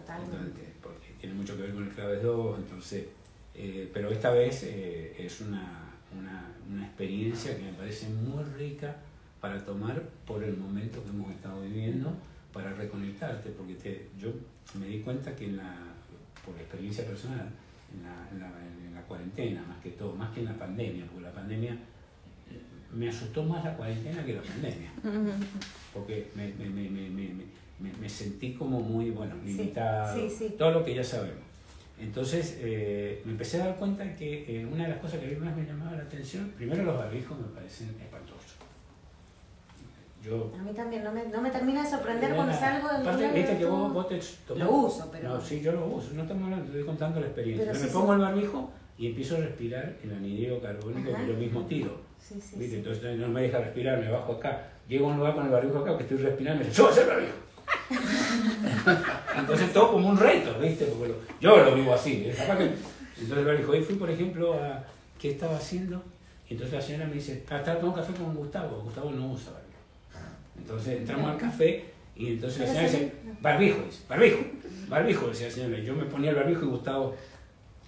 Totalmente. 0.00 0.72
Porque 0.82 1.08
tiene 1.20 1.34
mucho 1.34 1.56
que 1.56 1.62
ver 1.62 1.74
con 1.74 1.84
el 1.84 1.90
Claves 1.90 2.22
2, 2.22 2.58
entonces, 2.58 3.06
eh, 3.54 3.90
pero 3.92 4.10
esta 4.10 4.30
vez 4.30 4.62
eh, 4.64 5.14
es 5.18 5.40
una, 5.40 5.90
una, 6.18 6.52
una 6.70 6.84
experiencia 6.86 7.56
que 7.56 7.62
me 7.62 7.72
parece 7.72 8.08
muy 8.08 8.42
rica 8.58 8.96
para 9.40 9.64
tomar 9.64 10.02
por 10.26 10.42
el 10.42 10.56
momento 10.56 11.02
que 11.04 11.10
hemos 11.10 11.30
estado 11.30 11.60
viviendo, 11.62 12.12
para 12.52 12.72
reconectarte, 12.72 13.50
porque 13.50 13.74
te- 13.74 14.08
yo 14.18 14.30
me 14.78 14.86
di 14.86 15.00
cuenta 15.00 15.34
que 15.36 15.46
en 15.46 15.56
la, 15.58 15.76
por 16.44 16.54
experiencia 16.56 17.04
personal, 17.04 17.48
en 17.92 18.02
la, 18.02 18.28
en, 18.30 18.40
la, 18.40 18.48
en 18.88 18.94
la 18.94 19.02
cuarentena, 19.02 19.62
más 19.68 19.78
que 19.82 19.90
todo, 19.90 20.14
más 20.14 20.32
que 20.32 20.40
en 20.40 20.46
la 20.46 20.54
pandemia, 20.58 21.04
porque 21.06 21.22
la 21.24 21.32
pandemia 21.32 21.72
eh, 21.72 22.60
me 22.92 23.08
asustó 23.08 23.42
más 23.44 23.62
la 23.64 23.76
cuarentena 23.76 24.24
que 24.24 24.34
la 24.34 24.42
pandemia 24.42 24.92
porque 25.92 26.30
me, 26.34 26.52
me, 26.54 26.68
me, 26.68 27.44
me, 28.00 28.08
sentí 28.08 28.54
como 28.54 28.80
muy, 28.80 29.10
bueno, 29.10 29.34
limitado, 29.44 30.16
sí, 30.16 30.28
sí. 30.30 30.54
todo 30.58 30.70
lo 30.70 30.84
que 30.84 30.94
ya 30.94 31.04
sabemos. 31.04 31.44
Entonces 31.98 32.58
eh, 32.60 33.22
me 33.24 33.32
empecé 33.32 33.62
a 33.62 33.66
dar 33.66 33.76
cuenta 33.76 34.14
que 34.16 34.60
eh, 34.60 34.66
una 34.66 34.84
de 34.84 34.90
las 34.90 34.98
cosas 34.98 35.20
que 35.20 35.26
a 35.26 35.30
mí 35.30 35.36
más 35.36 35.56
me 35.56 35.64
llamaba 35.64 35.96
la 35.96 36.02
atención, 36.02 36.52
primero 36.56 36.82
los 36.82 36.98
barbijos 36.98 37.38
me 37.38 37.46
parecen 37.48 37.88
espantosos. 38.00 38.56
Yo... 40.22 40.52
A 40.58 40.62
mí 40.62 40.72
también 40.72 41.04
no 41.04 41.12
me, 41.12 41.26
no 41.26 41.40
me 41.42 41.50
termina 41.50 41.82
de 41.82 41.90
sorprender 41.90 42.34
cuando 42.34 42.52
salgo 42.52 42.88
Aparte, 42.88 43.12
lugar, 43.12 43.34
viste 43.34 43.58
que 43.58 43.64
vos, 43.66 43.92
vos 43.92 44.08
te 44.08 44.18
tomás- 44.48 44.64
Lo 44.64 44.72
uso, 44.72 45.08
pero- 45.12 45.28
No, 45.28 45.40
sí, 45.40 45.60
yo 45.60 45.72
lo 45.72 45.86
uso, 45.86 46.14
no 46.14 46.22
estamos 46.22 46.44
hablando, 46.44 46.64
te 46.64 46.70
estoy 46.70 46.86
contando 46.86 47.20
la 47.20 47.26
experiencia. 47.26 47.70
Pero 47.70 47.84
me 47.84 47.86
pongo 47.88 48.12
el 48.14 48.18
barbijo 48.20 48.70
y 48.96 49.06
empiezo 49.08 49.36
a 49.36 49.40
respirar 49.40 49.96
el 50.02 50.14
anhidrido 50.14 50.60
carbónico 50.60 51.10
Ajá. 51.12 51.20
que 51.20 51.28
yo 51.32 51.38
mismo 51.38 51.66
tiro. 51.66 52.00
Sí, 52.18 52.40
sí. 52.40 52.74
Entonces 52.74 53.18
no 53.18 53.28
me 53.28 53.42
deja 53.42 53.58
respirar, 53.58 54.00
me 54.00 54.08
bajo 54.08 54.32
acá. 54.32 54.66
Llego 54.88 55.08
a 55.08 55.12
un 55.12 55.18
lugar 55.18 55.34
con 55.34 55.44
el 55.44 55.52
barbijo 55.52 55.78
acá, 55.78 55.96
que 55.96 56.04
estoy 56.04 56.18
respirando, 56.18 56.62
y 56.62 56.64
me 56.64 56.70
dice, 56.70 56.76
¡súbase 56.82 57.02
el 57.02 57.08
barbijo! 57.08 57.43
Entonces 59.38 59.72
todo 59.72 59.92
como 59.92 60.08
un 60.08 60.16
reto, 60.18 60.58
¿viste? 60.58 60.86
Porque 60.86 61.08
lo- 61.08 61.18
yo 61.40 61.56
lo 61.64 61.74
vivo 61.74 61.94
así. 61.94 62.24
¿eh? 62.26 62.34
Entonces 63.18 63.38
el 63.38 63.44
barbijo, 63.44 63.72
hoy 63.72 63.82
fui, 63.82 63.94
por 63.96 64.10
ejemplo, 64.10 64.54
a 64.54 64.84
qué 65.20 65.30
estaba 65.32 65.56
haciendo, 65.56 66.02
y 66.48 66.54
entonces 66.54 66.74
la 66.76 66.82
señora 66.82 67.06
me 67.06 67.14
dice, 67.14 67.44
ah, 67.50 67.58
estaba 67.58 67.78
tomando 67.80 68.00
café 68.02 68.12
con 68.14 68.34
Gustavo, 68.34 68.80
Gustavo 68.82 69.10
no 69.10 69.32
usa 69.32 69.52
barbijo. 69.52 69.78
Entonces 70.58 70.98
entramos 70.98 71.30
al 71.30 71.36
café, 71.38 71.84
y 72.16 72.28
entonces 72.32 72.60
la 72.60 72.66
señora 72.66 72.82
dice, 72.88 73.12
barbijo, 73.40 73.78
dice, 73.86 74.02
barbijo, 74.08 74.38
barbijo, 74.88 75.26
decía 75.28 75.46
la 75.48 75.52
señora. 75.54 75.78
Yo 75.82 75.94
me 75.94 76.04
ponía 76.04 76.30
el 76.30 76.36
barbijo 76.36 76.64
y 76.64 76.68
Gustavo 76.68 77.16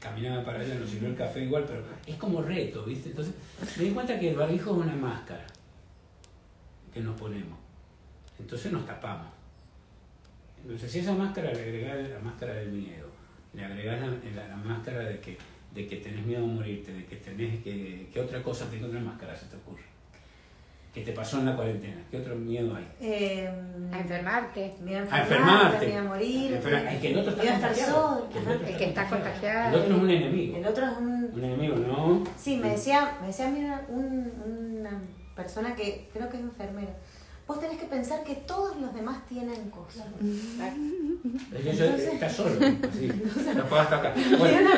caminaba 0.01 0.45
para 0.45 0.61
allá, 0.61 0.75
nos 0.77 0.89
sirvió 0.91 1.09
el 1.09 1.17
café 1.17 1.43
igual, 1.45 1.65
pero 1.67 1.83
es 2.07 2.17
como 2.17 2.43
reto, 2.43 2.85
¿viste? 2.85 3.11
Entonces 3.11 3.35
me 3.77 3.85
di 3.85 3.91
cuenta 3.91 4.19
que 4.19 4.31
el 4.31 4.37
barbijo 4.37 4.71
es 4.73 4.77
una 4.87 4.95
máscara 4.95 5.45
que 6.95 7.01
nos 7.01 7.19
ponemos. 7.19 7.59
Entonces 8.39 8.71
nos 8.73 8.87
tapamos. 8.87 9.27
Entonces 10.67 10.91
si 10.91 10.99
esa 10.99 11.13
máscara 11.15 11.53
le 11.53 11.61
agregás 11.63 12.09
la 12.11 12.19
máscara 12.19 12.55
del 12.55 12.73
miedo, 12.73 13.07
le 13.55 13.65
agregás 13.65 14.01
la, 14.01 14.07
la- 14.09 14.49
la 14.49 14.57
máscara 14.57 14.99
de 15.05 15.21
que, 15.21 15.39
de 15.73 15.87
que 15.87 15.97
tenés 15.99 16.27
miedo 16.27 16.43
a 16.43 16.47
morirte, 16.49 16.93
de 16.93 17.05
que 17.05 17.15
tenés 17.17 17.63
que... 17.63 18.09
¿Qué 18.13 18.21
otra 18.21 18.43
cosa, 18.43 18.67
qué 18.69 18.83
otra 18.85 18.99
máscara 18.99 19.37
se 19.37 19.47
te 19.47 19.55
ocurre? 19.55 19.85
¿Qué 20.93 21.03
te 21.03 21.13
pasó 21.13 21.39
en 21.39 21.47
la 21.47 21.55
cuarentena? 21.55 22.03
¿Qué 22.11 22.17
otro 22.17 22.35
miedo 22.35 22.75
hay? 22.75 22.89
Eh, 23.01 23.49
A 23.93 24.01
enfermarte. 24.01 24.75
iba 24.85 24.99
a 24.99 25.03
A 25.03 25.03
enfermar, 25.03 25.23
enfermarte. 25.75 25.89
iba 25.91 26.01
a 26.01 26.03
morir. 26.05 26.53
Es 26.55 27.01
que 27.01 27.11
el 27.13 27.19
otro 27.19 27.31
está 27.31 27.53
contagiado. 27.53 28.29
Que 28.33 28.39
el 28.41 28.49
otro 28.49 28.67
El 28.67 28.77
que 28.77 28.85
está 28.87 29.03
El 29.05 29.09
contagiado. 29.09 29.79
otro 29.79 29.95
es 29.97 30.03
un 30.03 30.11
enemigo. 30.11 30.57
El 30.57 30.67
otro 30.67 30.85
es 30.87 30.99
un... 30.99 31.31
Un 31.33 31.45
enemigo, 31.45 31.77
¿no? 31.77 32.25
Sí, 32.37 32.57
me 32.57 32.71
decía, 32.71 33.19
me 33.21 33.29
decía 33.29 33.47
a 33.47 33.51
mí 33.53 33.61
una, 33.61 33.83
un- 33.89 34.33
una 34.81 35.01
persona 35.37 35.77
que 35.77 36.09
creo 36.13 36.29
que 36.29 36.39
es 36.39 36.43
enfermera. 36.43 36.93
Vos 37.47 37.61
tenés 37.61 37.79
que 37.79 37.87
pensar 37.87 38.25
que 38.25 38.35
todos 38.35 38.77
los 38.81 38.93
demás 38.93 39.25
tienen 39.29 39.71
cosas. 39.71 40.07
Es 41.55 41.63
que 41.63 41.71
eso 41.71 41.85
está 41.85 42.29
solo. 42.29 42.51
Sí. 42.93 43.09
No 43.57 43.65
puedo 43.67 43.83
hasta 43.83 43.97
acá. 43.99 44.15
Y 44.17 44.35
Bueno, 44.35 44.71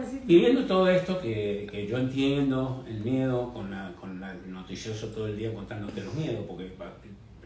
decir... 0.00 0.20
viviendo 0.26 0.66
todo 0.66 0.88
esto 0.88 1.18
que, 1.20 1.66
que 1.70 1.86
yo 1.86 1.96
entiendo, 1.98 2.84
el 2.86 3.00
miedo, 3.00 3.52
con, 3.54 3.70
la, 3.70 3.92
con 3.98 4.20
la- 4.20 4.32
el 4.32 4.52
noticioso 4.52 5.08
todo 5.08 5.26
el 5.28 5.36
día 5.38 5.54
contándote 5.54 6.02
los 6.02 6.12
miedos, 6.14 6.44
porque 6.46 6.70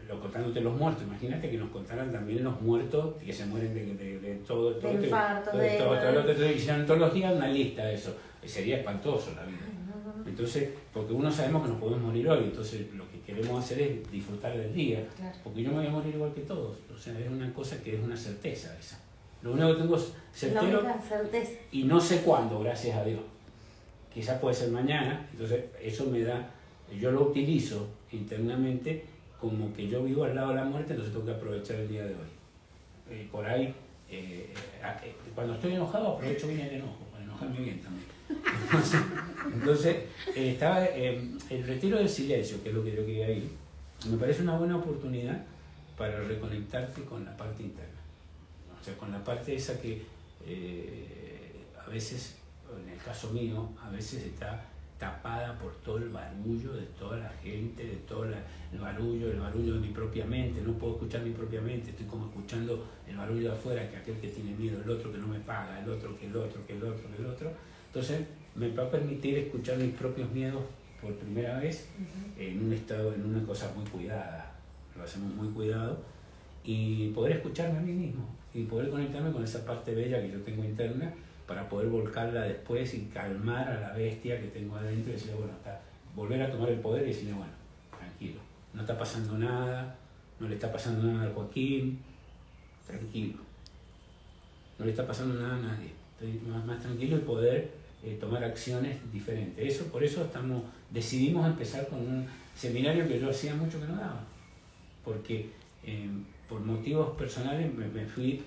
lo, 0.07 0.19
contándote 0.19 0.59
los 0.59 0.75
muertos, 0.77 1.03
imagínate 1.03 1.49
que 1.49 1.57
nos 1.57 1.69
contaran 1.69 2.11
también 2.11 2.43
los 2.43 2.59
muertos 2.61 3.15
que 3.23 3.31
se 3.31 3.45
mueren 3.45 3.73
de, 3.73 3.85
de- 3.95 4.19
de 4.19 4.35
todo, 4.45 4.73
todo, 4.75 4.91
De 4.97 5.05
infarto, 5.05 5.51
todo, 5.51 5.61
de- 5.61 5.77
todo, 5.77 5.97
todo 5.99 6.11
lo 6.11 6.25
que 6.25 6.33
te 6.33 6.53
hicieran 6.53 6.85
todos 6.85 6.99
los 6.99 7.13
días 7.13 7.33
una 7.33 7.47
lista 7.47 7.85
de 7.85 7.93
eso. 7.93 8.13
Sería 8.43 8.77
espantoso 8.77 9.31
la 9.35 9.43
vida. 9.45 9.59
Entonces, 10.25 10.69
porque 10.93 11.13
uno 11.13 11.31
sabemos 11.31 11.63
que 11.63 11.69
nos 11.69 11.77
podemos 11.79 12.01
morir 12.01 12.27
hoy, 12.29 12.43
entonces 12.45 12.93
lo 12.93 13.09
que 13.09 13.18
queremos 13.35 13.63
hacer 13.63 13.81
es 13.81 14.11
disfrutar 14.11 14.55
del 14.57 14.73
día, 14.73 15.05
Claro. 15.17 15.35
porque 15.43 15.63
yo 15.63 15.69
me 15.71 15.77
voy 15.77 15.87
a 15.87 15.89
morir 15.91 16.15
igual 16.15 16.33
que 16.33 16.41
todos, 16.41 16.77
o 16.93 16.97
sea, 16.97 17.17
es 17.19 17.27
una 17.29 17.51
cosa 17.53 17.81
que 17.81 17.95
es 17.95 18.01
una 18.01 18.15
certeza 18.17 18.75
esa. 18.79 18.99
Lo 19.41 19.53
único 19.53 19.69
que 19.75 19.81
tengo 19.81 19.95
es 19.95 20.11
certero 20.33 20.81
certeza. 21.07 21.51
y 21.71 21.83
no 21.83 21.99
sé 21.99 22.21
cuándo, 22.21 22.59
gracias 22.59 22.97
a 22.97 23.03
Dios. 23.05 23.21
Quizás 24.13 24.39
puede 24.39 24.55
ser 24.55 24.69
mañana, 24.71 25.27
entonces 25.31 25.65
eso 25.81 26.05
me 26.07 26.21
da, 26.21 26.49
yo 26.99 27.11
lo 27.11 27.23
utilizo 27.23 27.87
internamente 28.11 29.05
como 29.39 29.73
que 29.73 29.87
yo 29.87 30.03
vivo 30.03 30.25
al 30.25 30.35
lado 30.35 30.49
de 30.49 30.55
la 30.55 30.65
muerte, 30.65 30.91
entonces 30.93 31.13
tengo 31.13 31.25
que 31.25 31.31
aprovechar 31.33 31.77
el 31.77 31.87
día 31.87 32.03
de 32.03 32.13
hoy. 32.13 32.29
Eh, 33.11 33.27
por 33.31 33.45
ahí, 33.45 33.73
eh, 34.09 34.51
eh, 35.03 35.13
cuando 35.33 35.53
estoy 35.53 35.73
enojado 35.75 36.09
aprovecho 36.15 36.47
bien 36.47 36.59
el 36.61 36.73
enojo, 36.75 37.05
para 37.11 37.23
enojarme 37.23 37.59
bien 37.59 37.79
también. 37.79 38.05
Entonces, 39.53 39.95
eh, 40.35 40.51
estaba 40.51 40.85
eh, 40.85 41.21
el 41.49 41.63
retiro 41.67 41.97
del 41.97 42.09
silencio, 42.09 42.61
que 42.61 42.69
es 42.69 42.75
lo 42.75 42.83
que 42.83 42.91
yo 42.95 43.05
quería 43.05 43.29
ir, 43.31 43.49
me 44.09 44.17
parece 44.17 44.43
una 44.43 44.57
buena 44.57 44.77
oportunidad 44.77 45.43
para 45.97 46.19
reconectarte 46.21 47.03
con 47.03 47.25
la 47.25 47.35
parte 47.35 47.63
interna. 47.63 47.99
O 48.79 48.83
sea, 48.83 48.95
con 48.97 49.11
la 49.11 49.23
parte 49.23 49.55
esa 49.55 49.79
que 49.81 50.03
eh, 50.45 51.65
a 51.85 51.89
veces, 51.89 52.35
en 52.83 52.89
el 52.89 52.97
caso 52.99 53.31
mío, 53.31 53.69
a 53.81 53.89
veces 53.89 54.23
está 54.23 54.63
tapada 54.97 55.57
por 55.57 55.73
todo 55.77 55.97
el 55.97 56.09
barullo 56.09 56.73
de 56.73 56.83
toda 56.99 57.17
la 57.17 57.29
gente, 57.41 57.83
de 57.85 57.95
todo 58.07 58.25
la- 58.25 58.43
el 58.71 58.79
barullo, 58.79 59.31
el 59.31 59.39
barullo 59.39 59.75
de 59.75 59.79
mi 59.79 59.87
propia 59.89 60.25
mente, 60.25 60.61
no 60.61 60.73
puedo 60.73 60.93
escuchar 60.93 61.21
mi 61.21 61.31
propia 61.31 61.61
mente, 61.61 61.91
estoy 61.91 62.05
como 62.05 62.27
escuchando 62.27 62.85
el 63.07 63.15
barullo 63.17 63.49
de 63.51 63.55
afuera, 63.55 63.89
que 63.89 63.95
aquel 63.97 64.15
que 64.17 64.27
tiene 64.27 64.51
miedo, 64.55 64.81
el 64.83 64.89
otro 64.89 65.11
que 65.11 65.17
no 65.17 65.27
me 65.27 65.39
paga, 65.39 65.79
el 65.81 65.89
otro 65.89 66.17
que 66.19 66.27
el 66.27 66.35
otro, 66.35 66.65
que 66.67 66.73
el 66.73 66.83
otro, 66.83 67.09
que 67.15 67.21
el 67.21 67.25
otro. 67.27 67.51
Entonces 67.89 68.21
me 68.55 68.69
va 68.69 68.83
a 68.83 68.91
permitir 68.91 69.37
escuchar 69.37 69.77
mis 69.77 69.93
propios 69.95 70.29
miedos 70.31 70.63
por 71.01 71.15
primera 71.15 71.59
vez 71.59 71.87
en 72.37 72.63
un 72.63 72.73
estado, 72.73 73.13
en 73.13 73.25
una 73.25 73.45
cosa 73.45 73.71
muy 73.75 73.85
cuidada, 73.85 74.51
lo 74.95 75.03
hacemos 75.03 75.33
muy 75.33 75.47
cuidado, 75.49 75.97
y 76.63 77.09
poder 77.09 77.37
escucharme 77.37 77.79
a 77.79 77.81
mí 77.81 77.93
mismo 77.93 78.27
y 78.53 78.63
poder 78.65 78.89
conectarme 78.89 79.31
con 79.31 79.43
esa 79.43 79.65
parte 79.65 79.95
bella 79.95 80.21
que 80.21 80.31
yo 80.31 80.41
tengo 80.41 80.63
interna 80.63 81.11
para 81.47 81.67
poder 81.67 81.87
volcarla 81.87 82.43
después 82.43 82.93
y 82.93 83.05
calmar 83.05 83.67
a 83.67 83.79
la 83.79 83.93
bestia 83.93 84.39
que 84.39 84.47
tengo 84.47 84.75
adentro 84.75 85.11
y 85.11 85.13
decirle, 85.13 85.35
bueno, 85.35 85.53
está, 85.53 85.81
volver 86.15 86.43
a 86.43 86.51
tomar 86.51 86.69
el 86.69 86.79
poder 86.79 87.03
y 87.03 87.07
decirle, 87.07 87.33
bueno, 87.33 87.53
tranquilo, 87.97 88.39
no 88.73 88.81
está 88.81 88.97
pasando 88.97 89.37
nada, 89.37 89.95
no 90.39 90.47
le 90.47 90.55
está 90.55 90.71
pasando 90.71 91.11
nada 91.11 91.27
a 91.27 91.33
Joaquín, 91.33 91.99
tranquilo, 92.85 93.39
no 94.77 94.85
le 94.85 94.91
está 94.91 95.07
pasando 95.07 95.41
nada 95.41 95.55
a 95.55 95.59
nadie. 95.59 95.91
Estoy 96.13 96.39
más, 96.47 96.65
más 96.65 96.79
tranquilo 96.81 97.17
y 97.17 97.21
poder 97.21 97.78
eh, 98.03 98.17
tomar 98.19 98.43
acciones 98.43 98.97
diferentes. 99.11 99.75
Eso, 99.75 99.85
por 99.91 100.03
eso 100.03 100.23
estamos, 100.23 100.63
decidimos 100.89 101.45
empezar 101.47 101.87
con 101.87 101.99
un 101.99 102.25
seminario 102.55 103.07
que 103.07 103.19
yo 103.19 103.29
hacía 103.29 103.53
mucho 103.55 103.79
que 103.79 103.87
no 103.87 103.95
daba. 103.95 104.23
Porque 105.03 105.49
eh, 105.83 106.09
por 106.47 106.61
motivos 106.61 107.15
personales 107.17 107.73
me, 107.73 107.87
me 107.87 108.05
fui 108.05 108.41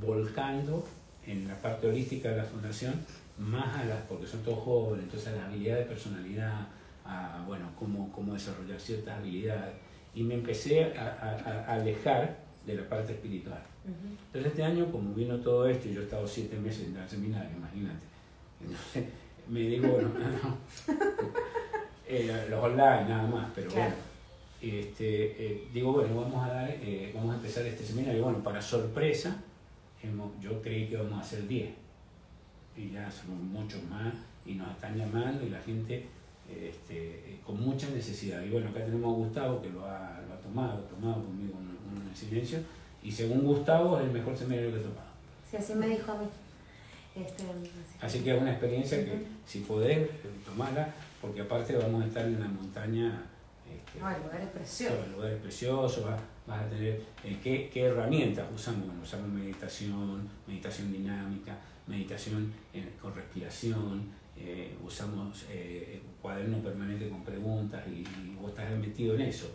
volcando 0.00 0.86
en 1.26 1.48
la 1.48 1.54
parte 1.60 1.88
holística 1.88 2.30
de 2.30 2.36
la 2.38 2.44
fundación 2.44 2.94
más 3.38 3.76
a 3.76 3.84
las, 3.84 4.00
porque 4.02 4.26
son 4.26 4.42
todos 4.42 4.58
jóvenes, 4.60 5.04
entonces 5.04 5.28
a 5.32 5.36
las 5.36 5.44
habilidades 5.46 5.84
de 5.88 5.94
personalidad, 5.94 6.66
a 7.04 7.42
bueno, 7.46 7.68
cómo, 7.78 8.10
cómo 8.12 8.34
desarrollar 8.34 8.78
ciertas 8.80 9.18
habilidades. 9.18 9.74
Y 10.14 10.22
me 10.22 10.34
empecé 10.34 10.84
a, 10.96 11.06
a- 11.20 11.64
a 11.70 11.74
alejar 11.74 12.36
de 12.66 12.74
la 12.76 12.88
parte 12.88 13.12
espiritual. 13.12 13.62
Entonces 14.26 14.52
este 14.52 14.62
año, 14.64 14.90
como 14.90 15.12
vino 15.14 15.36
todo 15.38 15.68
esto, 15.68 15.88
yo 15.88 16.00
he 16.00 16.04
estado 16.04 16.26
siete 16.26 16.56
meses 16.58 16.86
en 16.88 16.96
el 16.96 17.08
seminario, 17.08 17.50
imagínate. 17.56 18.04
Me 19.48 19.60
digo, 19.60 19.88
bueno, 19.88 20.08
no, 20.08 20.94
eh, 22.08 22.46
los 22.48 22.62
online 22.64 23.04
nada 23.08 23.26
más, 23.26 23.50
pero 23.54 23.70
Claro. 23.70 23.90
bueno. 23.90 24.14
Este, 24.62 25.46
eh, 25.46 25.68
digo, 25.74 25.92
bueno, 25.92 26.16
vamos 26.22 26.42
a, 26.48 26.52
dar, 26.54 26.70
eh, 26.70 27.12
vamos 27.14 27.32
a 27.34 27.36
empezar 27.36 27.66
este 27.66 27.84
seminario. 27.84 28.22
Bueno, 28.24 28.42
para 28.42 28.62
sorpresa, 28.62 29.36
hemos- 30.02 30.32
yo 30.40 30.62
creí 30.62 30.86
que 30.86 30.94
íbamos 30.94 31.18
a 31.18 31.20
hacer 31.20 31.46
10. 31.46 31.70
Y 32.76 32.90
ya 32.90 33.10
somos 33.10 33.40
muchos 33.42 33.82
más 33.84 34.14
y 34.46 34.54
nos 34.54 34.70
están 34.70 34.96
llamando 34.96 35.44
y 35.44 35.50
la 35.50 35.60
gente 35.60 36.06
este, 36.50 37.38
con 37.46 37.60
mucha 37.60 37.88
necesidad. 37.90 38.42
Y 38.42 38.48
bueno, 38.50 38.70
acá 38.70 38.84
tenemos 38.84 39.12
a 39.14 39.16
Gustavo 39.18 39.60
que 39.62 39.68
lo 39.70 39.84
ha, 39.84 40.20
lo 40.26 40.34
ha 40.34 40.38
tomado, 40.38 40.78
ha 40.78 40.88
tomado 40.88 41.22
conmigo 41.22 41.54
un, 41.58 42.08
un 42.08 42.16
silencio. 42.16 42.58
Y 43.02 43.12
según 43.12 43.42
Gustavo 43.44 43.98
es 43.98 44.06
el 44.06 44.12
mejor 44.12 44.34
seminario 44.36 44.70
que 44.72 44.78
he 44.78 44.82
tomado. 44.82 45.08
Sí, 45.50 45.56
así 45.58 45.74
me 45.74 45.88
dijo 45.88 46.10
a 46.12 46.16
mí. 46.18 46.26
Este, 47.14 47.44
Así 48.00 48.20
que 48.20 48.34
es 48.34 48.40
una 48.42 48.50
experiencia 48.50 49.04
que 49.04 49.12
Ujú. 49.12 49.24
si 49.46 49.60
podés, 49.60 50.08
tomarla, 50.44 50.92
porque 51.20 51.42
aparte 51.42 51.76
vamos 51.76 52.02
a 52.02 52.06
estar 52.06 52.26
en 52.26 52.40
la 52.40 52.48
montaña. 52.48 53.22
este, 53.70 54.00
No, 54.00 54.10
el 54.10 54.22
lugar 54.22 54.40
es 54.40 54.48
precioso. 54.48 54.94
todo 54.94 55.04
el 55.04 55.12
lugar 55.12 55.30
es 55.32 55.40
precioso, 55.40 56.02
vas, 56.04 56.20
vas 56.46 56.62
a 56.62 56.68
tener 56.68 57.00
eh, 57.24 57.38
¿qué, 57.42 57.70
qué 57.72 57.82
herramientas 57.84 58.46
usamos. 58.52 58.86
Bueno, 58.86 59.02
usamos 59.02 59.28
meditación, 59.28 60.28
meditación 60.46 60.92
dinámica, 60.92 61.56
meditación 61.86 62.52
eh, 62.72 62.90
con 63.00 63.14
respiración, 63.14 64.02
eh, 64.36 64.74
usamos 64.84 65.44
eh, 65.50 66.00
cuaderno 66.20 66.58
permanente 66.58 67.08
con 67.08 67.22
preguntas 67.22 67.82
y, 67.86 68.00
y 68.00 68.36
vos 68.40 68.50
estás 68.50 68.68
metido 68.76 69.14
en 69.14 69.20
eso. 69.22 69.50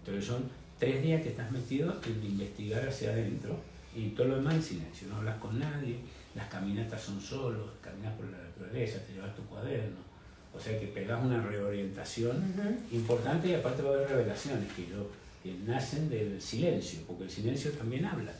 Entonces 0.00 0.24
son 0.24 0.50
tres 0.78 1.02
días 1.02 1.22
que 1.22 1.28
estás 1.30 1.50
metido 1.52 1.94
en 2.04 2.24
investigar 2.24 2.86
hacia 2.88 3.10
adentro 3.10 3.56
y 3.94 4.08
todo 4.10 4.26
lo 4.28 4.36
demás 4.36 4.54
en 4.54 4.62
silencio, 4.62 5.08
no 5.08 5.16
hablas 5.16 5.38
con 5.38 5.58
nadie, 5.58 5.96
las 6.36 6.48
caminatas 6.48 7.00
son 7.00 7.20
solos, 7.20 7.70
caminas 7.82 8.12
por 8.14 8.26
la 8.30 8.36
naturaleza, 8.38 8.98
te 9.06 9.14
llevas 9.14 9.34
tu 9.34 9.42
cuaderno, 9.46 9.96
o 10.54 10.60
sea 10.60 10.78
que 10.78 10.86
pegas 10.88 11.24
una 11.24 11.42
reorientación 11.42 12.36
Ujú. 12.36 12.96
importante 12.96 13.48
y 13.48 13.54
aparte 13.54 13.82
va 13.82 13.90
a 13.90 13.94
haber 13.94 14.08
revelaciones 14.08 14.70
que, 14.74 14.86
yo, 14.86 15.08
que 15.42 15.54
nacen 15.66 16.08
del 16.10 16.40
silencio, 16.40 17.00
porque 17.06 17.24
el 17.24 17.30
silencio 17.30 17.72
también 17.72 18.04
habla. 18.04 18.32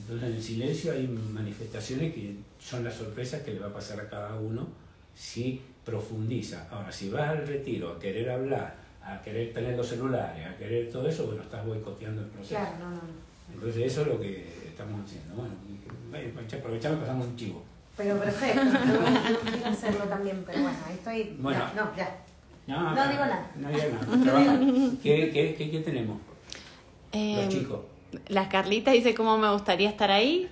Entonces 0.00 0.28
en 0.28 0.34
el 0.36 0.42
silencio 0.42 0.92
hay 0.92 1.06
manifestaciones 1.06 2.14
que 2.14 2.36
son 2.58 2.84
las 2.84 2.94
sorpresas 2.94 3.42
que 3.42 3.52
le 3.52 3.60
va 3.60 3.68
a 3.68 3.72
pasar 3.72 4.00
a 4.00 4.08
cada 4.08 4.34
uno 4.36 4.66
si 5.14 5.60
profundiza. 5.84 6.66
Ahora, 6.70 6.90
si 6.90 7.10
vas 7.10 7.28
al 7.28 7.46
retiro 7.46 7.92
a 7.92 8.00
querer 8.00 8.30
hablar, 8.30 8.74
a 9.02 9.20
querer 9.22 9.52
tener 9.52 9.76
los 9.76 9.86
celulares, 9.86 10.46
a 10.46 10.56
querer 10.56 10.90
todo 10.90 11.06
eso, 11.08 11.26
bueno, 11.26 11.42
estás 11.42 11.64
boicoteando 11.64 12.22
el 12.22 12.28
proceso. 12.28 12.56
Claro, 12.60 12.78
no. 12.78 12.90
no. 12.90 13.00
Entonces 13.54 13.92
eso 13.92 14.02
es 14.02 14.06
lo 14.08 14.20
que 14.20 14.63
estamos 14.74 15.00
haciendo. 15.04 15.34
Bueno, 15.34 15.54
aprovechamos 16.56 16.98
y 16.98 17.00
pasamos 17.00 17.26
un 17.28 17.36
chivo. 17.36 17.62
Pero 17.96 18.18
perfecto, 18.18 18.60
quiero 19.52 19.66
hacerlo 19.66 20.04
también, 20.04 20.42
pero 20.44 20.62
bueno, 20.62 20.76
ahí 20.86 20.94
estoy. 20.94 21.36
Bueno. 21.38 21.60
ya, 21.60 21.84
no, 21.84 21.96
ya. 21.96 22.16
No, 22.66 22.94
No 22.94 23.08
digo 23.08 23.24
nada. 23.24 23.50
No 23.54 23.68
digo 23.68 23.82
nada. 23.92 24.24
Trabaja. 24.24 24.58
¿Qué, 25.02 25.30
qué, 25.32 25.54
qué, 25.56 25.70
qué 25.70 25.80
tenemos? 25.80 26.18
Eh, 27.12 27.36
Los 27.36 27.48
chicos. 27.54 27.80
La 28.28 28.48
Carlita 28.48 28.90
dice 28.92 29.14
cómo 29.14 29.36
me 29.38 29.50
gustaría 29.52 29.88
estar 29.88 30.10
ahí. 30.10 30.48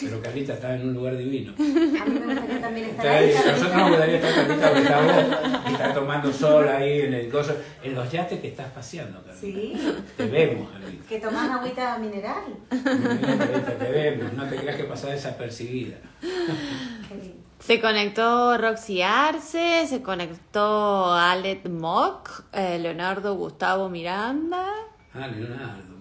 Pero 0.00 0.20
Carlita 0.22 0.54
está 0.54 0.74
en 0.76 0.88
un 0.88 0.94
lugar 0.94 1.16
divino. 1.16 1.52
A 1.58 2.04
mí 2.04 2.18
me 2.20 2.34
gustaría 2.34 2.60
también 2.60 2.88
estar 2.90 3.06
Está 3.06 3.18
ahí. 3.18 3.30
ahí. 3.30 3.52
Nosotros 3.52 3.74
nos 3.76 3.88
gustaría 3.90 4.16
estar 4.16 4.34
Carlita 4.34 4.66
donde 4.70 4.82
está 4.82 5.00
vos, 5.00 5.62
y 5.68 5.72
está 5.72 5.94
tomando 5.94 6.32
sol 6.32 6.68
ahí 6.68 7.00
en 7.02 7.14
el 7.14 7.30
gozo, 7.30 7.56
en 7.82 7.94
los 7.94 8.10
yates 8.10 8.40
que 8.40 8.48
estás 8.48 8.70
paseando, 8.72 9.22
Carlita. 9.24 9.40
Sí, 9.40 9.74
Te 10.16 10.26
vemos, 10.26 10.70
Carlita. 10.70 11.08
que 11.08 11.18
tomás 11.20 11.50
agüita 11.50 11.98
mineral. 11.98 12.44
Carlita, 12.68 13.78
te 13.78 13.90
vemos. 13.90 14.32
No 14.34 14.44
te 14.48 14.56
creas 14.56 14.76
que 14.76 14.84
pasás 14.84 15.10
desapercibida. 15.12 15.96
Qué 16.20 17.14
lindo. 17.14 17.42
Se 17.60 17.80
conectó 17.80 18.58
Roxy 18.58 19.02
Arce, 19.02 19.86
se 19.86 20.02
conectó 20.02 21.12
Alet 21.14 21.68
Mock, 21.68 22.42
eh, 22.52 22.76
Leonardo 22.80 23.36
Gustavo 23.36 23.88
Miranda. 23.88 24.66
Ah, 25.14 25.28
Leonardo, 25.28 25.91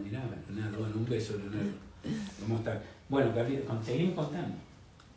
mirá, 1.20 1.38
Leonardo. 1.38 1.72
¿Cómo 2.42 2.58
estás? 2.58 2.78
Bueno, 3.10 3.32
con- 3.68 3.84
seguimos 3.84 4.16
contando. 4.16 4.56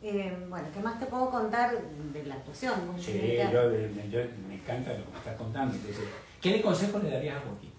Eh, 0.01 0.37
bueno, 0.49 0.67
¿qué 0.73 0.79
más 0.81 0.99
te 0.99 1.05
puedo 1.07 1.29
contar 1.31 1.71
de 2.13 2.25
la 2.25 2.35
actuación? 2.35 2.73
Sí, 2.99 3.13
que- 3.13 3.49
yo, 3.51 3.71
yo- 4.09 4.19
me 4.47 4.55
encanta 4.55 4.91
lo 4.93 5.05
que 5.05 5.11
me 5.11 5.17
estás 5.17 5.35
contando. 5.35 5.73
Entonces, 5.75 6.03
¿Qué 6.41 6.51
le 6.51 6.61
consejo 6.61 6.99
le 6.99 7.09
darías 7.09 7.37
a 7.37 7.39
Joaquín? 7.39 7.71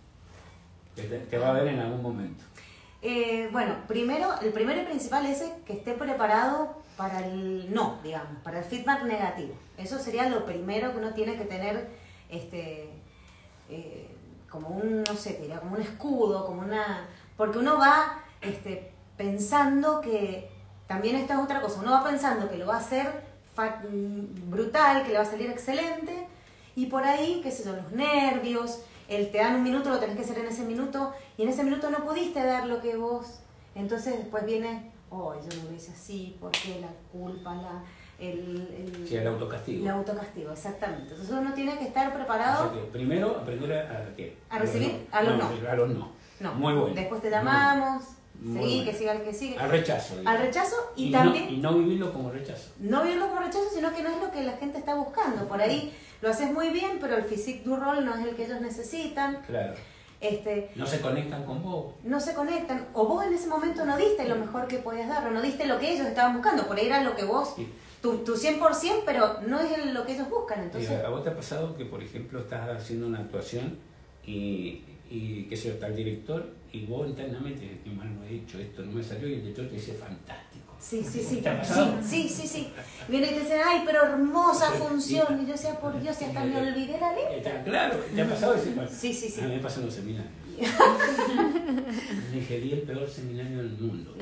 Que 0.96 1.02
te, 1.02 1.18
te 1.20 1.38
va 1.38 1.50
a 1.50 1.52
ver 1.52 1.68
en 1.68 1.78
algún 1.78 2.02
momento. 2.02 2.42
Eh, 3.00 3.48
bueno, 3.52 3.76
primero, 3.86 4.30
el 4.42 4.52
primero 4.52 4.80
y 4.82 4.84
principal 4.86 5.24
es 5.26 5.44
que 5.64 5.74
esté 5.74 5.92
preparado 5.92 6.82
para 6.96 7.24
el 7.24 7.72
no, 7.72 8.00
digamos, 8.02 8.42
para 8.42 8.58
el 8.58 8.64
feedback 8.64 9.04
negativo. 9.04 9.54
Eso 9.78 10.00
sería 10.00 10.28
lo 10.28 10.44
primero 10.44 10.90
que 10.90 10.98
uno 10.98 11.14
tiene 11.14 11.36
que 11.36 11.44
tener, 11.44 11.86
este, 12.28 12.88
eh, 13.68 14.08
como 14.50 14.68
un, 14.68 15.04
no 15.04 15.14
sé, 15.14 15.38
como 15.60 15.76
un 15.76 15.82
escudo, 15.82 16.44
como 16.46 16.62
una, 16.62 17.06
porque 17.36 17.58
uno 17.58 17.78
va, 17.78 18.22
este, 18.40 18.92
pensando 19.16 20.00
que 20.00 20.50
también 20.86 21.16
esta 21.16 21.34
es 21.34 21.40
otra 21.40 21.60
cosa. 21.60 21.80
Uno 21.80 21.92
va 21.92 22.04
pensando 22.04 22.48
que 22.50 22.56
lo 22.58 22.66
va 22.66 22.76
a 22.76 22.80
hacer 22.80 23.06
mm, 23.56 24.50
brutal, 24.50 25.02
que 25.02 25.10
le 25.10 25.16
va 25.18 25.22
a 25.22 25.26
salir 25.26 25.50
excelente, 25.50 26.26
y 26.74 26.86
por 26.86 27.04
ahí, 27.04 27.40
qué 27.42 27.50
sé 27.50 27.64
yo, 27.64 27.74
los 27.74 27.92
nervios, 27.92 28.80
el 29.08 29.30
te 29.30 29.38
dan 29.38 29.56
un 29.56 29.62
minuto, 29.62 29.88
lo 29.90 29.98
tenés 29.98 30.16
que 30.16 30.22
hacer 30.22 30.38
en 30.38 30.46
ese 30.46 30.64
minuto, 30.64 31.12
y 31.36 31.42
en 31.42 31.48
ese 31.48 31.64
minuto 31.64 31.90
no 31.90 32.04
pudiste 32.04 32.42
dar 32.44 32.66
lo 32.66 32.80
que 32.80 32.96
vos. 32.96 33.40
Entonces 33.74 34.18
después 34.18 34.44
viene, 34.44 34.90
oh, 35.10 35.34
yo 35.34 35.62
no 35.62 35.70
lo 35.70 35.76
hice 35.76 35.92
así, 35.92 36.36
¿por 36.40 36.50
qué 36.50 36.80
la 36.80 36.88
culpa, 37.12 37.54
la, 37.54 37.82
el, 38.18 38.94
el, 38.98 39.06
Sí, 39.08 39.16
el 39.16 39.26
autocastigo. 39.26 39.82
el 39.84 39.90
autocastigo, 39.90 40.52
exactamente. 40.52 41.10
Entonces 41.12 41.34
uno 41.34 41.52
tiene 41.54 41.78
que 41.78 41.84
estar 41.84 42.08
O 42.08 42.14
preparado. 42.14 42.72
sea 42.72 42.80
que 42.82 42.88
primero 42.88 43.36
aprender 43.38 43.72
a, 43.72 43.98
a 44.10 44.16
qué? 44.16 44.36
A 44.50 44.58
recibir, 44.58 45.06
a 45.12 45.22
los 45.22 45.38
no. 45.38 45.70
A 45.70 45.74
los 45.74 45.88
no. 45.90 46.15
No, 46.40 46.54
Muy 46.54 46.74
bueno. 46.74 46.94
después 46.94 47.22
te 47.22 47.30
llamamos, 47.30 48.04
seguí, 48.40 48.76
bueno. 48.78 48.84
que 48.90 48.92
siga 48.96 49.12
el 49.12 49.22
que 49.22 49.32
sigue. 49.32 49.56
Al 49.58 49.70
rechazo. 49.70 50.16
digamos. 50.18 50.32
Al 50.40 50.46
rechazo 50.46 50.76
y, 50.96 51.10
también... 51.12 51.48
y 51.54 51.56
no 51.58 51.72
vivirlo 51.74 52.12
como 52.12 52.30
rechazo. 52.30 52.70
no 52.80 53.02
verlo 53.04 53.28
como 53.28 53.40
rechazo, 53.40 53.66
sino 53.74 53.94
que 53.94 54.02
no 54.02 54.10
es 54.10 54.20
lo 54.20 54.30
que 54.30 54.42
la 54.42 54.52
gente 54.58 54.78
está 54.78 54.94
buscando. 54.94 55.48
Por 55.48 55.60
ahí 55.60 55.94
lo 56.20 56.28
haces 56.30 56.52
muy 56.52 56.68
bien, 56.70 56.98
pero 57.00 57.16
el 57.16 57.24
physique 57.24 57.62
du 57.64 57.76
rol 57.76 58.04
no 58.04 58.14
es 58.14 58.26
el 58.26 58.36
que 58.36 58.44
ellos 58.44 58.60
necesitan. 58.60 59.42
Claro. 59.46 59.74
Este, 60.20 60.70
No 60.76 60.86
se 60.86 61.00
conectan 61.02 61.44
con 61.44 61.62
vos. 61.62 61.92
no 62.02 62.18
se 62.20 62.32
conectan. 62.34 62.86
O 62.94 63.06
vos 63.06 63.24
en 63.26 63.34
ese 63.34 63.48
momento 63.48 63.84
no 63.84 63.96
diste 63.96 64.26
lo 64.28 64.36
mejor 64.36 64.66
que 64.66 64.78
podías 64.78 65.08
dar, 65.08 65.26
o 65.26 65.30
no 65.30 65.42
diste 65.42 65.66
lo 65.66 65.78
que 65.78 65.92
ellos 65.92 66.06
estaban 66.06 66.32
buscando. 66.34 66.66
Por 66.66 66.76
ahí 66.78 66.86
era 66.86 67.02
lo 67.02 67.14
que 67.14 67.24
vos, 67.24 67.52
Sí. 67.54 67.70
tu, 68.00 68.18
tu 68.18 68.34
100%, 68.34 69.02
pero 69.04 69.40
no 69.46 69.60
es 69.60 69.86
lo 69.92 70.04
que 70.06 70.12
ellos 70.14 70.28
buscan. 70.30 70.60
Entonces, 70.62 71.04
a 71.04 71.08
vos 71.10 71.22
te 71.22 71.30
ha 71.30 71.36
pasado 71.36 71.76
que, 71.76 71.84
por 71.84 72.02
ejemplo, 72.02 72.40
estás 72.40 72.66
haciendo 72.70 73.06
una 73.06 73.18
actuación 73.20 73.78
y, 74.24 74.82
y 75.10 75.46
sé 75.56 75.68
yo, 75.68 75.74
está 75.74 75.86
el 75.88 75.96
director 75.96 76.52
y 76.72 76.84
vos 76.86 77.08
internamente, 77.08 77.80
qué 77.84 77.90
mal 77.90 78.12
lo 78.14 78.24
he 78.24 78.34
hecho, 78.36 78.58
esto 78.58 78.82
no 78.84 78.92
me 78.92 79.02
salió 79.02 79.28
y 79.28 79.34
el 79.34 79.40
director 79.42 79.66
te 79.68 79.74
dice 79.76 79.92
fantástico. 79.94 80.74
sí, 80.80 81.02
sí, 81.02 81.20
sí. 81.22 81.42
Sí, 82.02 82.28
sí, 82.28 82.28
sí, 82.28 82.48
sí. 82.48 82.68
Viene 83.08 83.26
y 83.28 83.30
te 83.34 83.40
dicen, 83.40 83.60
ay, 83.64 83.82
pero 83.86 84.02
hermosa 84.04 84.72
función. 84.72 85.40
Y 85.42 85.46
yo 85.46 85.52
decía, 85.52 85.78
por 85.80 86.00
Dios, 86.02 86.20
y 86.20 86.24
hasta 86.24 86.44
me 86.44 86.56
olvidé 86.58 86.98
la 87.00 87.12
letra. 87.14 87.36
Está 87.36 87.64
claro, 87.64 87.96
¿te 88.14 88.20
ha 88.22 88.28
pasado? 88.28 88.56
Bueno, 88.74 88.90
Sí, 88.90 89.12
sí, 89.12 89.28
sí. 89.28 89.40
A 89.40 89.44
mí 89.48 89.54
me 89.54 89.60
pasa 89.60 89.80
en 89.80 89.86
los 89.86 89.94
seminarios. 89.94 90.32
Me 92.32 92.40
dije, 92.40 92.60
di 92.60 92.72
el 92.72 92.82
peor 92.82 93.08
seminario 93.08 93.58
del 93.58 93.70
mundo. 93.78 94.14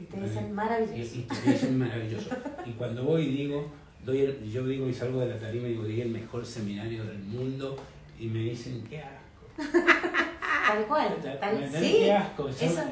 Y 0.00 0.04
te 0.04 0.20
dicen, 0.20 0.52
maravilloso. 0.52 1.14
y 1.18 1.22
te 1.22 1.50
dicen 1.52 1.78
maravilloso. 1.78 2.30
Y 2.66 2.70
cuando 2.72 3.04
voy 3.04 3.22
y 3.24 3.30
digo, 3.36 3.70
doy 4.04 4.20
el- 4.20 4.50
yo 4.50 4.66
digo 4.66 4.88
y 4.88 4.94
salgo 4.94 5.20
de 5.20 5.28
la 5.28 5.38
tarima 5.38 5.66
y 5.68 5.72
digo, 5.72 5.84
di 5.84 6.00
el 6.00 6.08
mejor 6.10 6.44
seminario 6.46 7.04
del 7.04 7.18
mundo, 7.18 7.76
y 8.18 8.26
me 8.26 8.40
dicen, 8.40 8.82
qué 8.88 9.00
asco. 9.00 9.16
Tal 10.68 10.84
cual. 10.86 11.16
Tal, 11.40 11.72
da 11.72 11.80
sí. 11.80 11.96
qué 12.00 12.12
asco. 12.12 12.52
son 12.52 12.68
Eso, 12.68 12.82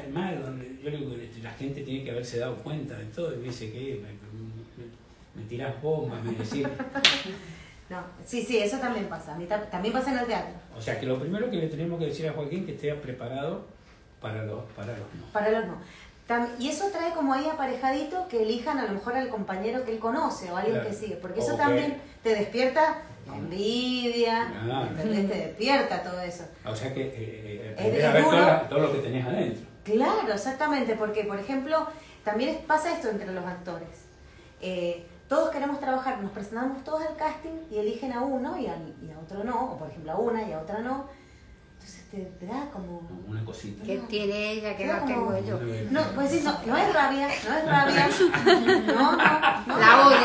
yo 0.83 0.91
digo, 0.91 1.13
este, 1.15 1.41
la 1.41 1.51
gente 1.51 1.81
tiene 1.81 2.03
que 2.03 2.11
haberse 2.11 2.39
dado 2.39 2.55
cuenta 2.57 2.97
de 2.97 3.05
todo, 3.05 3.33
y 3.33 3.37
me 3.37 3.43
dice, 3.45 3.71
¿qué? 3.71 4.01
Me, 4.01 4.09
me, 4.09 5.41
me 5.41 5.47
tirás 5.49 5.81
bombas, 5.81 6.21
me 6.23 6.31
decís. 6.33 6.67
no, 7.89 8.03
sí, 8.25 8.41
sí, 8.43 8.57
eso 8.57 8.77
también 8.79 9.07
pasa. 9.07 9.33
A 9.33 9.37
mí 9.37 9.45
ta- 9.45 9.69
también 9.69 9.93
pasa 9.93 10.11
en 10.11 10.19
el 10.19 10.25
teatro. 10.25 10.53
O 10.77 10.81
sea 10.81 10.99
que 10.99 11.05
lo 11.05 11.19
primero 11.19 11.49
que 11.49 11.57
le 11.57 11.67
tenemos 11.67 11.99
que 11.99 12.05
decir 12.07 12.27
a 12.27 12.33
Joaquín 12.33 12.65
que 12.65 12.73
esté 12.73 12.93
preparado 12.95 13.65
para 14.21 14.43
los, 14.43 14.63
para 14.75 14.87
los 14.91 14.99
no. 15.15 15.25
Para 15.31 15.49
los 15.51 15.65
no. 15.67 15.77
Y 16.59 16.69
eso 16.69 16.85
trae 16.91 17.11
como 17.13 17.33
ahí 17.33 17.47
aparejadito 17.47 18.27
que 18.27 18.43
elijan 18.43 18.77
a 18.77 18.85
lo 18.85 18.93
mejor 18.93 19.15
al 19.15 19.29
compañero 19.29 19.83
que 19.83 19.91
él 19.93 19.99
conoce 19.99 20.51
o 20.51 20.57
alguien 20.57 20.75
Claro. 20.75 20.89
que 20.89 20.95
sigue, 20.95 21.15
porque 21.15 21.39
eso 21.39 21.55
también 21.55 21.99
te 22.21 22.35
despierta 22.35 22.97
envidia, 23.35 24.51
Ah. 24.71 24.87
Te 24.95 25.07
despierta 25.07 26.03
todo 26.03 26.19
eso. 26.21 26.43
O 26.65 26.75
sea 26.75 26.93
que 26.93 27.01
eh, 27.01 27.75
eh, 27.77 28.05
a 28.05 28.11
ver 28.13 28.23
todo, 28.23 28.31
la- 28.33 28.69
todo 28.69 28.79
lo 28.79 28.91
que 28.93 28.99
tenías 28.99 29.27
adentro. 29.27 29.65
Claro, 29.83 30.31
exactamente, 30.33 30.95
porque 30.95 31.23
por 31.23 31.39
ejemplo, 31.39 31.87
también 32.23 32.59
pasa 32.67 32.93
esto 32.93 33.09
entre 33.09 33.31
los 33.31 33.45
actores. 33.45 33.87
Eh, 34.61 35.05
todos 35.27 35.49
queremos 35.49 35.79
trabajar, 35.79 36.19
nos 36.21 36.31
presentamos 36.31 36.83
todos 36.83 37.01
al 37.01 37.15
casting 37.15 37.57
y 37.71 37.77
eligen 37.77 38.13
a 38.13 38.21
uno 38.21 38.57
y 38.59 38.67
a, 38.67 38.75
y 38.75 39.11
a 39.11 39.19
otro 39.19 39.43
no, 39.43 39.71
o 39.73 39.77
por 39.77 39.89
ejemplo 39.89 40.11
a 40.11 40.17
una 40.17 40.43
y 40.47 40.53
a 40.53 40.59
otra 40.59 40.79
no. 40.79 41.07
Entonces 41.79 42.09
te, 42.11 42.17
te 42.17 42.45
da 42.45 42.69
como... 42.71 43.07
Una 43.27 43.45
cosita. 43.45 43.83
¿Qué 43.85 43.97
tiene 44.09 44.51
ella 44.51 44.75
que 44.75 44.85
no 44.85 45.05
tengo 45.05 45.25
como- 45.27 45.39
yo? 45.39 45.59
No, 45.91 46.01
pues 46.13 46.31
sí, 46.31 46.41
no, 46.43 46.51
no 46.65 46.77
es 46.77 46.93
rabia, 46.93 47.27
no 47.27 47.57
es 47.57 47.65
rabia. 47.65 48.09
No, 48.45 49.11
no, 49.11 49.17
no. 49.65 49.79
La 49.79 50.07
odio, 50.07 50.17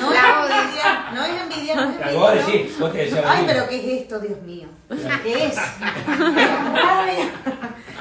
No 0.00 0.10
la 0.12 0.20
es 0.20 0.36
odio. 0.42 0.60
envidia, 0.62 1.10
no 1.14 1.24
es 1.24 1.42
envidia, 1.42 1.74
no 1.76 1.82
es 1.90 2.00
La 2.00 2.10
envidia. 2.10 2.92
te 2.92 2.98
decías 2.98 3.22
lo 3.24 3.30
Ay, 3.30 3.44
pero 3.46 3.68
¿qué 3.68 3.76
es 3.96 4.02
esto, 4.02 4.18
Dios 4.20 4.42
mío? 4.42 4.68
¿Qué 5.22 5.44
es? 5.44 5.52
Es 5.52 5.56
rabia, 6.08 7.30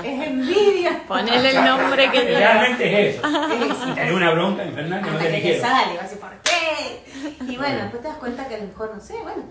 es 0.03 0.27
envidia. 0.27 1.03
Ponele 1.07 1.49
el 1.51 1.65
nombre 1.65 2.09
que 2.11 2.19
te 2.21 2.35
Realmente 2.37 3.09
es 3.09 3.15
eso. 3.17 3.27
Es 3.27 3.87
Y 3.89 3.93
te 3.93 4.13
una 4.13 4.31
bronca 4.31 4.65
infernal 4.65 5.03
que 5.03 5.11
no 5.11 5.17
te 5.17 5.41
que 5.41 5.59
sale, 5.59 5.93
vas 5.93 5.99
a 5.99 6.03
decir, 6.03 6.19
¿por 6.19 6.29
qué? 6.43 7.51
Y 7.51 7.57
bueno, 7.57 7.75
después 7.83 8.01
te 8.01 8.07
das 8.07 8.17
cuenta 8.17 8.47
que 8.47 8.55
a 8.55 8.57
lo 8.59 8.65
mejor, 8.67 8.91
no 8.95 9.01
sé, 9.01 9.13
bueno. 9.21 9.43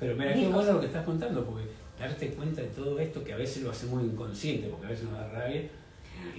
Pero 0.00 0.16
mira, 0.16 0.34
qué 0.34 0.48
bueno 0.48 0.72
lo 0.72 0.80
que 0.80 0.86
estás 0.86 1.04
contando, 1.04 1.44
porque 1.44 1.70
darte 1.98 2.30
cuenta 2.30 2.60
de 2.62 2.68
todo 2.68 2.98
esto 2.98 3.22
que 3.24 3.32
a 3.32 3.36
veces 3.36 3.62
lo 3.62 3.70
hacemos 3.70 4.02
inconsciente, 4.02 4.68
porque 4.68 4.86
a 4.86 4.90
veces 4.90 5.04
nos 5.08 5.18
da 5.18 5.28
rabia. 5.28 5.62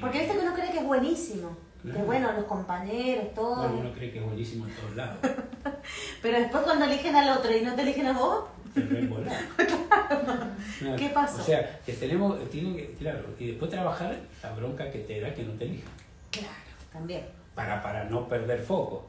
Porque 0.01 0.20
viste 0.20 0.34
que 0.34 0.39
uno 0.41 0.53
cree 0.53 0.72
que 0.72 0.78
es 0.80 0.86
buenísimo. 0.86 1.49
Que 1.84 1.91
Claro. 1.91 2.06
bueno, 2.06 2.32
los 2.34 2.45
compañeros, 2.45 3.34
todo. 3.36 3.58
Bueno, 3.58 3.78
uno 3.82 3.91
cree 3.93 4.12
que 4.12 4.18
es 4.18 4.26
buenísimo 4.26 4.66
en 4.66 4.74
todos 4.76 4.95
lados. 4.95 5.18
Pero 6.22 6.39
después 6.39 6.64
cuando 6.64 6.86
eligen 6.86 7.16
al 7.16 7.38
otro 7.38 7.56
y 7.56 7.62
no 7.62 7.76
te 7.76 7.82
eligen 7.84 8.08
a 8.08 8.14
vos, 8.14 8.45
Te 8.74 8.82
volar. 9.06 9.39
Claro. 10.80 10.97
¿Qué 10.97 11.10
pasó? 11.10 11.41
O 11.41 11.45
sea, 11.45 11.80
que 11.86 11.93
tenemos, 11.93 12.38
tienen 12.49 12.76
que, 12.76 12.93
claro, 12.95 13.24
y 13.39 13.47
después 13.47 13.72
trabajar 13.72 14.18
la 14.43 14.51
bronca 14.53 14.91
que 14.91 14.99
te 14.99 15.22
da 15.22 15.34
que 15.34 15.43
no 15.43 15.53
te 15.53 15.66
elijan. 15.66 15.89
claro, 16.32 16.47
también, 16.91 17.24
Para, 17.56 17.82
para 17.82 18.03
no 18.06 18.28
perder 18.28 18.60
foco. 18.60 19.06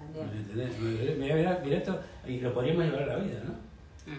¿Me 0.00 0.20
también. 0.20 0.38
entendés? 0.44 0.78
Mira, 1.18 1.34
mira, 1.36 1.60
mira 1.64 1.76
esto, 1.76 2.00
y 2.26 2.40
lo 2.40 2.52
podríamos 2.52 2.84
llevar 2.84 3.02
a 3.04 3.06
la 3.06 3.16
vida, 3.16 3.38
¿no? 3.44 3.54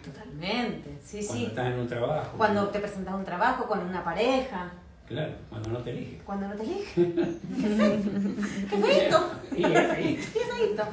Totalmente, 0.03 0.89
sí, 1.03 1.17
Cuando 1.25 1.33
sí. 1.33 1.45
estás 1.45 1.67
en 1.73 1.79
un 1.79 1.87
trabajo. 1.87 2.37
Cuando 2.37 2.67
te 2.69 2.79
presentas 2.79 3.13
a 3.13 3.17
un 3.17 3.25
trabajo 3.25 3.67
con 3.67 3.79
una 3.79 4.03
pareja, 4.03 4.71
Claro, 5.07 5.33
cuando 5.49 5.69
no 5.69 5.77
te 5.79 5.91
eligen. 5.91 6.19
cuando 6.25 6.47
no 6.47 6.55
te 6.55 6.63
eligen. 6.63 7.39
¡Qué 8.69 8.77
feito! 8.77 9.31
Y, 9.55 9.63
es 9.63 9.75
ahí. 9.91 10.15
¡Qué 10.33 10.39
feito! 10.39 10.83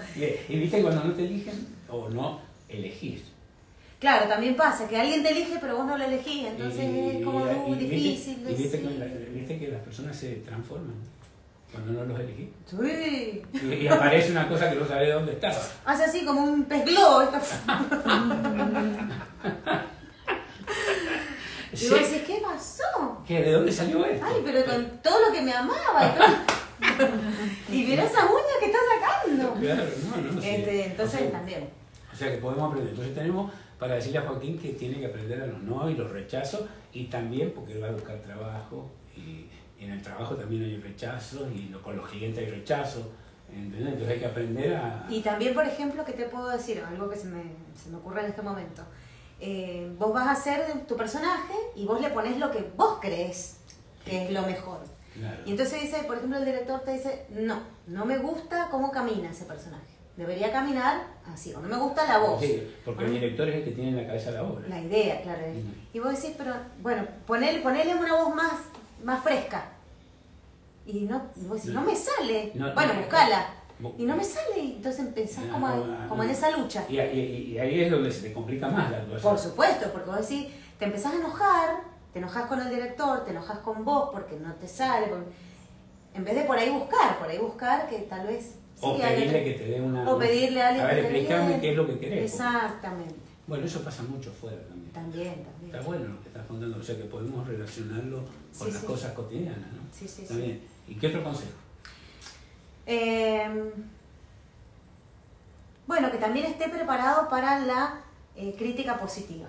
y, 0.49 0.53
y 0.53 0.59
viste 0.61 0.83
cuando 0.83 1.05
no 1.05 1.13
te 1.15 1.25
eligen 1.25 1.67
o 1.89 2.09
no 2.11 2.41
elegís. 2.69 3.23
Claro, 3.99 4.27
también 4.29 4.57
pasa 4.57 4.87
que 4.89 5.01
alguien 5.01 5.23
te 5.23 5.31
elige 5.31 5.57
pero 5.61 5.77
vos 5.77 5.87
no 5.87 5.97
lo 5.97 6.05
elegís, 6.05 6.47
entonces 6.49 6.85
Y- 6.85 7.09
es 7.19 7.25
como 7.25 7.39
muy 7.45 7.79
viste- 7.79 7.95
difícil 7.95 8.39
Y 8.41 8.55
viste, 8.55 8.81
que, 8.81 8.85
decir. 8.89 8.99
la- 8.99 9.07
viste 9.07 9.59
que 9.59 9.69
las 9.69 9.81
personas 9.83 10.17
se 10.17 10.35
transforman 10.37 10.95
cuando 11.73 11.93
no 11.93 12.05
los 12.05 12.21
elegís. 12.21 12.49
Sí. 12.67 13.43
Y, 13.55 13.75
y 13.85 13.89
aparece 13.89 14.31
una 14.33 14.49
cosa 14.49 14.71
que 14.71 14.77
no 14.77 14.87
sabés 14.87 15.15
dónde 15.15 15.33
estaba. 15.33 15.57
Hace 15.85 16.05
así 16.05 16.25
como 16.25 16.43
un 16.45 16.65
pez 16.65 16.85
globo. 16.85 17.23
esto. 17.23 17.39
Y 21.73 21.77
Sí. 21.77 21.89
vos 21.89 22.01
decís, 22.01 22.23
¿qué 22.27 22.43
pasó? 22.43 23.23
¿Qué? 23.27 23.43
¿De 23.43 23.53
dónde 23.53 23.73
salió 23.73 24.05
esto? 24.05 24.27
Ay, 24.29 24.43
pero 24.45 24.65
con 24.67 24.99
todo 25.03 25.27
lo 25.29 25.33
que 25.33 25.41
me 25.41 25.53
amaba. 25.55 26.07
y 26.07 26.19
todo. 26.19 27.09
y 27.71 27.85
mira 27.85 28.05
esas 28.05 28.25
uñas 28.25 28.59
que 28.61 28.67
está 28.67 28.79
sacando. 29.01 29.55
Claro, 29.55 29.85
no, 30.17 30.33
no, 30.33 30.43
sí. 30.43 30.49
Este, 30.51 30.85
entonces 30.87 31.21
O 31.21 31.23
sea, 31.23 31.33
también. 31.33 31.69
O 32.13 32.17
sea 32.17 32.31
que 32.31 32.37
podemos 32.39 32.69
aprender. 32.69 32.91
Entonces 32.91 33.15
tenemos 33.15 33.53
para 33.79 33.95
decirle 33.95 34.19
a 34.19 34.23
Joaquín 34.23 34.59
que 34.59 34.69
tiene 34.75 35.01
que 35.01 35.07
aprender 35.07 35.41
a 35.43 35.47
los 35.47 35.63
no 35.63 35.89
y 35.89 35.95
los 35.95 36.11
rechazos 36.11 36.61
y 36.93 37.05
también 37.07 37.53
porque 37.55 37.73
él 37.73 37.83
va 37.83 37.89
a 37.89 37.93
buscar 37.93 38.17
trabajo 38.19 38.91
y 39.17 39.47
en 39.85 39.93
el 39.93 40.03
trabajo 40.03 40.35
también 40.37 40.63
hay 40.63 40.77
rechazos 40.81 41.49
y 41.55 41.69
lo- 41.69 41.83
con 41.83 41.97
los 41.97 42.09
clientes 42.09 42.39
hay 42.45 42.51
rechazos. 42.51 43.05
¿entendés? 43.51 43.81
Entonces 43.89 44.09
hay 44.09 44.19
que 44.19 44.27
aprender 44.27 44.75
a... 44.75 45.07
Y 45.11 45.21
también, 45.21 45.53
por 45.53 45.67
ejemplo, 45.67 46.05
que 46.07 46.13
te 46.13 46.25
puedo 46.25 46.49
decir? 46.49 46.83
Algo 46.89 47.11
que 47.11 47.17
se 47.17 47.27
me, 47.27 47.43
se 47.81 47.91
me 47.91 47.99
ocurre 47.99 48.21
en 48.23 48.27
este 48.31 48.41
momento. 48.41 48.83
Eh, 49.41 49.93
vos 49.99 50.15
vas 50.15 50.27
a 50.29 50.33
hacer 50.33 50.87
tu 50.87 50.97
personaje 50.97 51.53
y 51.77 51.85
vos 51.85 52.01
le 52.01 52.09
pones 52.11 52.39
lo 52.39 52.51
que 52.51 52.71
vos 52.77 52.99
crees 53.01 53.59
que 54.07 54.25
es 54.25 54.31
lo 54.33 54.41
mejor. 54.43 54.79
Claro. 55.15 55.37
Y 55.45 55.51
entonces 55.51 55.83
dice, 55.83 55.99
por 56.05 56.17
ejemplo, 56.17 56.39
el 56.39 56.47
director 56.47 56.81
te 56.81 56.93
dice, 56.95 57.27
no, 57.29 57.61
no 57.89 58.07
me 58.07 58.17
gusta 58.19 58.69
cómo 58.71 58.91
camina 58.91 59.31
ese 59.31 59.45
personaje. 59.45 59.85
Debería 60.17 60.51
caminar 60.51 61.07
así, 61.27 61.53
o 61.53 61.61
no 61.61 61.69
me 61.69 61.77
gusta 61.77 62.07
la 62.07 62.19
voz. 62.19 62.41
Sí, 62.41 62.73
porque 62.87 63.05
el 63.05 63.11
Ah. 63.11 63.15
director 63.15 63.49
es 63.51 63.57
el 63.57 63.65
que 63.65 63.71
tiene 63.73 63.91
en 63.91 63.97
la 63.99 64.07
cabeza 64.07 64.31
la 64.31 64.43
obra. 64.45 64.67
La 64.69 64.81
idea, 64.81 65.21
claro. 65.23 65.43
Y 65.93 65.99
vos 65.99 66.11
decís, 66.17 66.35
pero 66.39 66.55
bueno, 66.81 67.05
ponele, 67.27 67.61
ponele 67.61 67.95
una 67.95 68.15
voz 68.15 68.35
más, 68.35 68.53
más 69.05 69.23
fresca. 69.23 69.72
Y, 70.87 71.01
no, 71.03 71.23
y 71.37 71.45
vos 71.47 71.57
decís, 71.59 71.75
no, 71.75 71.81
No. 71.81 71.87
me 71.87 71.97
sale. 71.97 72.53
No, 72.55 72.75
bueno, 72.75 72.95
no. 72.95 73.01
buscala. 73.01 73.47
Bu- 73.81 73.95
Y 73.99 74.05
no 74.05 74.17
me 74.17 74.25
sale. 74.25 74.61
Entonces 74.77 75.01
empezás 75.01 75.45
No, 75.47 75.53
como, 75.55 76.09
como 76.09 76.23
en 76.23 76.31
esa 76.31 76.57
lucha. 76.57 76.85
Y, 76.89 76.99
y- 77.01 77.53
y 77.53 77.59
ahí 77.59 77.81
es 77.81 77.91
donde 77.91 78.11
se 78.13 78.29
te 78.29 78.33
complica 78.33 78.69
más 78.69 78.91
la 78.91 78.99
actuación. 78.99 79.33
Por 79.33 79.39
supuesto, 79.43 79.91
porque 79.93 80.11
vos 80.11 80.29
decís, 80.29 80.49
te 80.79 80.85
empezás 80.87 81.13
a 81.15 81.17
enojar, 81.17 81.81
te 82.13 82.19
enojas 82.19 82.47
con 82.47 82.61
el 82.61 82.69
director, 82.71 83.25
te 83.25 83.31
enojas 83.31 83.59
con 83.59 83.85
vos 83.85 84.11
porque 84.13 84.37
no 84.37 84.53
te 84.55 84.69
sale. 84.69 85.07
porque- 85.09 85.31
En 86.15 86.25
vez 86.25 86.35
de 86.35 86.43
por 86.43 86.59
ahí 86.59 86.69
buscar, 86.71 87.19
por 87.19 87.29
ahí 87.29 87.39
buscar 87.39 87.89
que 87.89 87.99
tal 88.01 88.27
vez... 88.27 88.57
O 88.81 88.97
sí, 88.97 89.03
alguien- 89.03 89.31
pedirle 89.31 89.45
que 89.45 89.59
te 89.59 89.65
dé 89.71 89.81
una... 89.81 90.11
O 90.11 90.19
pedirle 90.19 90.61
a 90.63 90.69
alguien 90.69 90.85
A 90.85 90.89
ver, 90.89 90.99
explícame 90.99 91.61
qué 91.61 91.71
es 91.71 91.77
lo 91.77 91.87
que 91.87 91.99
querés. 91.99 92.33
porque- 92.33 92.45
Exactamente. 92.45 93.15
Bueno, 93.47 93.65
eso 93.65 93.83
pasa 93.83 94.03
mucho 94.03 94.31
fuera 94.31 94.59
también. 94.69 94.93
También, 94.93 95.35
también. 95.45 95.75
Está 95.75 95.81
bueno 95.81 96.07
lo 96.09 96.21
que 96.23 96.29
estás 96.29 96.47
contando, 96.47 96.79
o 96.79 96.83
sea 96.83 96.97
que 96.97 97.05
podemos 97.05 97.47
relacionarlo 97.47 98.19
con 98.59 98.67
Sí, 98.69 98.73
las 98.73 98.81
sí. 98.81 98.87
cosas 98.87 99.13
cotidianas, 99.13 99.73
¿no? 99.73 99.81
Sí, 99.91 100.07
sí, 100.07 100.23
Está 100.23 100.35
sí. 100.35 100.63
¿Y 100.89 100.95
qué 100.97 101.07
otro 101.09 101.23
consejo? 101.25 101.53
Eh, 102.87 103.73
bueno, 105.87 106.11
que 106.11 106.19
también 106.19 106.47
esté 106.47 106.69
preparado 106.69 107.29
para 107.29 107.59
la 107.61 108.01
eh, 108.37 108.55
crítica 108.59 108.99
positiva. 108.99 109.49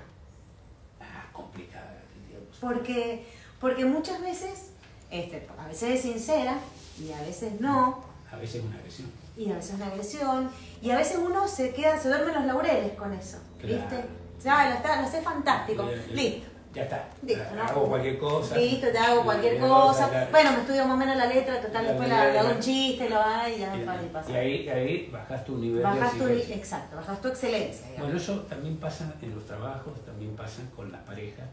Ah, 1.00 1.26
complicada 1.32 1.86
la 1.86 2.02
crítica 2.12 2.40
positiva. 2.48 2.72
Porque, 2.74 3.26
porque 3.60 3.86
muchas 3.86 4.22
veces, 4.22 4.70
este, 5.10 5.48
a 5.58 5.68
veces 5.68 5.90
es 5.92 6.02
sincera 6.02 6.58
y 7.00 7.12
a 7.12 7.22
veces 7.22 7.60
no, 7.60 8.04
A 8.32 8.36
veces 8.38 8.56
es 8.58 8.64
una 8.66 8.76
agresión. 8.78 9.12
y 9.38 9.52
a 9.52 9.56
veces 9.56 9.70
es 9.72 9.76
una 9.76 9.88
agresión, 9.88 10.50
y 10.82 10.92
a 10.92 10.98
veces 10.98 11.18
uno 11.18 11.48
se 11.48 11.74
queda, 11.74 12.00
se 12.00 12.10
duerme 12.10 12.30
en 12.32 12.36
los 12.36 12.46
laureles 12.46 12.94
con 12.98 13.14
eso, 13.14 13.38
Claro. 13.60 13.76
¿viste? 13.76 14.06
Ya, 14.44 14.70
lo, 14.70 14.76
está, 14.76 15.02
lo 15.02 15.10
sé 15.10 15.22
fantástico, 15.22 15.90
listo. 16.12 16.48
Ya 16.74 16.84
está. 16.84 17.08
Listo, 17.22 17.56
¿no? 17.56 17.62
Hago 17.64 17.88
cualquier 17.88 18.18
cosa. 18.18 18.58
Listo, 18.58 18.88
te 18.92 18.98
hago 18.98 19.24
cualquier 19.24 19.60
cosa. 19.60 20.28
Bueno, 20.32 20.52
me 20.54 20.58
estudio 20.62 20.86
más 20.86 20.96
o 20.96 20.98
menos 20.98 21.16
la 21.18 21.28
letra, 21.28 21.62
total, 21.62 21.86
después 21.88 22.10
la- 22.10 22.32
le 22.32 22.40
hago 22.40 22.50
un 22.52 22.60
chiste, 22.60 23.10
lo 23.10 23.16
va 23.18 23.48
y 23.50 23.60
ya 23.60 23.76
Y, 23.76 24.10
pasa. 24.10 24.32
y 24.32 24.36
ahí, 24.36 24.70
ahí 24.70 25.10
bajas 25.12 25.46
tu 25.46 25.58
nivel 25.60 25.84
Bajas 25.84 26.14
de 26.14 26.20
tu, 26.20 26.52
exacto, 26.54 26.96
bajas 26.96 27.22
tu 27.22 27.28
excelencia, 27.28 27.86
digamos. 27.90 28.00
Bueno, 28.08 28.18
eso 28.18 28.40
también 28.50 28.78
pasa 28.78 29.14
en 29.22 29.36
los 29.36 29.46
trabajos, 29.46 30.04
también 30.04 30.36
pasa 30.36 30.64
con 30.76 30.92
las 30.92 31.02
parejas. 31.02 31.46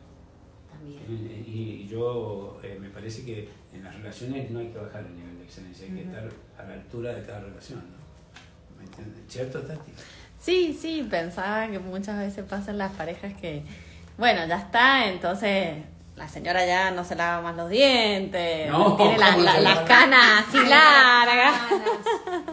También. 0.73 1.01
Eh, 1.03 1.45
Y, 1.47 1.83
y 1.85 1.89
yo 1.89 2.59
eh, 2.62 2.79
me 2.81 2.89
parece 2.89 3.23
que 3.25 3.47
en 3.75 3.85
las 3.85 3.95
relaciones 3.95 4.51
no 4.51 4.61
hay 4.61 4.68
que 4.68 4.79
bajar 4.79 5.03
el 5.05 5.14
nivel 5.16 5.37
de 5.39 5.45
excelencia, 5.45 5.87
hay 5.87 5.93
que 5.93 6.03
estar 6.03 6.29
a 6.59 6.62
la 6.66 6.73
altura 6.75 7.12
de 7.14 7.23
cada 7.25 7.41
relación, 7.41 7.81
¿no? 7.81 8.79
¿Me 8.79 8.85
entiendes? 8.85 9.21
¿Cierto, 9.29 9.61
Tati? 9.61 9.93
Sí, 10.41 10.73
sí, 10.81 11.07
pensaba 11.11 11.68
que 11.68 11.79
muchas 11.79 12.16
veces 12.18 12.45
pasan 12.49 12.79
las 12.79 12.93
parejas 12.93 13.35
que, 13.35 13.62
bueno, 14.21 14.47
ya 14.47 14.59
está, 14.59 15.07
entonces 15.09 15.75
la 16.14 16.29
señora 16.29 16.64
ya 16.66 16.91
no 16.91 17.03
se 17.03 17.16
lava 17.16 17.41
más 17.43 17.57
los 17.57 17.68
dientes, 17.71 18.71
No, 18.71 18.95
tiene 18.97 19.16
la- 19.18 19.33
¿cómo 19.33 19.43
la- 19.45 19.61
las 19.61 19.79
canas 19.81 20.45
así 20.47 20.59
largas. 20.59 21.55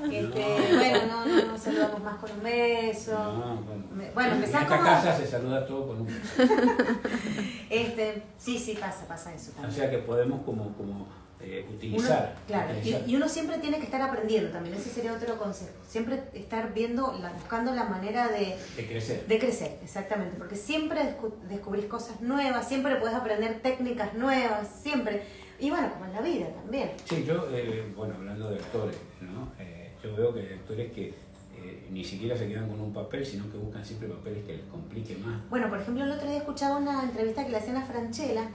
Este, 0.10 0.46
bueno, 0.74 1.00
no, 1.10 1.26
no, 1.26 1.46
no 1.52 1.58
saludamos 1.58 2.02
más 2.02 2.16
con 2.16 2.32
un 2.32 2.44
beso. 2.44 3.12
No, 3.12 3.56
bueno. 3.58 3.84
Me- 3.92 4.10
bueno, 4.12 4.36
en 4.36 4.44
esta 4.46 4.66
como- 4.66 4.82
casa 4.84 5.18
se 5.18 5.28
saluda 5.28 5.68
todo 5.68 5.88
con 5.88 6.02
un 6.02 6.08
beso. 6.08 6.54
Este, 7.70 8.24
sí, 8.38 8.58
sí, 8.58 8.78
pasa, 8.80 9.06
pasa 9.08 9.34
eso 9.34 9.52
O 9.52 9.56
también. 9.56 9.74
sea 9.76 9.90
que 9.90 9.98
podemos 9.98 10.42
como, 10.46 10.74
como 10.78 11.06
eh, 11.40 11.64
Uno- 11.68 11.76
utilizar. 11.78 12.36
claro, 12.48 12.74
y, 12.74 12.78
utilizar. 12.80 13.10
y 13.10 13.16
uno 13.16 13.30
siempre 13.30 13.58
tiene 13.60 13.78
que 13.78 13.84
estar 13.84 14.02
aprendiendo 14.02 14.50
también, 14.52 14.76
ese 14.76 14.90
sería 14.90 15.14
otro 15.14 15.38
consejo. 15.38 15.72
Siempre 15.88 16.24
estar 16.34 16.74
viendo, 16.74 17.14
la- 17.22 17.32
buscando 17.34 17.74
la 17.74 17.84
manera 17.86 18.28
de, 18.30 18.58
de 18.76 18.88
crecer. 18.88 19.28
de 19.28 19.40
crecer, 19.40 19.78
exactamente, 19.84 20.36
porque 20.38 20.56
siempre 20.56 21.00
descu- 21.02 21.36
descubrís 21.48 21.86
cosas 21.86 22.22
nuevas, 22.22 22.68
siempre 22.68 22.96
puedes 22.98 23.16
aprender 23.16 23.60
técnicas 23.62 24.14
nuevas, 24.16 24.68
siempre. 24.82 25.24
Y 25.60 25.70
bueno, 25.70 25.92
como 25.94 26.06
en 26.06 26.14
la 26.14 26.22
vida 26.22 26.48
también. 26.54 26.92
Sí, 27.06 27.24
yo, 27.26 27.48
eh, 27.52 27.92
bueno, 27.96 28.16
hablando 28.16 28.50
de 28.50 28.56
actores, 28.58 28.96
¿no? 29.22 29.52
Eh, 29.60 29.92
yo 30.04 30.16
veo 30.16 30.34
que 30.34 30.42
hay 30.42 30.54
actores 30.54 30.92
que 30.92 31.14
eh, 31.60 31.88
ni 31.90 32.04
siquiera 32.04 32.38
se 32.38 32.48
quedan 32.48 32.70
con 32.70 32.80
un 32.80 32.94
papel, 32.94 33.26
sino 33.26 33.50
que 33.52 33.58
buscan 33.58 33.84
siempre 33.84 34.08
papeles 34.10 34.46
que 34.46 34.54
les 34.58 34.66
compliquen 34.66 35.26
más. 35.26 35.50
Bueno, 35.50 35.68
por 35.70 35.80
ejemplo, 35.82 36.04
el 36.04 36.12
otro 36.12 36.28
día 36.30 36.38
escuchaba 36.38 36.78
una 36.78 37.02
entrevista 37.04 37.44
que 37.44 37.50
le 37.52 37.58
hacían 37.58 37.78
a 37.78 37.82
Franchella 37.86 38.48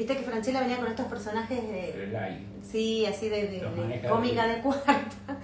viste 0.00 0.16
que 0.16 0.22
Franchella 0.22 0.60
venía 0.62 0.78
con 0.78 0.86
estos 0.86 1.04
personajes 1.08 1.62
de, 1.62 2.08
like. 2.10 2.40
Sí, 2.62 3.04
así 3.04 3.28
de, 3.28 3.62
cómica 4.08 4.46
de 4.46 4.62
cuarta. 4.62 4.96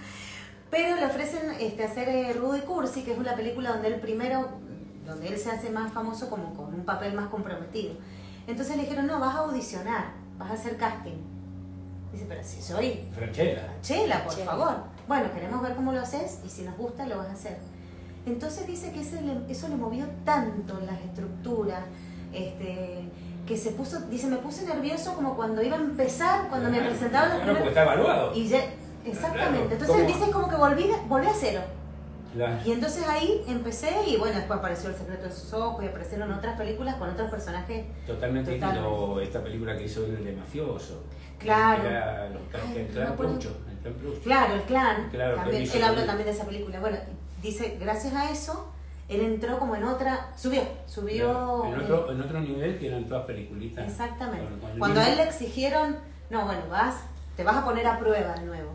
Pero 0.71 0.95
le 0.95 1.05
ofrecen 1.05 1.51
este, 1.59 1.83
hacer 1.83 2.09
eh, 2.09 2.33
Rudy 2.33 2.61
Cursi, 2.61 3.03
que 3.03 3.11
es 3.11 3.19
una 3.19 3.35
película 3.35 3.69
donde 3.73 3.89
él 3.89 3.99
primero, 3.99 4.49
donde 5.05 5.27
él 5.27 5.37
se 5.37 5.51
hace 5.51 5.69
más 5.69 5.93
famoso 5.93 6.27
como 6.27 6.55
con 6.55 6.73
un 6.73 6.83
papel 6.85 7.13
más 7.13 7.27
comprometido. 7.27 7.93
Entonces 8.47 8.75
le 8.77 8.81
dijeron, 8.83 9.05
no, 9.05 9.19
vas 9.19 9.35
a 9.35 9.39
audicionar, 9.41 10.13
vas 10.39 10.49
a 10.49 10.53
hacer 10.55 10.75
casting. 10.77 11.17
Dice, 12.11 12.25
pero 12.27 12.43
si 12.43 12.59
soy 12.59 13.07
Franchella. 13.13 13.75
Chela, 13.83 14.23
por 14.23 14.33
favor. 14.33 14.75
Bueno, 15.07 15.31
queremos 15.35 15.61
ver 15.61 15.75
cómo 15.75 15.91
lo 15.93 15.99
haces 16.01 16.39
y 16.43 16.49
si 16.49 16.63
nos 16.63 16.75
gusta 16.77 17.05
lo 17.05 17.17
vas 17.19 17.27
a 17.29 17.33
hacer. 17.33 17.57
Entonces 18.25 18.65
dice 18.65 18.91
que 18.91 19.01
ese 19.01 19.21
le- 19.21 19.51
eso 19.51 19.67
le 19.67 19.75
movió 19.75 20.07
tanto 20.25 20.79
las 20.79 20.99
estructuras, 21.01 21.83
este, 22.33 23.03
que 23.47 23.57
se 23.57 23.71
puso, 23.71 24.01
dice, 24.01 24.27
me 24.27 24.37
puse 24.37 24.65
nervioso 24.65 25.15
como 25.15 25.35
cuando 25.35 25.63
iba 25.63 25.77
a 25.77 25.79
empezar, 25.79 26.49
cuando 26.49 26.69
me 26.69 26.81
presentaban 26.81 27.47
los 27.47 27.57
porque 27.57 27.69
está 27.69 27.83
evaluado. 27.83 28.35
Y 28.35 28.47
ya, 28.47 28.59
exactamente. 29.05 29.73
Entonces 29.73 29.95
¿cómo? 29.95 30.07
dice 30.07 30.31
como 30.31 30.49
que 30.49 30.55
volví, 30.57 30.91
volví 31.07 31.27
a 31.27 31.33
cero. 31.33 31.61
Claro. 32.33 32.57
Y 32.65 32.71
entonces 32.73 33.07
ahí 33.07 33.43
empecé 33.47 33.89
y 34.05 34.17
bueno, 34.17 34.35
después 34.35 34.59
apareció 34.59 34.89
El 34.89 34.95
secreto 34.95 35.23
de 35.23 35.31
sus 35.31 35.53
ojos 35.53 35.83
y 35.83 35.87
aparecieron 35.87 36.31
otras 36.31 36.57
películas 36.57 36.95
con 36.95 37.09
otros 37.09 37.31
personajes. 37.31 37.85
Totalmente 38.05 38.51
distinto 38.51 39.21
esta 39.21 39.41
película 39.41 39.77
que 39.77 39.85
hizo 39.85 40.05
el 40.05 40.23
de 40.23 40.33
mafioso. 40.33 41.03
Claro. 41.39 41.87
Era 41.87 42.29
los, 42.29 42.41
Ay, 42.53 42.77
el 42.77 42.87
no 42.87 42.93
clan 42.93 43.07
me 43.07 43.13
acuerdo. 43.13 43.31
Plucho, 43.33 43.57
el 43.71 43.77
clan 43.77 43.93
Plucho. 43.93 44.21
Claro, 44.21 44.53
el 44.55 44.61
clan. 44.63 45.09
Claro, 45.09 45.35
que 45.35 45.41
también, 45.41 45.69
él 45.73 45.83
habla 45.83 46.05
también 46.05 46.25
de 46.25 46.33
esa 46.33 46.45
película. 46.45 46.79
Bueno, 46.79 46.97
dice, 47.41 47.77
gracias 47.79 48.13
a 48.13 48.29
eso, 48.29 48.71
él 49.09 49.21
entró 49.21 49.57
como 49.59 49.75
en 49.75 49.83
otra, 49.85 50.31
subió, 50.35 50.61
subió. 50.85 51.63
En 51.65 51.73
eh, 51.73 51.83
otro, 51.83 52.11
en 52.11 52.21
otro 52.21 52.39
nivel 52.41 52.77
que 52.77 52.87
eran 52.87 53.05
todas 53.05 53.25
peliculitas. 53.25 53.87
Exactamente. 53.87 54.47
El 54.73 54.79
Cuando 54.79 54.99
a 54.99 55.09
él 55.09 55.17
le 55.17 55.23
exigieron, 55.23 55.95
no, 56.29 56.45
bueno, 56.45 56.61
vas, 56.69 57.03
te 57.35 57.43
vas 57.43 57.55
a 57.57 57.63
poner 57.65 57.87
a 57.87 57.97
prueba 57.99 58.33
de 58.35 58.45
nuevo. 58.45 58.71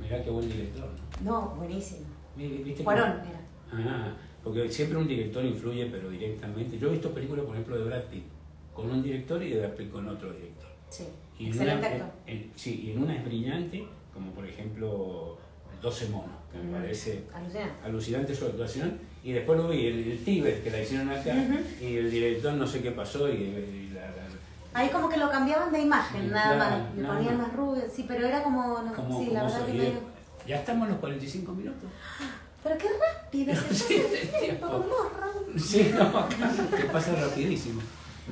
Mirá 0.00 0.22
qué 0.22 0.30
buen 0.30 0.48
director. 0.48 0.88
¿no? 1.24 1.30
No, 1.30 1.48
buenísimo. 1.56 2.06
Vi- 2.36 2.62
¿Viste 2.64 2.84
Cuarón 2.84 3.20
que- 3.22 3.30
era. 3.30 3.40
Ah, 3.72 4.12
porque 4.44 4.70
siempre 4.70 4.96
un 4.98 5.08
director 5.08 5.44
influye, 5.44 5.86
pero 5.86 6.08
directamente. 6.08 6.78
Yo 6.78 6.88
he 6.88 6.92
visto 6.92 7.10
películas, 7.12 7.44
por 7.44 7.54
ejemplo, 7.54 7.76
de 7.78 7.84
Brad 7.84 8.04
Pitt 8.04 8.24
con 8.72 8.88
un 8.90 9.02
director 9.02 9.42
y 9.42 9.50
de 9.50 9.58
Brad 9.60 9.72
Pitt 9.72 9.90
con 9.90 10.08
otro 10.08 10.32
director. 10.32 10.68
Sí. 10.88 11.08
Y 11.38 11.46
en 11.46 11.48
Excelente 11.50 11.86
una- 11.86 11.96
actor. 11.96 12.08
en- 12.26 12.36
en- 12.36 12.52
sí, 12.54 12.82
y 12.86 12.92
en 12.92 13.02
una 13.02 13.16
es 13.16 13.24
brillante, 13.24 13.86
como 14.14 14.30
por 14.32 14.46
ejemplo 14.46 15.36
12 15.82 16.08
monos, 16.08 16.30
que 16.52 16.58
me 16.58 16.72
parece 16.78 17.24
Alucinante. 17.34 17.72
alucinante 17.84 18.34
su 18.34 18.46
actuación. 18.46 18.98
Y 19.24 19.32
después 19.32 19.58
lo 19.58 19.68
vi, 19.68 19.86
el, 19.86 20.12
el 20.12 20.24
Tíbet 20.24 20.62
que 20.62 20.70
la 20.70 20.80
hicieron 20.80 21.10
acá, 21.10 21.34
y 21.80 21.96
el 21.96 22.10
director 22.10 22.54
no 22.54 22.66
sé 22.66 22.80
qué 22.82 22.90
pasó, 22.92 23.28
y, 23.28 23.32
y 23.36 23.90
la- 23.94 24.02
la- 24.02 24.28
Ahí 24.74 24.90
como 24.90 25.08
que 25.08 25.16
lo 25.16 25.28
cambiaban 25.30 25.72
de 25.72 25.80
imagen, 25.80 26.22
Sí, 26.24 26.28
nada 26.30 26.54
claro, 26.56 26.84
más. 26.84 26.94
Le 26.96 27.04
ponían 27.04 27.38
más. 27.38 27.48
más 27.48 27.56
rubio, 27.56 27.82
sí, 27.94 28.04
pero 28.06 28.26
era 28.26 28.42
como, 28.44 28.82
no, 28.82 28.92
como, 28.94 29.18
sí, 29.20 29.30
la 29.32 29.42
verdad 29.44 29.66
que 29.66 29.72
medio... 29.72 30.00
Ya 30.46 30.56
estamos 30.56 30.84
en 30.86 30.90
los 30.92 31.00
45 31.00 31.52
minutos. 31.52 31.90
Pero 32.62 32.78
qué 32.78 32.86
rápido, 32.88 33.54
se 33.56 33.60
pasa 33.62 33.74
Sí, 33.88 33.94
el 34.12 34.40
tiempo. 34.40 34.86
Sí, 35.58 35.90
no, 35.94 36.02
acá 36.18 36.52
te 36.76 36.84
pasa 36.84 37.14
rapidísimo. 37.16 37.80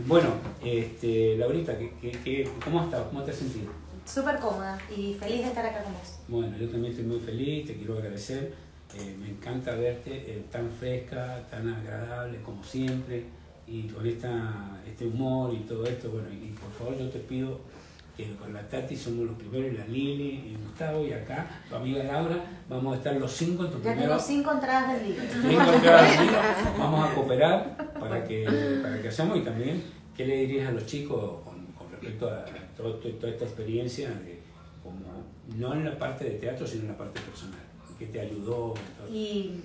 Bueno, 0.07 0.28
este, 0.64 1.37
Laurita, 1.39 1.76
¿qué, 1.78 1.93
qué, 2.01 2.11
qué- 2.22 2.51
cómo 2.64 2.84
estado? 2.84 3.09
¿Cómo 3.09 3.22
te 3.22 3.30
has 3.32 3.37
sentido? 3.39 3.70
Súper 4.05 4.39
cómoda 4.39 4.78
y 4.95 5.14
feliz 5.14 5.39
de 5.41 5.47
estar 5.49 5.66
acá 5.66 5.82
con 5.82 5.93
vos. 5.95 6.18
Bueno, 6.28 6.57
yo 6.59 6.68
también 6.68 6.93
estoy 6.93 7.07
muy 7.07 7.18
feliz, 7.18 7.66
te 7.66 7.74
quiero 7.76 7.95
agradecer. 7.95 8.55
Eh, 8.95 9.16
me 9.18 9.28
encanta 9.30 9.74
verte 9.74 10.11
eh, 10.14 10.45
tan 10.51 10.70
fresca, 10.70 11.43
tan 11.51 11.68
agradable 11.68 12.41
como 12.43 12.62
siempre, 12.64 13.24
y 13.66 13.82
con 13.89 14.07
esta, 14.07 14.80
este 14.87 15.07
humor 15.07 15.53
y 15.53 15.59
todo 15.64 15.84
esto. 15.87 16.11
Bueno, 16.11 16.28
y 16.30 16.51
por 16.53 16.70
favor 16.72 16.97
yo 16.99 17.09
te 17.11 17.18
pido 17.18 17.61
que 18.16 18.34
con 18.37 18.55
la 18.55 18.62
Tati 18.66 18.97
somos 18.97 19.26
los 19.26 19.37
primeros, 19.37 19.72
y 19.74 19.76
la 19.76 19.87
Lili, 19.87 20.53
y 20.53 20.57
Gustavo, 20.64 21.05
y 21.05 21.12
acá, 21.12 21.47
tu 21.68 21.76
amiga 21.76 22.03
Laura, 22.05 22.37
vamos 22.70 22.95
a 22.95 22.97
estar 22.97 23.14
los 23.16 23.30
cinco 23.30 23.66
en 23.66 23.72
tu 23.72 23.82
Ya 23.82 23.95
tengo 23.95 24.18
cinco 24.18 24.53
entradas 24.53 24.95
del 24.95 25.09
libro. 25.11 25.22
Cinco 25.30 25.72
en 25.74 25.80
cada 25.80 26.22
libro. 26.22 26.39
Vamos 26.78 27.11
a 27.11 27.14
cooperar 27.14 27.93
para 28.01 28.24
que, 28.24 28.78
para 28.82 29.03
que 29.03 29.09
hacemos 29.09 29.37
y 29.37 29.41
también, 29.43 29.82
¿qué 30.16 30.24
le 30.26 30.37
dirías 30.47 30.68
a 30.68 30.72
los 30.72 30.87
chicos 30.87 31.43
con, 31.45 31.66
con 31.74 31.91
respecto 31.91 32.30
a 32.30 32.47
todo- 32.74 32.95
todo- 32.95 33.12
toda 33.16 33.32
esta 33.32 33.45
experiencia, 33.45 34.11
como, 34.82 35.24
no 35.59 35.74
en 35.74 35.84
la 35.84 35.99
parte 35.99 36.24
de 36.24 36.30
teatro, 36.39 36.66
sino 36.66 36.82
en 36.84 36.89
la 36.93 36.97
parte 36.97 37.20
personal? 37.20 37.61
¿Qué 37.99 38.07
te 38.07 38.20
ayudó? 38.20 38.74
Y 39.11 39.61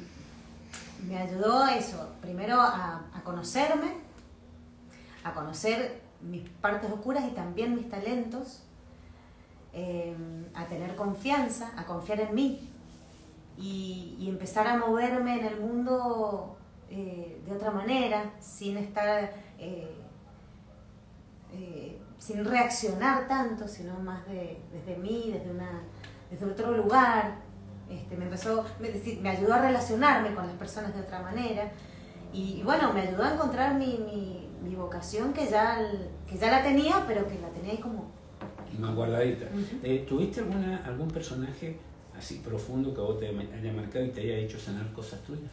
me 1.07 1.17
ayudó 1.17 1.67
eso, 1.67 2.09
primero 2.21 2.59
a, 2.59 3.03
conocerme, 3.23 3.93
a 5.23 5.33
conocer 5.33 6.01
mis 6.21 6.47
partes 6.49 6.91
oscuras 6.91 7.23
y 7.27 7.31
también 7.31 7.75
mis 7.75 7.89
talentos, 7.89 8.63
eh, 9.73 10.15
a 10.53 10.65
tener 10.65 10.95
confianza, 10.95 11.71
a 11.77 11.85
confiar 11.85 12.19
en 12.21 12.35
mí 12.35 12.69
y, 13.57 14.15
y 14.19 14.29
empezar 14.29 14.67
a 14.67 14.77
moverme 14.77 15.39
en 15.39 15.45
el 15.45 15.59
mundo 15.59 16.57
eh, 16.93 17.41
de 17.45 17.53
otra 17.53 17.71
manera, 17.71 18.33
sin 18.41 18.75
estar, 18.75 19.31
eh, 19.57 19.95
eh, 21.53 21.97
sin 22.17 22.43
reaccionar 22.43 23.29
tanto, 23.29 23.65
sino 23.65 23.97
más 23.99 24.27
de, 24.27 24.61
desde 24.73 24.97
mí, 24.97 25.31
desde, 25.31 25.51
una, 25.51 25.83
desde 26.29 26.45
otro 26.47 26.75
lugar. 26.75 27.35
Este, 27.91 28.15
me 28.15 28.25
empezó, 28.25 28.65
me, 28.79 28.89
decir, 28.89 29.19
me 29.21 29.29
ayudó 29.29 29.53
a 29.53 29.61
relacionarme 29.61 30.33
con 30.33 30.47
las 30.47 30.55
personas 30.55 30.93
de 30.95 31.01
otra 31.01 31.21
manera 31.21 31.69
y, 32.33 32.59
y 32.59 32.63
bueno, 32.63 32.93
me 32.93 33.01
ayudó 33.01 33.23
a 33.23 33.33
encontrar 33.33 33.75
mi, 33.75 33.97
mi, 33.97 34.47
mi 34.63 34.75
vocación 34.75 35.33
que 35.33 35.45
ya, 35.47 35.77
que 36.27 36.37
ya 36.37 36.49
la 36.49 36.63
tenía, 36.63 37.03
pero 37.07 37.27
que 37.27 37.37
la 37.39 37.49
tenía 37.49 37.71
ahí 37.73 37.77
como... 37.79 38.09
Más 38.79 38.95
guardadita. 38.95 39.47
Eh, 39.83 40.05
¿Tuviste 40.07 40.39
alguna, 40.39 40.83
algún 40.85 41.09
personaje 41.09 41.77
así 42.17 42.35
profundo 42.43 42.93
que 42.93 43.01
a 43.01 43.03
vos 43.03 43.19
te 43.19 43.27
haya 43.27 43.73
marcado 43.73 44.05
y 44.05 44.09
te 44.09 44.21
haya 44.21 44.35
hecho 44.37 44.57
sanar 44.57 44.91
cosas 44.93 45.19
tuyas? 45.23 45.51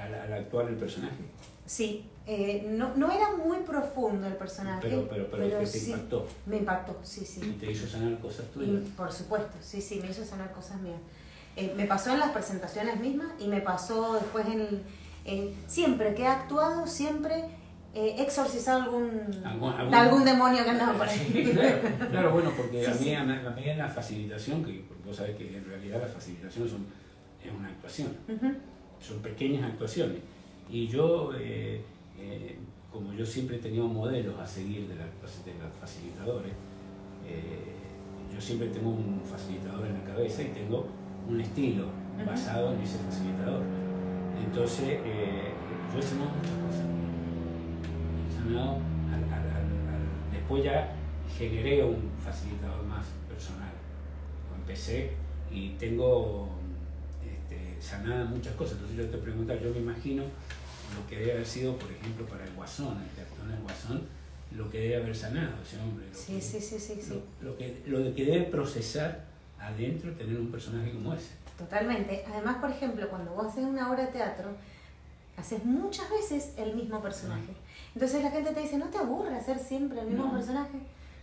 Al, 0.00 0.14
al 0.14 0.32
actuar 0.32 0.66
el 0.68 0.76
personaje. 0.76 1.22
Sí, 1.66 2.04
eh, 2.26 2.66
no, 2.68 2.96
no 2.96 3.12
era 3.12 3.36
muy 3.36 3.58
profundo 3.58 4.26
el 4.26 4.34
personaje, 4.34 4.80
Pero, 4.88 5.06
pero, 5.08 5.30
pero, 5.30 5.44
que 5.60 5.66
te 5.66 5.66
sí, 5.66 5.92
impactó 5.92 6.26
me 6.46 6.56
impactó, 6.56 6.98
sí, 7.04 7.20
y 7.22 7.24
sí. 7.26 7.56
te 7.60 7.70
hizo 7.70 7.86
sanar 7.86 8.18
cosas 8.18 8.46
Y, 8.46 8.58
tuyas. 8.58 8.82
por 8.96 9.12
supuesto, 9.12 9.56
sí, 9.60 9.80
sí, 9.80 10.00
me 10.02 10.10
hizo 10.10 10.24
sanar 10.24 10.50
cosas 10.52 10.80
mías. 10.80 10.98
Eh, 11.56 11.74
me 11.76 11.84
pasó 11.86 12.12
en 12.12 12.20
las 12.20 12.30
presentaciones 12.30 12.98
mismas 13.00 13.28
y 13.38 13.48
me 13.48 13.60
pasó 13.60 14.14
después 14.14 14.46
en, 14.46 14.82
en- 15.24 15.54
siempre 15.66 16.14
que 16.14 16.22
he 16.22 16.26
actuado, 16.26 16.86
siempre 16.86 17.44
he 17.92 18.22
exorcizado 18.22 18.82
algún, 18.84 19.10
Algún- 19.44 19.72
algún- 19.72 19.94
algún 19.94 20.24
demonio 20.24 20.62
que 20.64 20.70
andaba 20.70 20.92
por 20.96 21.08
ahí. 21.08 21.18
Sí, 21.32 21.50
claro, 21.52 21.78
claro, 22.10 22.32
bueno, 22.32 22.52
porque 22.56 22.84
Sí, 22.84 22.90
a, 22.90 22.94
mí, 22.94 22.98
sí. 23.04 23.14
a 23.14 23.24
mí- 23.24 23.46
a 23.46 23.50
mí 23.50 23.62
en 23.68 23.78
la 23.78 23.88
facilitación, 23.88 24.64
que 24.64 24.84
vos 25.04 25.16
sabés 25.16 25.36
que 25.36 25.56
en 25.56 25.64
realidad 25.64 26.00
la 26.00 26.06
facilitación 26.06 26.68
son, 26.68 26.86
es 27.44 27.52
una 27.52 27.68
actuación, 27.68 28.16
Ujú. 28.28 28.52
son 29.00 29.18
pequeñas 29.20 29.64
actuaciones. 29.64 30.18
Y 30.70 30.86
yo, 30.86 31.32
eh, 31.36 31.82
eh, 32.18 32.58
como 32.92 33.12
yo 33.12 33.26
siempre 33.26 33.56
he 33.56 33.58
tenido 33.60 33.86
modelos 33.88 34.38
a 34.38 34.46
seguir 34.46 34.86
de, 34.88 34.94
la- 34.94 35.04
de 35.04 35.58
los 35.64 35.72
facilitadores, 35.80 36.52
eh, 37.26 37.74
yo 38.32 38.40
siempre 38.40 38.68
tengo 38.68 38.90
un 38.90 39.20
facilitador 39.28 39.86
en 39.88 39.94
la 39.94 40.04
cabeza 40.04 40.42
y 40.42 40.46
tengo 40.48 40.86
un 41.30 41.40
estilo 41.40 41.84
Ujú. 42.16 42.26
basado 42.26 42.74
en 42.74 42.80
ese 42.80 42.98
facilitador. 42.98 43.62
Entonces, 44.44 44.98
eh, 45.04 45.52
yo 45.92 45.98
he 45.98 46.02
sanado 46.02 46.30
muchas 46.30 46.52
cosas. 46.66 46.86
He 48.28 48.34
sanado 48.34 48.70
al- 49.12 49.24
al- 49.24 49.50
al- 49.50 50.32
después 50.32 50.64
ya 50.64 50.92
generé 51.38 51.84
un 51.84 52.10
facilitador 52.24 52.84
más 52.84 53.06
personal. 53.28 53.70
Empecé 54.58 55.12
y 55.52 55.70
tengo 55.70 56.48
este, 57.24 57.80
sanada 57.80 58.24
muchas 58.24 58.54
cosas. 58.54 58.74
Entonces 58.74 58.96
yo 58.98 59.06
te 59.10 59.18
pregunto, 59.18 59.54
yo 59.54 59.70
me 59.72 59.78
imagino 59.80 60.22
lo 60.24 61.06
que 61.08 61.16
debe 61.18 61.32
haber 61.32 61.46
sido, 61.46 61.76
por 61.76 61.90
ejemplo, 61.90 62.26
para 62.26 62.44
el 62.44 62.52
Guasón, 62.54 62.98
el 63.02 63.08
que 63.14 63.20
actuó 63.22 63.44
en 63.46 63.52
el 63.52 63.62
Guasón, 63.62 64.02
lo 64.56 64.68
que 64.68 64.78
debe 64.80 64.96
haber 64.96 65.16
sanado 65.16 65.52
ese 65.62 65.78
hombre. 65.80 66.06
Lo 66.12 66.18
Sí, 66.18 66.34
que, 66.34 66.40
sí, 66.40 66.60
sí, 66.60 66.78
sí, 66.78 67.00
sí. 67.00 67.22
Lo, 67.40 67.50
lo 67.50 67.56
que, 67.56 67.82
lo 67.86 68.14
que 68.14 68.24
debe 68.24 68.42
procesar 68.46 69.29
adentro 69.60 70.12
tener 70.12 70.38
un 70.38 70.50
personaje 70.50 70.92
como 70.92 71.14
ese. 71.14 71.30
Totalmente. 71.58 72.24
Además, 72.32 72.56
por 72.56 72.70
ejemplo, 72.70 73.08
cuando 73.08 73.32
vos 73.32 73.46
haces 73.46 73.64
una 73.64 73.90
obra 73.90 74.06
de 74.06 74.12
teatro, 74.12 74.50
haces 75.36 75.64
muchas 75.64 76.08
veces 76.10 76.52
el 76.56 76.74
mismo 76.74 77.00
personaje. 77.00 77.52
Entonces 77.94 78.22
la 78.22 78.30
gente 78.30 78.52
te 78.52 78.60
dice, 78.60 78.78
¿no 78.78 78.86
te 78.86 78.98
aburre 78.98 79.36
hacer 79.36 79.58
siempre 79.58 80.00
el 80.00 80.06
mismo 80.06 80.26
No. 80.26 80.32
personaje? 80.32 80.78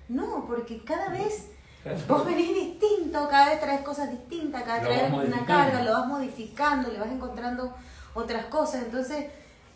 No, 0.09 0.45
porque 0.45 0.83
cada 0.83 1.09
vez 1.09 1.49
Claro. 1.83 1.97
vos 2.07 2.25
venís 2.25 2.53
distinto, 2.53 3.27
cada 3.29 3.49
vez 3.49 3.59
traes 3.61 3.81
cosas 3.81 4.11
distintas, 4.11 4.63
cada 4.63 4.79
vez 4.87 4.87
traes 4.89 5.13
una 5.13 5.45
carga, 5.45 5.83
lo 5.83 5.91
vas 5.93 6.07
modificando, 6.07 6.91
le 6.91 6.99
vas 6.99 7.11
encontrando 7.11 7.73
otras 8.13 8.45
cosas. 8.45 8.83
Entonces, 8.83 9.25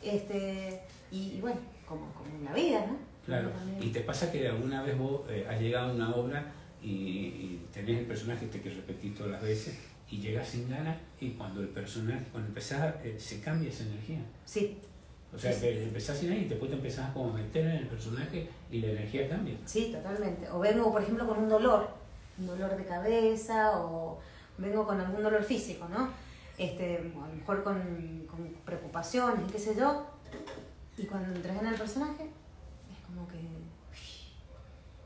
este, 0.01 0.81
y, 1.11 1.33
y 1.37 1.41
bueno, 1.41 1.59
como, 1.87 2.11
como 2.13 2.29
en 2.35 2.45
la 2.45 2.53
vida, 2.53 2.85
¿no? 2.87 2.97
Claro, 3.25 3.51
y 3.79 3.89
te 3.89 4.01
pasa 4.01 4.31
que 4.31 4.47
alguna 4.47 4.81
vez 4.81 4.97
vos 4.97 5.21
eh, 5.29 5.45
has 5.49 5.59
llegado 5.61 5.91
a 5.91 5.93
una 5.93 6.15
obra 6.15 6.43
y, 6.81 6.89
y 6.89 7.67
tenés 7.73 7.99
el 7.99 8.05
personaje 8.05 8.45
este 8.45 8.61
que 8.61 8.69
repetís 8.69 9.15
todas 9.15 9.31
las 9.31 9.41
veces 9.41 9.77
y 10.11 10.19
llegas 10.19 10.47
sin 10.47 10.69
ganas 10.69 10.97
y 11.19 11.31
cuando 11.31 11.61
el 11.61 11.69
personaje, 11.69 12.25
cuando 12.31 12.49
empezás, 12.49 12.95
eh, 13.03 13.15
se 13.17 13.39
cambia 13.39 13.69
esa 13.69 13.83
energía. 13.83 14.19
Sí, 14.45 14.77
O 15.33 15.39
sea, 15.39 15.57
que 15.57 15.83
empezás 15.83 16.17
sin 16.17 16.31
ahí 16.31 16.39
y 16.39 16.49
después 16.49 16.69
te 16.69 16.75
empezás 16.75 17.11
como 17.11 17.29
a 17.29 17.37
meter 17.37 17.65
en 17.65 17.77
el 17.77 17.87
personaje 17.87 18.49
y 18.69 18.81
la 18.81 18.87
energía 18.87 19.29
cambia. 19.29 19.55
Sí, 19.65 19.91
totalmente. 19.93 20.49
O 20.49 20.59
vengo, 20.59 20.91
por 20.91 21.01
ejemplo, 21.01 21.25
con 21.25 21.37
un 21.37 21.47
dolor, 21.47 21.89
un 22.37 22.47
dolor 22.47 22.75
de 22.75 22.83
cabeza, 22.83 23.79
o 23.79 24.19
vengo 24.57 24.85
con 24.85 24.99
algún 24.99 25.23
dolor 25.23 25.43
físico, 25.43 25.87
¿no? 25.87 26.09
Este, 26.57 26.97
a 26.97 27.27
lo 27.27 27.33
mejor 27.33 27.63
con, 27.63 28.25
con 28.29 28.53
preocupaciones, 28.65 29.49
qué 29.49 29.59
sé 29.59 29.75
yo. 29.77 30.05
Y 30.97 31.05
cuando 31.05 31.33
entras 31.33 31.57
en 31.61 31.67
el 31.67 31.75
personaje, 31.75 32.23
es 32.23 33.05
como 33.07 33.25
que 33.29 33.37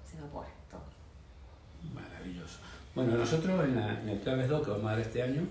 se 0.09 0.17
evapora 0.17 0.49
Bueno, 2.93 3.17
nosotros 3.17 3.63
en, 3.65 3.76
la, 3.76 4.01
en 4.01 4.09
el 4.09 4.19
Claves 4.19 4.47
2 4.49 4.63
que 4.63 4.71
vamos 4.71 4.86
a 4.88 4.91
dar 4.91 4.99
este 5.01 5.21
año, 5.21 5.41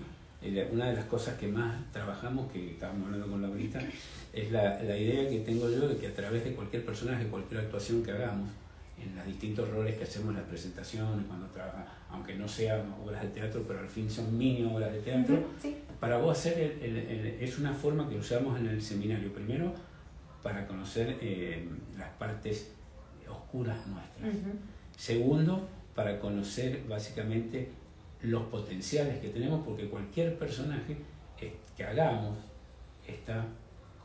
eh, 0.41 0.69
una 0.71 0.87
de 0.87 0.93
las 0.95 1.05
cosas 1.05 1.35
que 1.37 1.47
más 1.47 1.75
trabajamos, 1.91 2.51
que 2.51 2.71
estábamos 2.71 3.05
hablando 3.05 3.27
con 3.27 3.41
Laurita, 3.41 3.79
es 4.33 4.51
la, 4.51 4.81
la 4.83 4.97
idea 4.97 5.29
que 5.29 5.39
tengo 5.39 5.69
yo 5.69 5.87
de 5.87 5.97
que 5.97 6.07
a 6.07 6.13
través 6.13 6.43
de 6.43 6.53
cualquier 6.53 6.85
personaje, 6.85 7.27
cualquier 7.27 7.61
actuación 7.61 8.03
que 8.03 8.11
hagamos, 8.11 8.49
en 9.01 9.15
los 9.15 9.25
distintos 9.25 9.69
roles 9.69 9.95
que 9.97 10.05
hacemos 10.05 10.29
en 10.29 10.35
las 10.37 10.45
presentaciones, 10.45 11.25
cuando 11.27 11.45
trabaja, 11.47 11.85
aunque 12.09 12.33
no 12.35 12.47
sean 12.47 12.81
obras 13.03 13.21
de 13.21 13.27
teatro, 13.29 13.63
pero 13.67 13.79
al 13.79 13.89
fin 13.89 14.09
son 14.09 14.35
mini 14.37 14.63
obras 14.63 14.91
de 14.93 14.99
teatro, 15.01 15.43
Sí. 15.61 15.75
para 15.99 16.17
vos 16.17 16.37
hacer 16.37 16.57
el- 16.81 16.97
el- 16.97 16.97
el- 17.09 17.43
es 17.43 17.59
una 17.59 17.73
forma 17.73 18.07
que 18.09 18.15
usamos 18.17 18.57
en 18.59 18.67
el 18.67 18.81
seminario. 18.81 19.31
Primero, 19.33 19.73
para 20.41 20.65
conocer 20.65 21.17
eh, 21.21 21.67
las 21.97 22.09
partes 22.13 22.71
oscuras 23.29 23.77
nuestras. 23.87 24.29
Ujú. 24.35 24.51
Segundo, 24.97 25.67
para 25.95 26.19
conocer 26.19 26.83
básicamente 26.87 27.69
los 28.21 28.43
potenciales 28.43 29.19
que 29.19 29.29
tenemos, 29.29 29.65
porque 29.65 29.87
cualquier 29.87 30.37
personaje 30.37 30.97
que 31.37 31.83
hagamos 31.83 32.37
está 33.07 33.45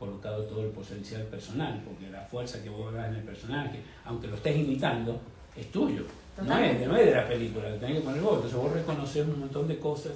colocado 0.01 0.43
todo 0.45 0.63
el 0.63 0.71
potencial 0.71 1.21
personal, 1.23 1.79
porque 1.85 2.09
la 2.09 2.21
fuerza 2.21 2.61
que 2.63 2.69
vos 2.69 2.91
hagas 2.91 3.09
en 3.09 3.17
el 3.17 3.23
personaje, 3.23 3.81
aunque 4.03 4.27
lo 4.27 4.35
estés 4.35 4.57
imitando, 4.57 5.19
es 5.55 5.71
tuyo. 5.71 6.03
No 6.43 6.57
es, 6.57 6.87
no 6.87 6.97
es 6.97 7.05
de 7.05 7.11
la 7.13 7.27
película, 7.27 7.69
lo 7.69 7.75
tenés 7.75 7.97
que 7.97 8.01
poner 8.01 8.21
vos. 8.21 8.35
Entonces 8.37 8.57
vos 8.57 8.73
reconoces 8.73 9.27
un 9.27 9.39
montón 9.41 9.67
de 9.67 9.77
cosas 9.77 10.13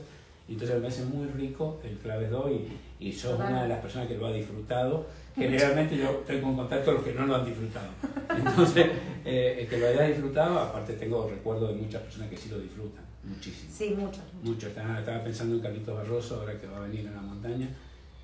y 0.48 0.54
entonces 0.54 0.82
me 0.82 0.88
hace 0.88 1.06
muy 1.06 1.28
rico 1.28 1.80
el 1.84 1.98
clave 1.98 2.28
2 2.30 2.52
y, 3.00 3.08
y 3.08 3.14
sos 3.14 3.34
Total. 3.34 3.52
una 3.52 3.64
de 3.64 3.70
las 3.70 3.80
personas 3.80 4.08
que 4.08 4.18
lo 4.18 4.26
ha 4.26 4.34
disfrutado. 4.34 5.06
Generalmente 5.36 5.98
yo 5.98 6.10
tengo 6.26 6.50
en 6.50 6.56
contacto 6.56 6.86
con 6.86 6.94
los 6.96 7.04
que 7.04 7.14
no 7.14 7.26
lo 7.26 7.36
han 7.36 7.46
disfrutado. 7.46 7.90
Entonces, 8.38 8.88
eh, 9.26 9.58
el 9.62 9.68
que 9.68 9.78
lo 9.78 9.88
haya 9.88 10.04
disfrutado, 10.04 10.60
aparte 10.60 10.94
tengo 10.94 11.28
recuerdo 11.30 11.68
de 11.68 11.76
muchas 11.76 12.02
personas 12.04 12.30
que 12.30 12.38
sí 12.38 12.50
lo 12.50 12.60
disfrutan, 12.60 13.04
muchísimo. 13.24 13.72
Sí, 13.74 13.90
mucho. 13.98 14.22
Mucho. 14.42 14.68
Estaba, 14.68 15.00
estaba 15.00 15.24
pensando 15.24 15.56
en 15.56 15.62
Carlitos 15.62 15.96
Barroso, 15.96 16.40
ahora 16.40 16.60
que 16.60 16.68
va 16.68 16.78
a 16.78 16.82
venir 16.82 17.08
a 17.08 17.12
la 17.12 17.22
montaña, 17.22 17.68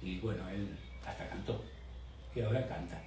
y 0.01 0.19
bueno, 0.19 0.47
él 0.49 0.67
hasta 1.05 1.27
cantó. 1.27 1.61
Y 2.35 2.41
ahora 2.41 2.65
canta. 2.67 3.01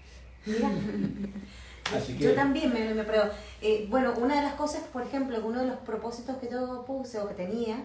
Mira. 0.45 0.71
Así 1.97 2.15
que, 2.17 2.25
Yo 2.25 2.35
también 2.35 2.73
me, 2.73 2.95
me 2.95 3.05
pruebo. 3.05 3.27
Eh, 3.61 3.87
bueno, 3.91 4.15
una 4.19 4.37
de 4.37 4.43
las 4.43 4.55
cosas, 4.55 4.83
por 4.85 5.03
ejemplo, 5.03 5.39
uno 5.45 5.61
de 5.61 5.67
los 5.69 5.77
propósitos 5.79 6.37
que 6.39 6.49
yo 6.51 6.85
puse 6.87 7.19
o 7.19 7.29
que 7.29 7.35
tenía 7.35 7.77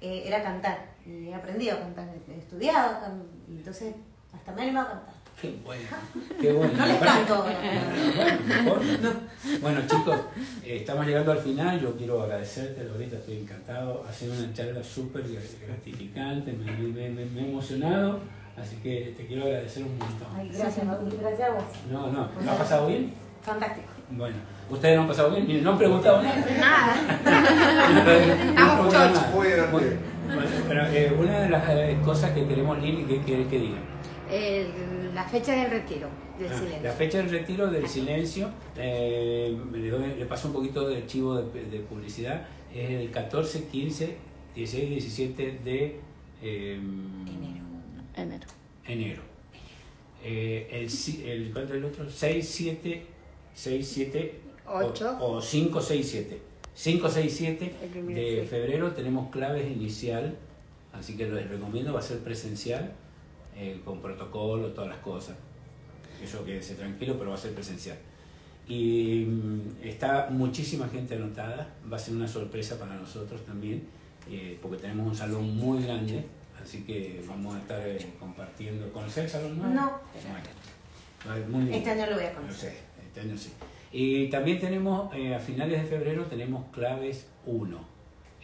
eh, 0.00 0.22
era 0.26 0.42
cantar. 0.42 0.92
Y 1.06 1.28
he 1.28 1.34
aprendido 1.34 1.76
a 1.76 1.80
cantar, 1.80 2.08
he 2.28 2.38
estudiado, 2.38 3.00
can- 3.00 3.22
entonces 3.48 3.94
hasta 4.32 4.52
me 4.52 4.60
he 4.60 4.64
animado 4.64 4.88
a 4.88 4.90
cantar. 4.92 5.14
Qué 5.40 5.54
bueno, 5.64 5.82
qué 6.40 6.52
bueno. 6.52 6.72
No 6.76 6.86
les 6.86 6.96
canto. 6.98 7.44
Bueno, 9.60 9.80
chicos, 9.86 10.16
eh, 10.64 10.76
estamos 10.80 11.06
llegando 11.06 11.32
al 11.32 11.38
final. 11.38 11.80
Yo 11.80 11.96
quiero 11.96 12.22
agradecerte, 12.22 12.88
ahorita 12.90 13.16
estoy 13.16 13.38
encantado. 13.38 14.04
Ha 14.08 14.12
sido 14.12 14.32
una 14.34 14.52
charla 14.54 14.82
súper 14.82 15.22
gratificante, 15.66 16.52
me, 16.52 16.64
me- 16.72 17.08
me- 17.10 17.24
me 17.26 17.40
he 17.42 17.50
emocionado. 17.50 18.20
Así 18.56 18.76
que 18.76 19.12
te 19.16 19.26
quiero 19.26 19.44
agradecer 19.44 19.82
un 19.82 19.98
montón. 19.98 20.28
Ay, 20.36 20.48
gracias, 20.48 20.86
gracias 21.20 21.48
a 21.48 21.52
vos. 21.52 21.64
No, 21.90 22.06
no, 22.12 22.28
¿lo 22.42 22.50
has 22.50 22.56
pasado 22.58 22.86
bien? 22.86 23.12
Fantástico. 23.42 23.88
Bueno, 24.10 24.36
¿ustedes 24.70 24.94
no 24.96 25.02
han 25.02 25.08
pasado 25.08 25.30
bien? 25.32 25.62
No 25.64 25.70
han 25.72 25.78
preguntado 25.78 26.22
nada. 26.22 26.36
Nada. 26.60 26.94
No 28.54 28.90
nada. 28.90 29.30
Muy 29.34 29.48
divertido. 29.48 29.80
Bueno, 30.26 30.50
pero 30.68 30.86
eh, 30.86 31.12
una 31.18 31.40
de 31.40 31.50
las 31.50 31.68
eh, 31.68 31.98
cosas 32.04 32.30
que 32.30 32.46
queremos, 32.46 32.78
Lili, 32.80 33.04
que 33.04 33.18
quieres 33.22 33.46
que 33.48 33.58
diga? 33.58 33.78
El- 34.30 35.03
la 35.14 35.24
fecha 35.24 35.52
del 35.54 35.70
retiro, 35.70 36.08
del 36.38 36.52
Ah, 36.52 36.58
silencio. 36.58 36.82
La 36.82 36.92
fecha 36.92 37.18
del 37.18 37.30
retiro 37.30 37.70
del 37.70 37.88
silencio, 37.88 38.50
eh, 38.76 39.56
le, 39.72 39.88
doy- 39.90 40.14
le 40.18 40.26
paso 40.26 40.48
un 40.48 40.54
poquito 40.54 40.88
de 40.88 40.96
archivo 40.98 41.36
de, 41.40 41.64
de 41.66 41.80
publicidad, 41.80 42.46
es 42.74 42.90
el 42.90 43.10
14, 43.10 43.64
15, 43.68 44.16
16, 44.54 44.88
17 44.90 45.60
de 45.64 46.00
eh, 46.42 46.74
Enero. 46.74 47.64
Enero. 48.16 48.46
enero. 48.86 49.22
Eh, 50.24 50.68
el, 50.72 50.90
si- 50.90 51.24
el, 51.28 51.52
¿Cuánto 51.52 51.74
es 51.74 51.78
el 51.78 51.84
otro? 51.84 52.10
6, 52.10 52.48
7, 52.48 53.06
6, 53.54 53.88
7, 53.94 54.40
Ocho. 54.66 55.16
o, 55.20 55.40
5, 55.40 55.80
6, 55.80 56.08
7. 56.10 56.38
5, 56.76 57.08
6, 57.08 57.34
7 57.36 57.74
El 57.82 57.88
primero, 57.90 58.20
de 58.20 58.44
febrero 58.48 58.92
tenemos 58.92 59.30
claves 59.30 59.70
inicial, 59.70 60.36
así 60.92 61.16
que 61.16 61.26
les 61.28 61.48
recomiendo, 61.48 61.92
va 61.92 62.00
a 62.00 62.02
ser 62.02 62.18
presencial, 62.18 62.92
eh, 63.56 63.80
con 63.84 64.00
protocolo, 64.00 64.68
todas 64.68 64.90
las 64.90 64.98
cosas. 64.98 65.36
Eso 66.22 66.44
quédese 66.44 66.74
tranquilo, 66.74 67.16
pero 67.18 67.30
va 67.30 67.36
a 67.36 67.38
ser 67.38 67.54
presencial. 67.54 67.96
Y 68.66 69.26
mm, 69.26 69.76
está 69.82 70.28
muchísima 70.30 70.88
gente 70.88 71.16
anotada, 71.16 71.74
va 71.90 71.96
a 71.96 72.00
ser 72.00 72.14
una 72.14 72.26
sorpresa 72.28 72.78
para 72.78 72.94
nosotros 72.94 73.44
también, 73.44 73.84
eh, 74.30 74.58
porque 74.62 74.78
tenemos 74.78 75.06
un 75.06 75.14
salón 75.14 75.56
muy 75.56 75.82
grande, 75.82 76.24
así 76.62 76.82
que 76.84 77.22
vamos 77.28 77.56
a 77.56 77.58
estar 77.58 77.80
eh, 77.86 77.98
compartiendo. 78.18 78.90
¿Conocer 78.92 79.24
el 79.24 79.30
salón 79.30 79.58
nuevo? 79.58 79.74
No. 79.74 79.92
Bueno, 81.26 81.46
muy. 81.48 81.74
Este 81.74 81.90
año 81.90 82.06
lo 82.06 82.16
voy 82.16 82.24
a 82.24 82.34
conocer. 82.34 82.70
sé, 82.70 82.78
este 83.06 83.20
año 83.20 83.36
sí. 83.36 83.50
Y 83.92 84.28
también 84.28 84.58
tenemos, 84.58 85.14
eh, 85.14 85.34
a 85.34 85.38
finales 85.38 85.82
de 85.82 85.88
febrero, 85.88 86.24
tenemos 86.24 86.64
Claves 86.72 87.28
1. 87.46 87.94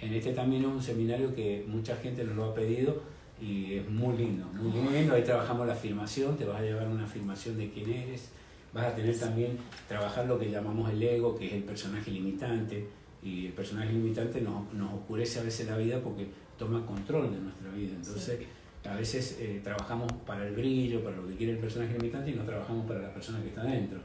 En 0.00 0.14
este 0.14 0.32
también 0.32 0.62
es 0.62 0.68
un 0.68 0.82
seminario 0.82 1.34
que 1.34 1.64
mucha 1.66 1.96
gente 1.96 2.24
nos 2.24 2.36
lo 2.36 2.44
ha 2.44 2.54
pedido 2.54 3.02
y 3.40 3.74
es 3.74 3.88
muy 3.88 4.16
lindo, 4.16 4.46
muy 4.52 4.92
lindo. 4.92 5.14
Ahí 5.14 5.22
trabajamos 5.22 5.66
la 5.66 5.72
afirmación, 5.72 6.36
te 6.36 6.44
vas 6.44 6.60
a 6.60 6.62
llevar 6.62 6.86
una 6.88 7.04
afirmación 7.04 7.56
de 7.56 7.70
quién 7.70 7.90
eres. 7.90 8.30
Vas 8.72 8.86
a 8.86 8.94
tener 8.94 9.18
también, 9.18 9.58
trabajar 9.88 10.26
lo 10.26 10.38
que 10.38 10.50
llamamos 10.50 10.90
el 10.92 11.02
ego, 11.02 11.36
que 11.36 11.46
es 11.46 11.52
el 11.54 11.64
personaje 11.64 12.10
limitante. 12.10 12.86
Y 13.22 13.46
el 13.46 13.52
personaje 13.52 13.92
limitante 13.92 14.40
nos, 14.40 14.72
nos 14.72 14.92
oscurece 14.94 15.40
a 15.40 15.42
veces 15.42 15.66
la 15.66 15.76
vida 15.76 16.00
porque 16.00 16.28
toma 16.58 16.84
control 16.84 17.32
de 17.32 17.40
nuestra 17.40 17.70
vida. 17.70 17.94
Entonces, 17.94 18.40
a 18.88 18.94
veces 18.94 19.38
eh, 19.40 19.60
trabajamos 19.62 20.10
para 20.26 20.46
el 20.46 20.54
brillo, 20.54 21.02
para 21.02 21.16
lo 21.16 21.26
que 21.26 21.36
quiere 21.36 21.52
el 21.52 21.58
personaje 21.58 21.94
limitante 21.94 22.30
y 22.30 22.34
no 22.34 22.44
trabajamos 22.44 22.86
para 22.86 23.00
la 23.00 23.12
persona 23.12 23.40
que 23.42 23.48
está 23.48 23.64
dentro. 23.64 24.00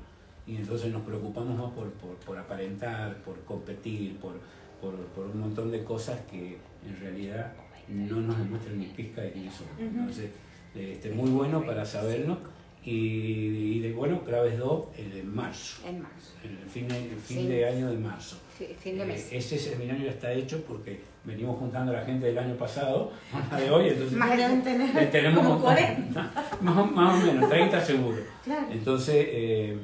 Y 0.48 0.56
entonces 0.58 0.92
nos 0.92 1.02
preocupamos 1.04 1.58
más 1.58 1.72
por, 1.72 1.92
por, 1.94 2.16
por 2.18 2.38
aparentar, 2.38 3.18
por 3.24 3.40
competir, 3.46 4.18
por, 4.18 4.34
por, 4.82 4.94
por 5.08 5.26
un 5.26 5.40
montón 5.40 5.72
de 5.72 5.84
cosas 5.84 6.20
que 6.30 6.58
en 6.86 7.00
realidad 7.00 7.54
no 7.90 8.18
nos 8.22 8.38
demuestran 8.38 8.80
ni 8.80 8.86
pizca 8.88 9.22
de 9.22 9.32
quiénes 9.32 9.54
somos. 9.54 9.74
Entonces, 9.80 10.30
eh, 10.76 10.92
este, 10.94 11.10
muy 11.12 11.30
bueno 11.30 11.66
para 11.66 11.86
saberlo. 11.86 12.38
Y, 12.84 12.92
y 12.92 13.80
de 13.80 13.94
bueno, 13.94 14.22
Claves 14.24 14.60
2, 14.60 14.86
el 15.00 15.12
de 15.16 15.24
marzo, 15.24 15.82
En 15.88 16.04
marzo. 16.04 16.34
el 16.44 16.70
fin 16.70 16.88
de, 16.88 16.96
el 16.98 17.16
fin 17.20 17.40
Sí. 17.40 17.48
de 17.48 17.66
año 17.68 17.90
de 17.90 17.98
marzo. 17.98 18.38
Fi- 18.56 18.76
Fin 18.80 18.98
de 19.00 19.04
Eh, 19.04 19.08
mes. 19.08 19.28
Este 19.32 19.58
seminario 19.58 20.06
ya 20.06 20.12
está 20.12 20.32
hecho 20.32 20.64
porque 20.68 21.00
venimos 21.24 21.58
juntando 21.58 21.92
a 21.92 21.96
la 21.96 22.06
gente 22.06 22.28
del 22.28 22.38
año 22.38 22.54
pasado, 22.58 23.12
a 23.34 23.56
la 23.56 23.60
de 23.60 23.72
hoy, 23.72 23.90
entonces 23.90 24.16
Más 24.16 24.38
Deben 24.38 24.60
eh, 24.60 24.64
tener 24.64 25.12
tenemos 25.12 25.40
como 25.44 25.56
un- 25.56 25.62
40. 25.64 26.32
más, 26.62 26.92
más 26.92 27.24
o 27.24 27.26
menos, 27.26 27.50
30 27.50 27.82
seguro. 27.84 28.18
Claro. 28.44 28.68
Entonces, 28.72 29.16
eh, 29.30 29.78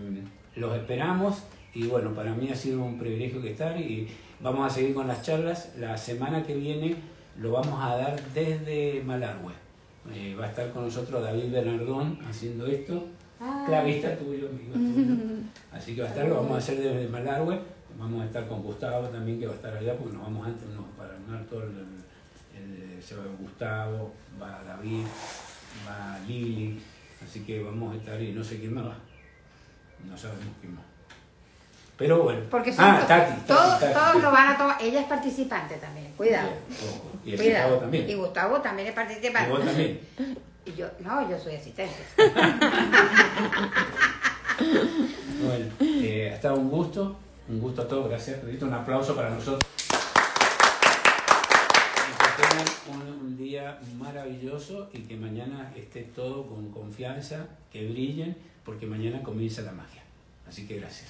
los 0.56 0.78
esperamos 0.78 1.42
y 1.74 1.88
bueno, 1.88 2.14
para 2.14 2.36
mí 2.36 2.50
ha 2.52 2.56
sido 2.56 2.84
un 2.84 3.00
privilegio 3.00 3.42
que 3.42 3.50
estar 3.50 3.82
y 3.82 4.08
vamos 4.42 4.72
a 4.72 4.76
seguir 4.76 4.94
con 4.94 5.08
las 5.08 5.24
charlas. 5.24 5.74
La 5.80 5.98
semana 5.98 6.44
que 6.46 6.54
viene 6.54 6.96
lo 7.42 7.52
vamos 7.52 7.80
a 7.82 7.96
dar 7.98 8.22
desde 8.34 9.02
Malargüe. 9.06 9.54
Eh, 10.14 10.36
va 10.40 10.46
a 10.46 10.50
estar 10.50 10.72
con 10.72 10.86
nosotros 10.86 11.22
David 11.24 11.52
Bernardón 11.52 12.20
haciendo 12.28 12.66
esto. 12.68 13.08
Ah. 13.40 13.64
Clavista 13.68 14.16
tuyo, 14.18 14.50
amigo 14.50 14.74
tuyo. 14.74 15.16
Así 15.72 15.96
que 15.96 16.02
va 16.02 16.08
a 16.08 16.12
estar, 16.12 16.28
lo 16.28 16.36
vamos 16.36 16.52
a 16.54 16.58
hacer 16.58 16.78
desde 16.80 17.08
Malargüe. 17.08 17.60
Vamos 18.00 18.22
a 18.22 18.26
estar 18.26 18.48
con 18.48 18.62
Gustavo 18.64 19.08
también, 19.08 19.40
que 19.40 19.46
va 19.48 19.54
a 19.54 19.56
estar 19.56 19.76
allá, 19.76 19.96
porque 19.98 20.14
nos 20.14 20.24
vamos 20.24 20.48
antes 20.48 20.68
nos, 20.70 20.86
para 20.98 21.14
armar 21.14 21.44
todo 21.46 21.64
el, 21.64 21.70
el- 22.58 23.04
se 23.04 23.16
va 23.16 23.24
Gustavo, 23.40 24.14
va 24.42 24.62
David, 24.64 25.04
va 25.88 26.20
Lili, 26.28 26.80
así 27.24 27.40
que 27.42 27.62
vamos 27.64 27.94
a 27.94 27.98
estar 27.98 28.22
y 28.22 28.32
no 28.32 28.44
sé 28.44 28.60
quién 28.60 28.74
más 28.76 28.86
va. 28.86 28.96
No 30.08 30.16
sabemos 30.18 30.54
quién 30.62 30.76
más. 30.76 30.84
Pero 32.02 32.24
bueno. 32.24 32.42
Porque 32.50 32.74
son 32.74 32.86
ah, 32.86 33.00
to- 33.02 33.06
Tati, 33.08 33.32
Tati, 33.32 33.42
todos, 33.48 33.80
Tati. 33.80 33.94
todos 33.94 34.22
lo 34.24 34.32
van 34.32 34.48
a 34.50 34.58
tomar. 34.58 34.78
Ella 34.82 35.02
es 35.02 35.08
participante 35.08 35.76
también, 35.76 36.12
cuidado. 36.18 36.50
Y 37.24 37.34
el 37.34 37.38
cuidado. 37.40 37.64
Gustavo 37.70 37.82
también. 37.82 38.10
Y 38.10 38.14
Gustavo 38.16 38.62
también 38.62 38.88
es 38.88 38.94
Y 38.94 38.96
participante. 38.96 39.52
vos 39.52 39.64
también. 39.66 40.00
Y 40.64 40.74
yo, 40.74 40.86
no, 41.00 41.28
yo 41.30 41.40
soy 41.40 41.56
asistente. 41.56 41.96
Bueno, 45.44 45.66
eh, 45.80 46.30
ha 46.32 46.36
estado 46.36 46.56
un 46.58 46.70
gusto, 46.70 47.16
un 47.50 47.60
gusto 47.60 47.82
a 47.82 47.88
todos, 47.88 48.10
gracias. 48.10 48.40
Pedrito, 48.40 48.66
un 48.68 48.74
aplauso 48.74 49.16
para 49.16 49.30
nosotros. 49.32 49.64
Y 52.08 52.12
que 52.18 52.44
tengan 52.44 52.68
un, 53.02 53.26
un 53.26 53.38
día 53.38 53.80
maravilloso 53.98 54.90
y 54.94 55.00
que 55.00 55.16
mañana 55.18 55.72
esté 55.76 56.02
todo 56.04 56.46
con 56.48 56.70
confianza, 56.72 57.48
que 57.72 57.88
brillen, 57.88 58.38
porque 58.64 58.86
mañana 58.86 59.24
comienza 59.24 59.62
la 59.64 59.72
magia. 59.72 60.04
Así 60.48 60.68
que 60.68 60.78
gracias. 60.80 61.10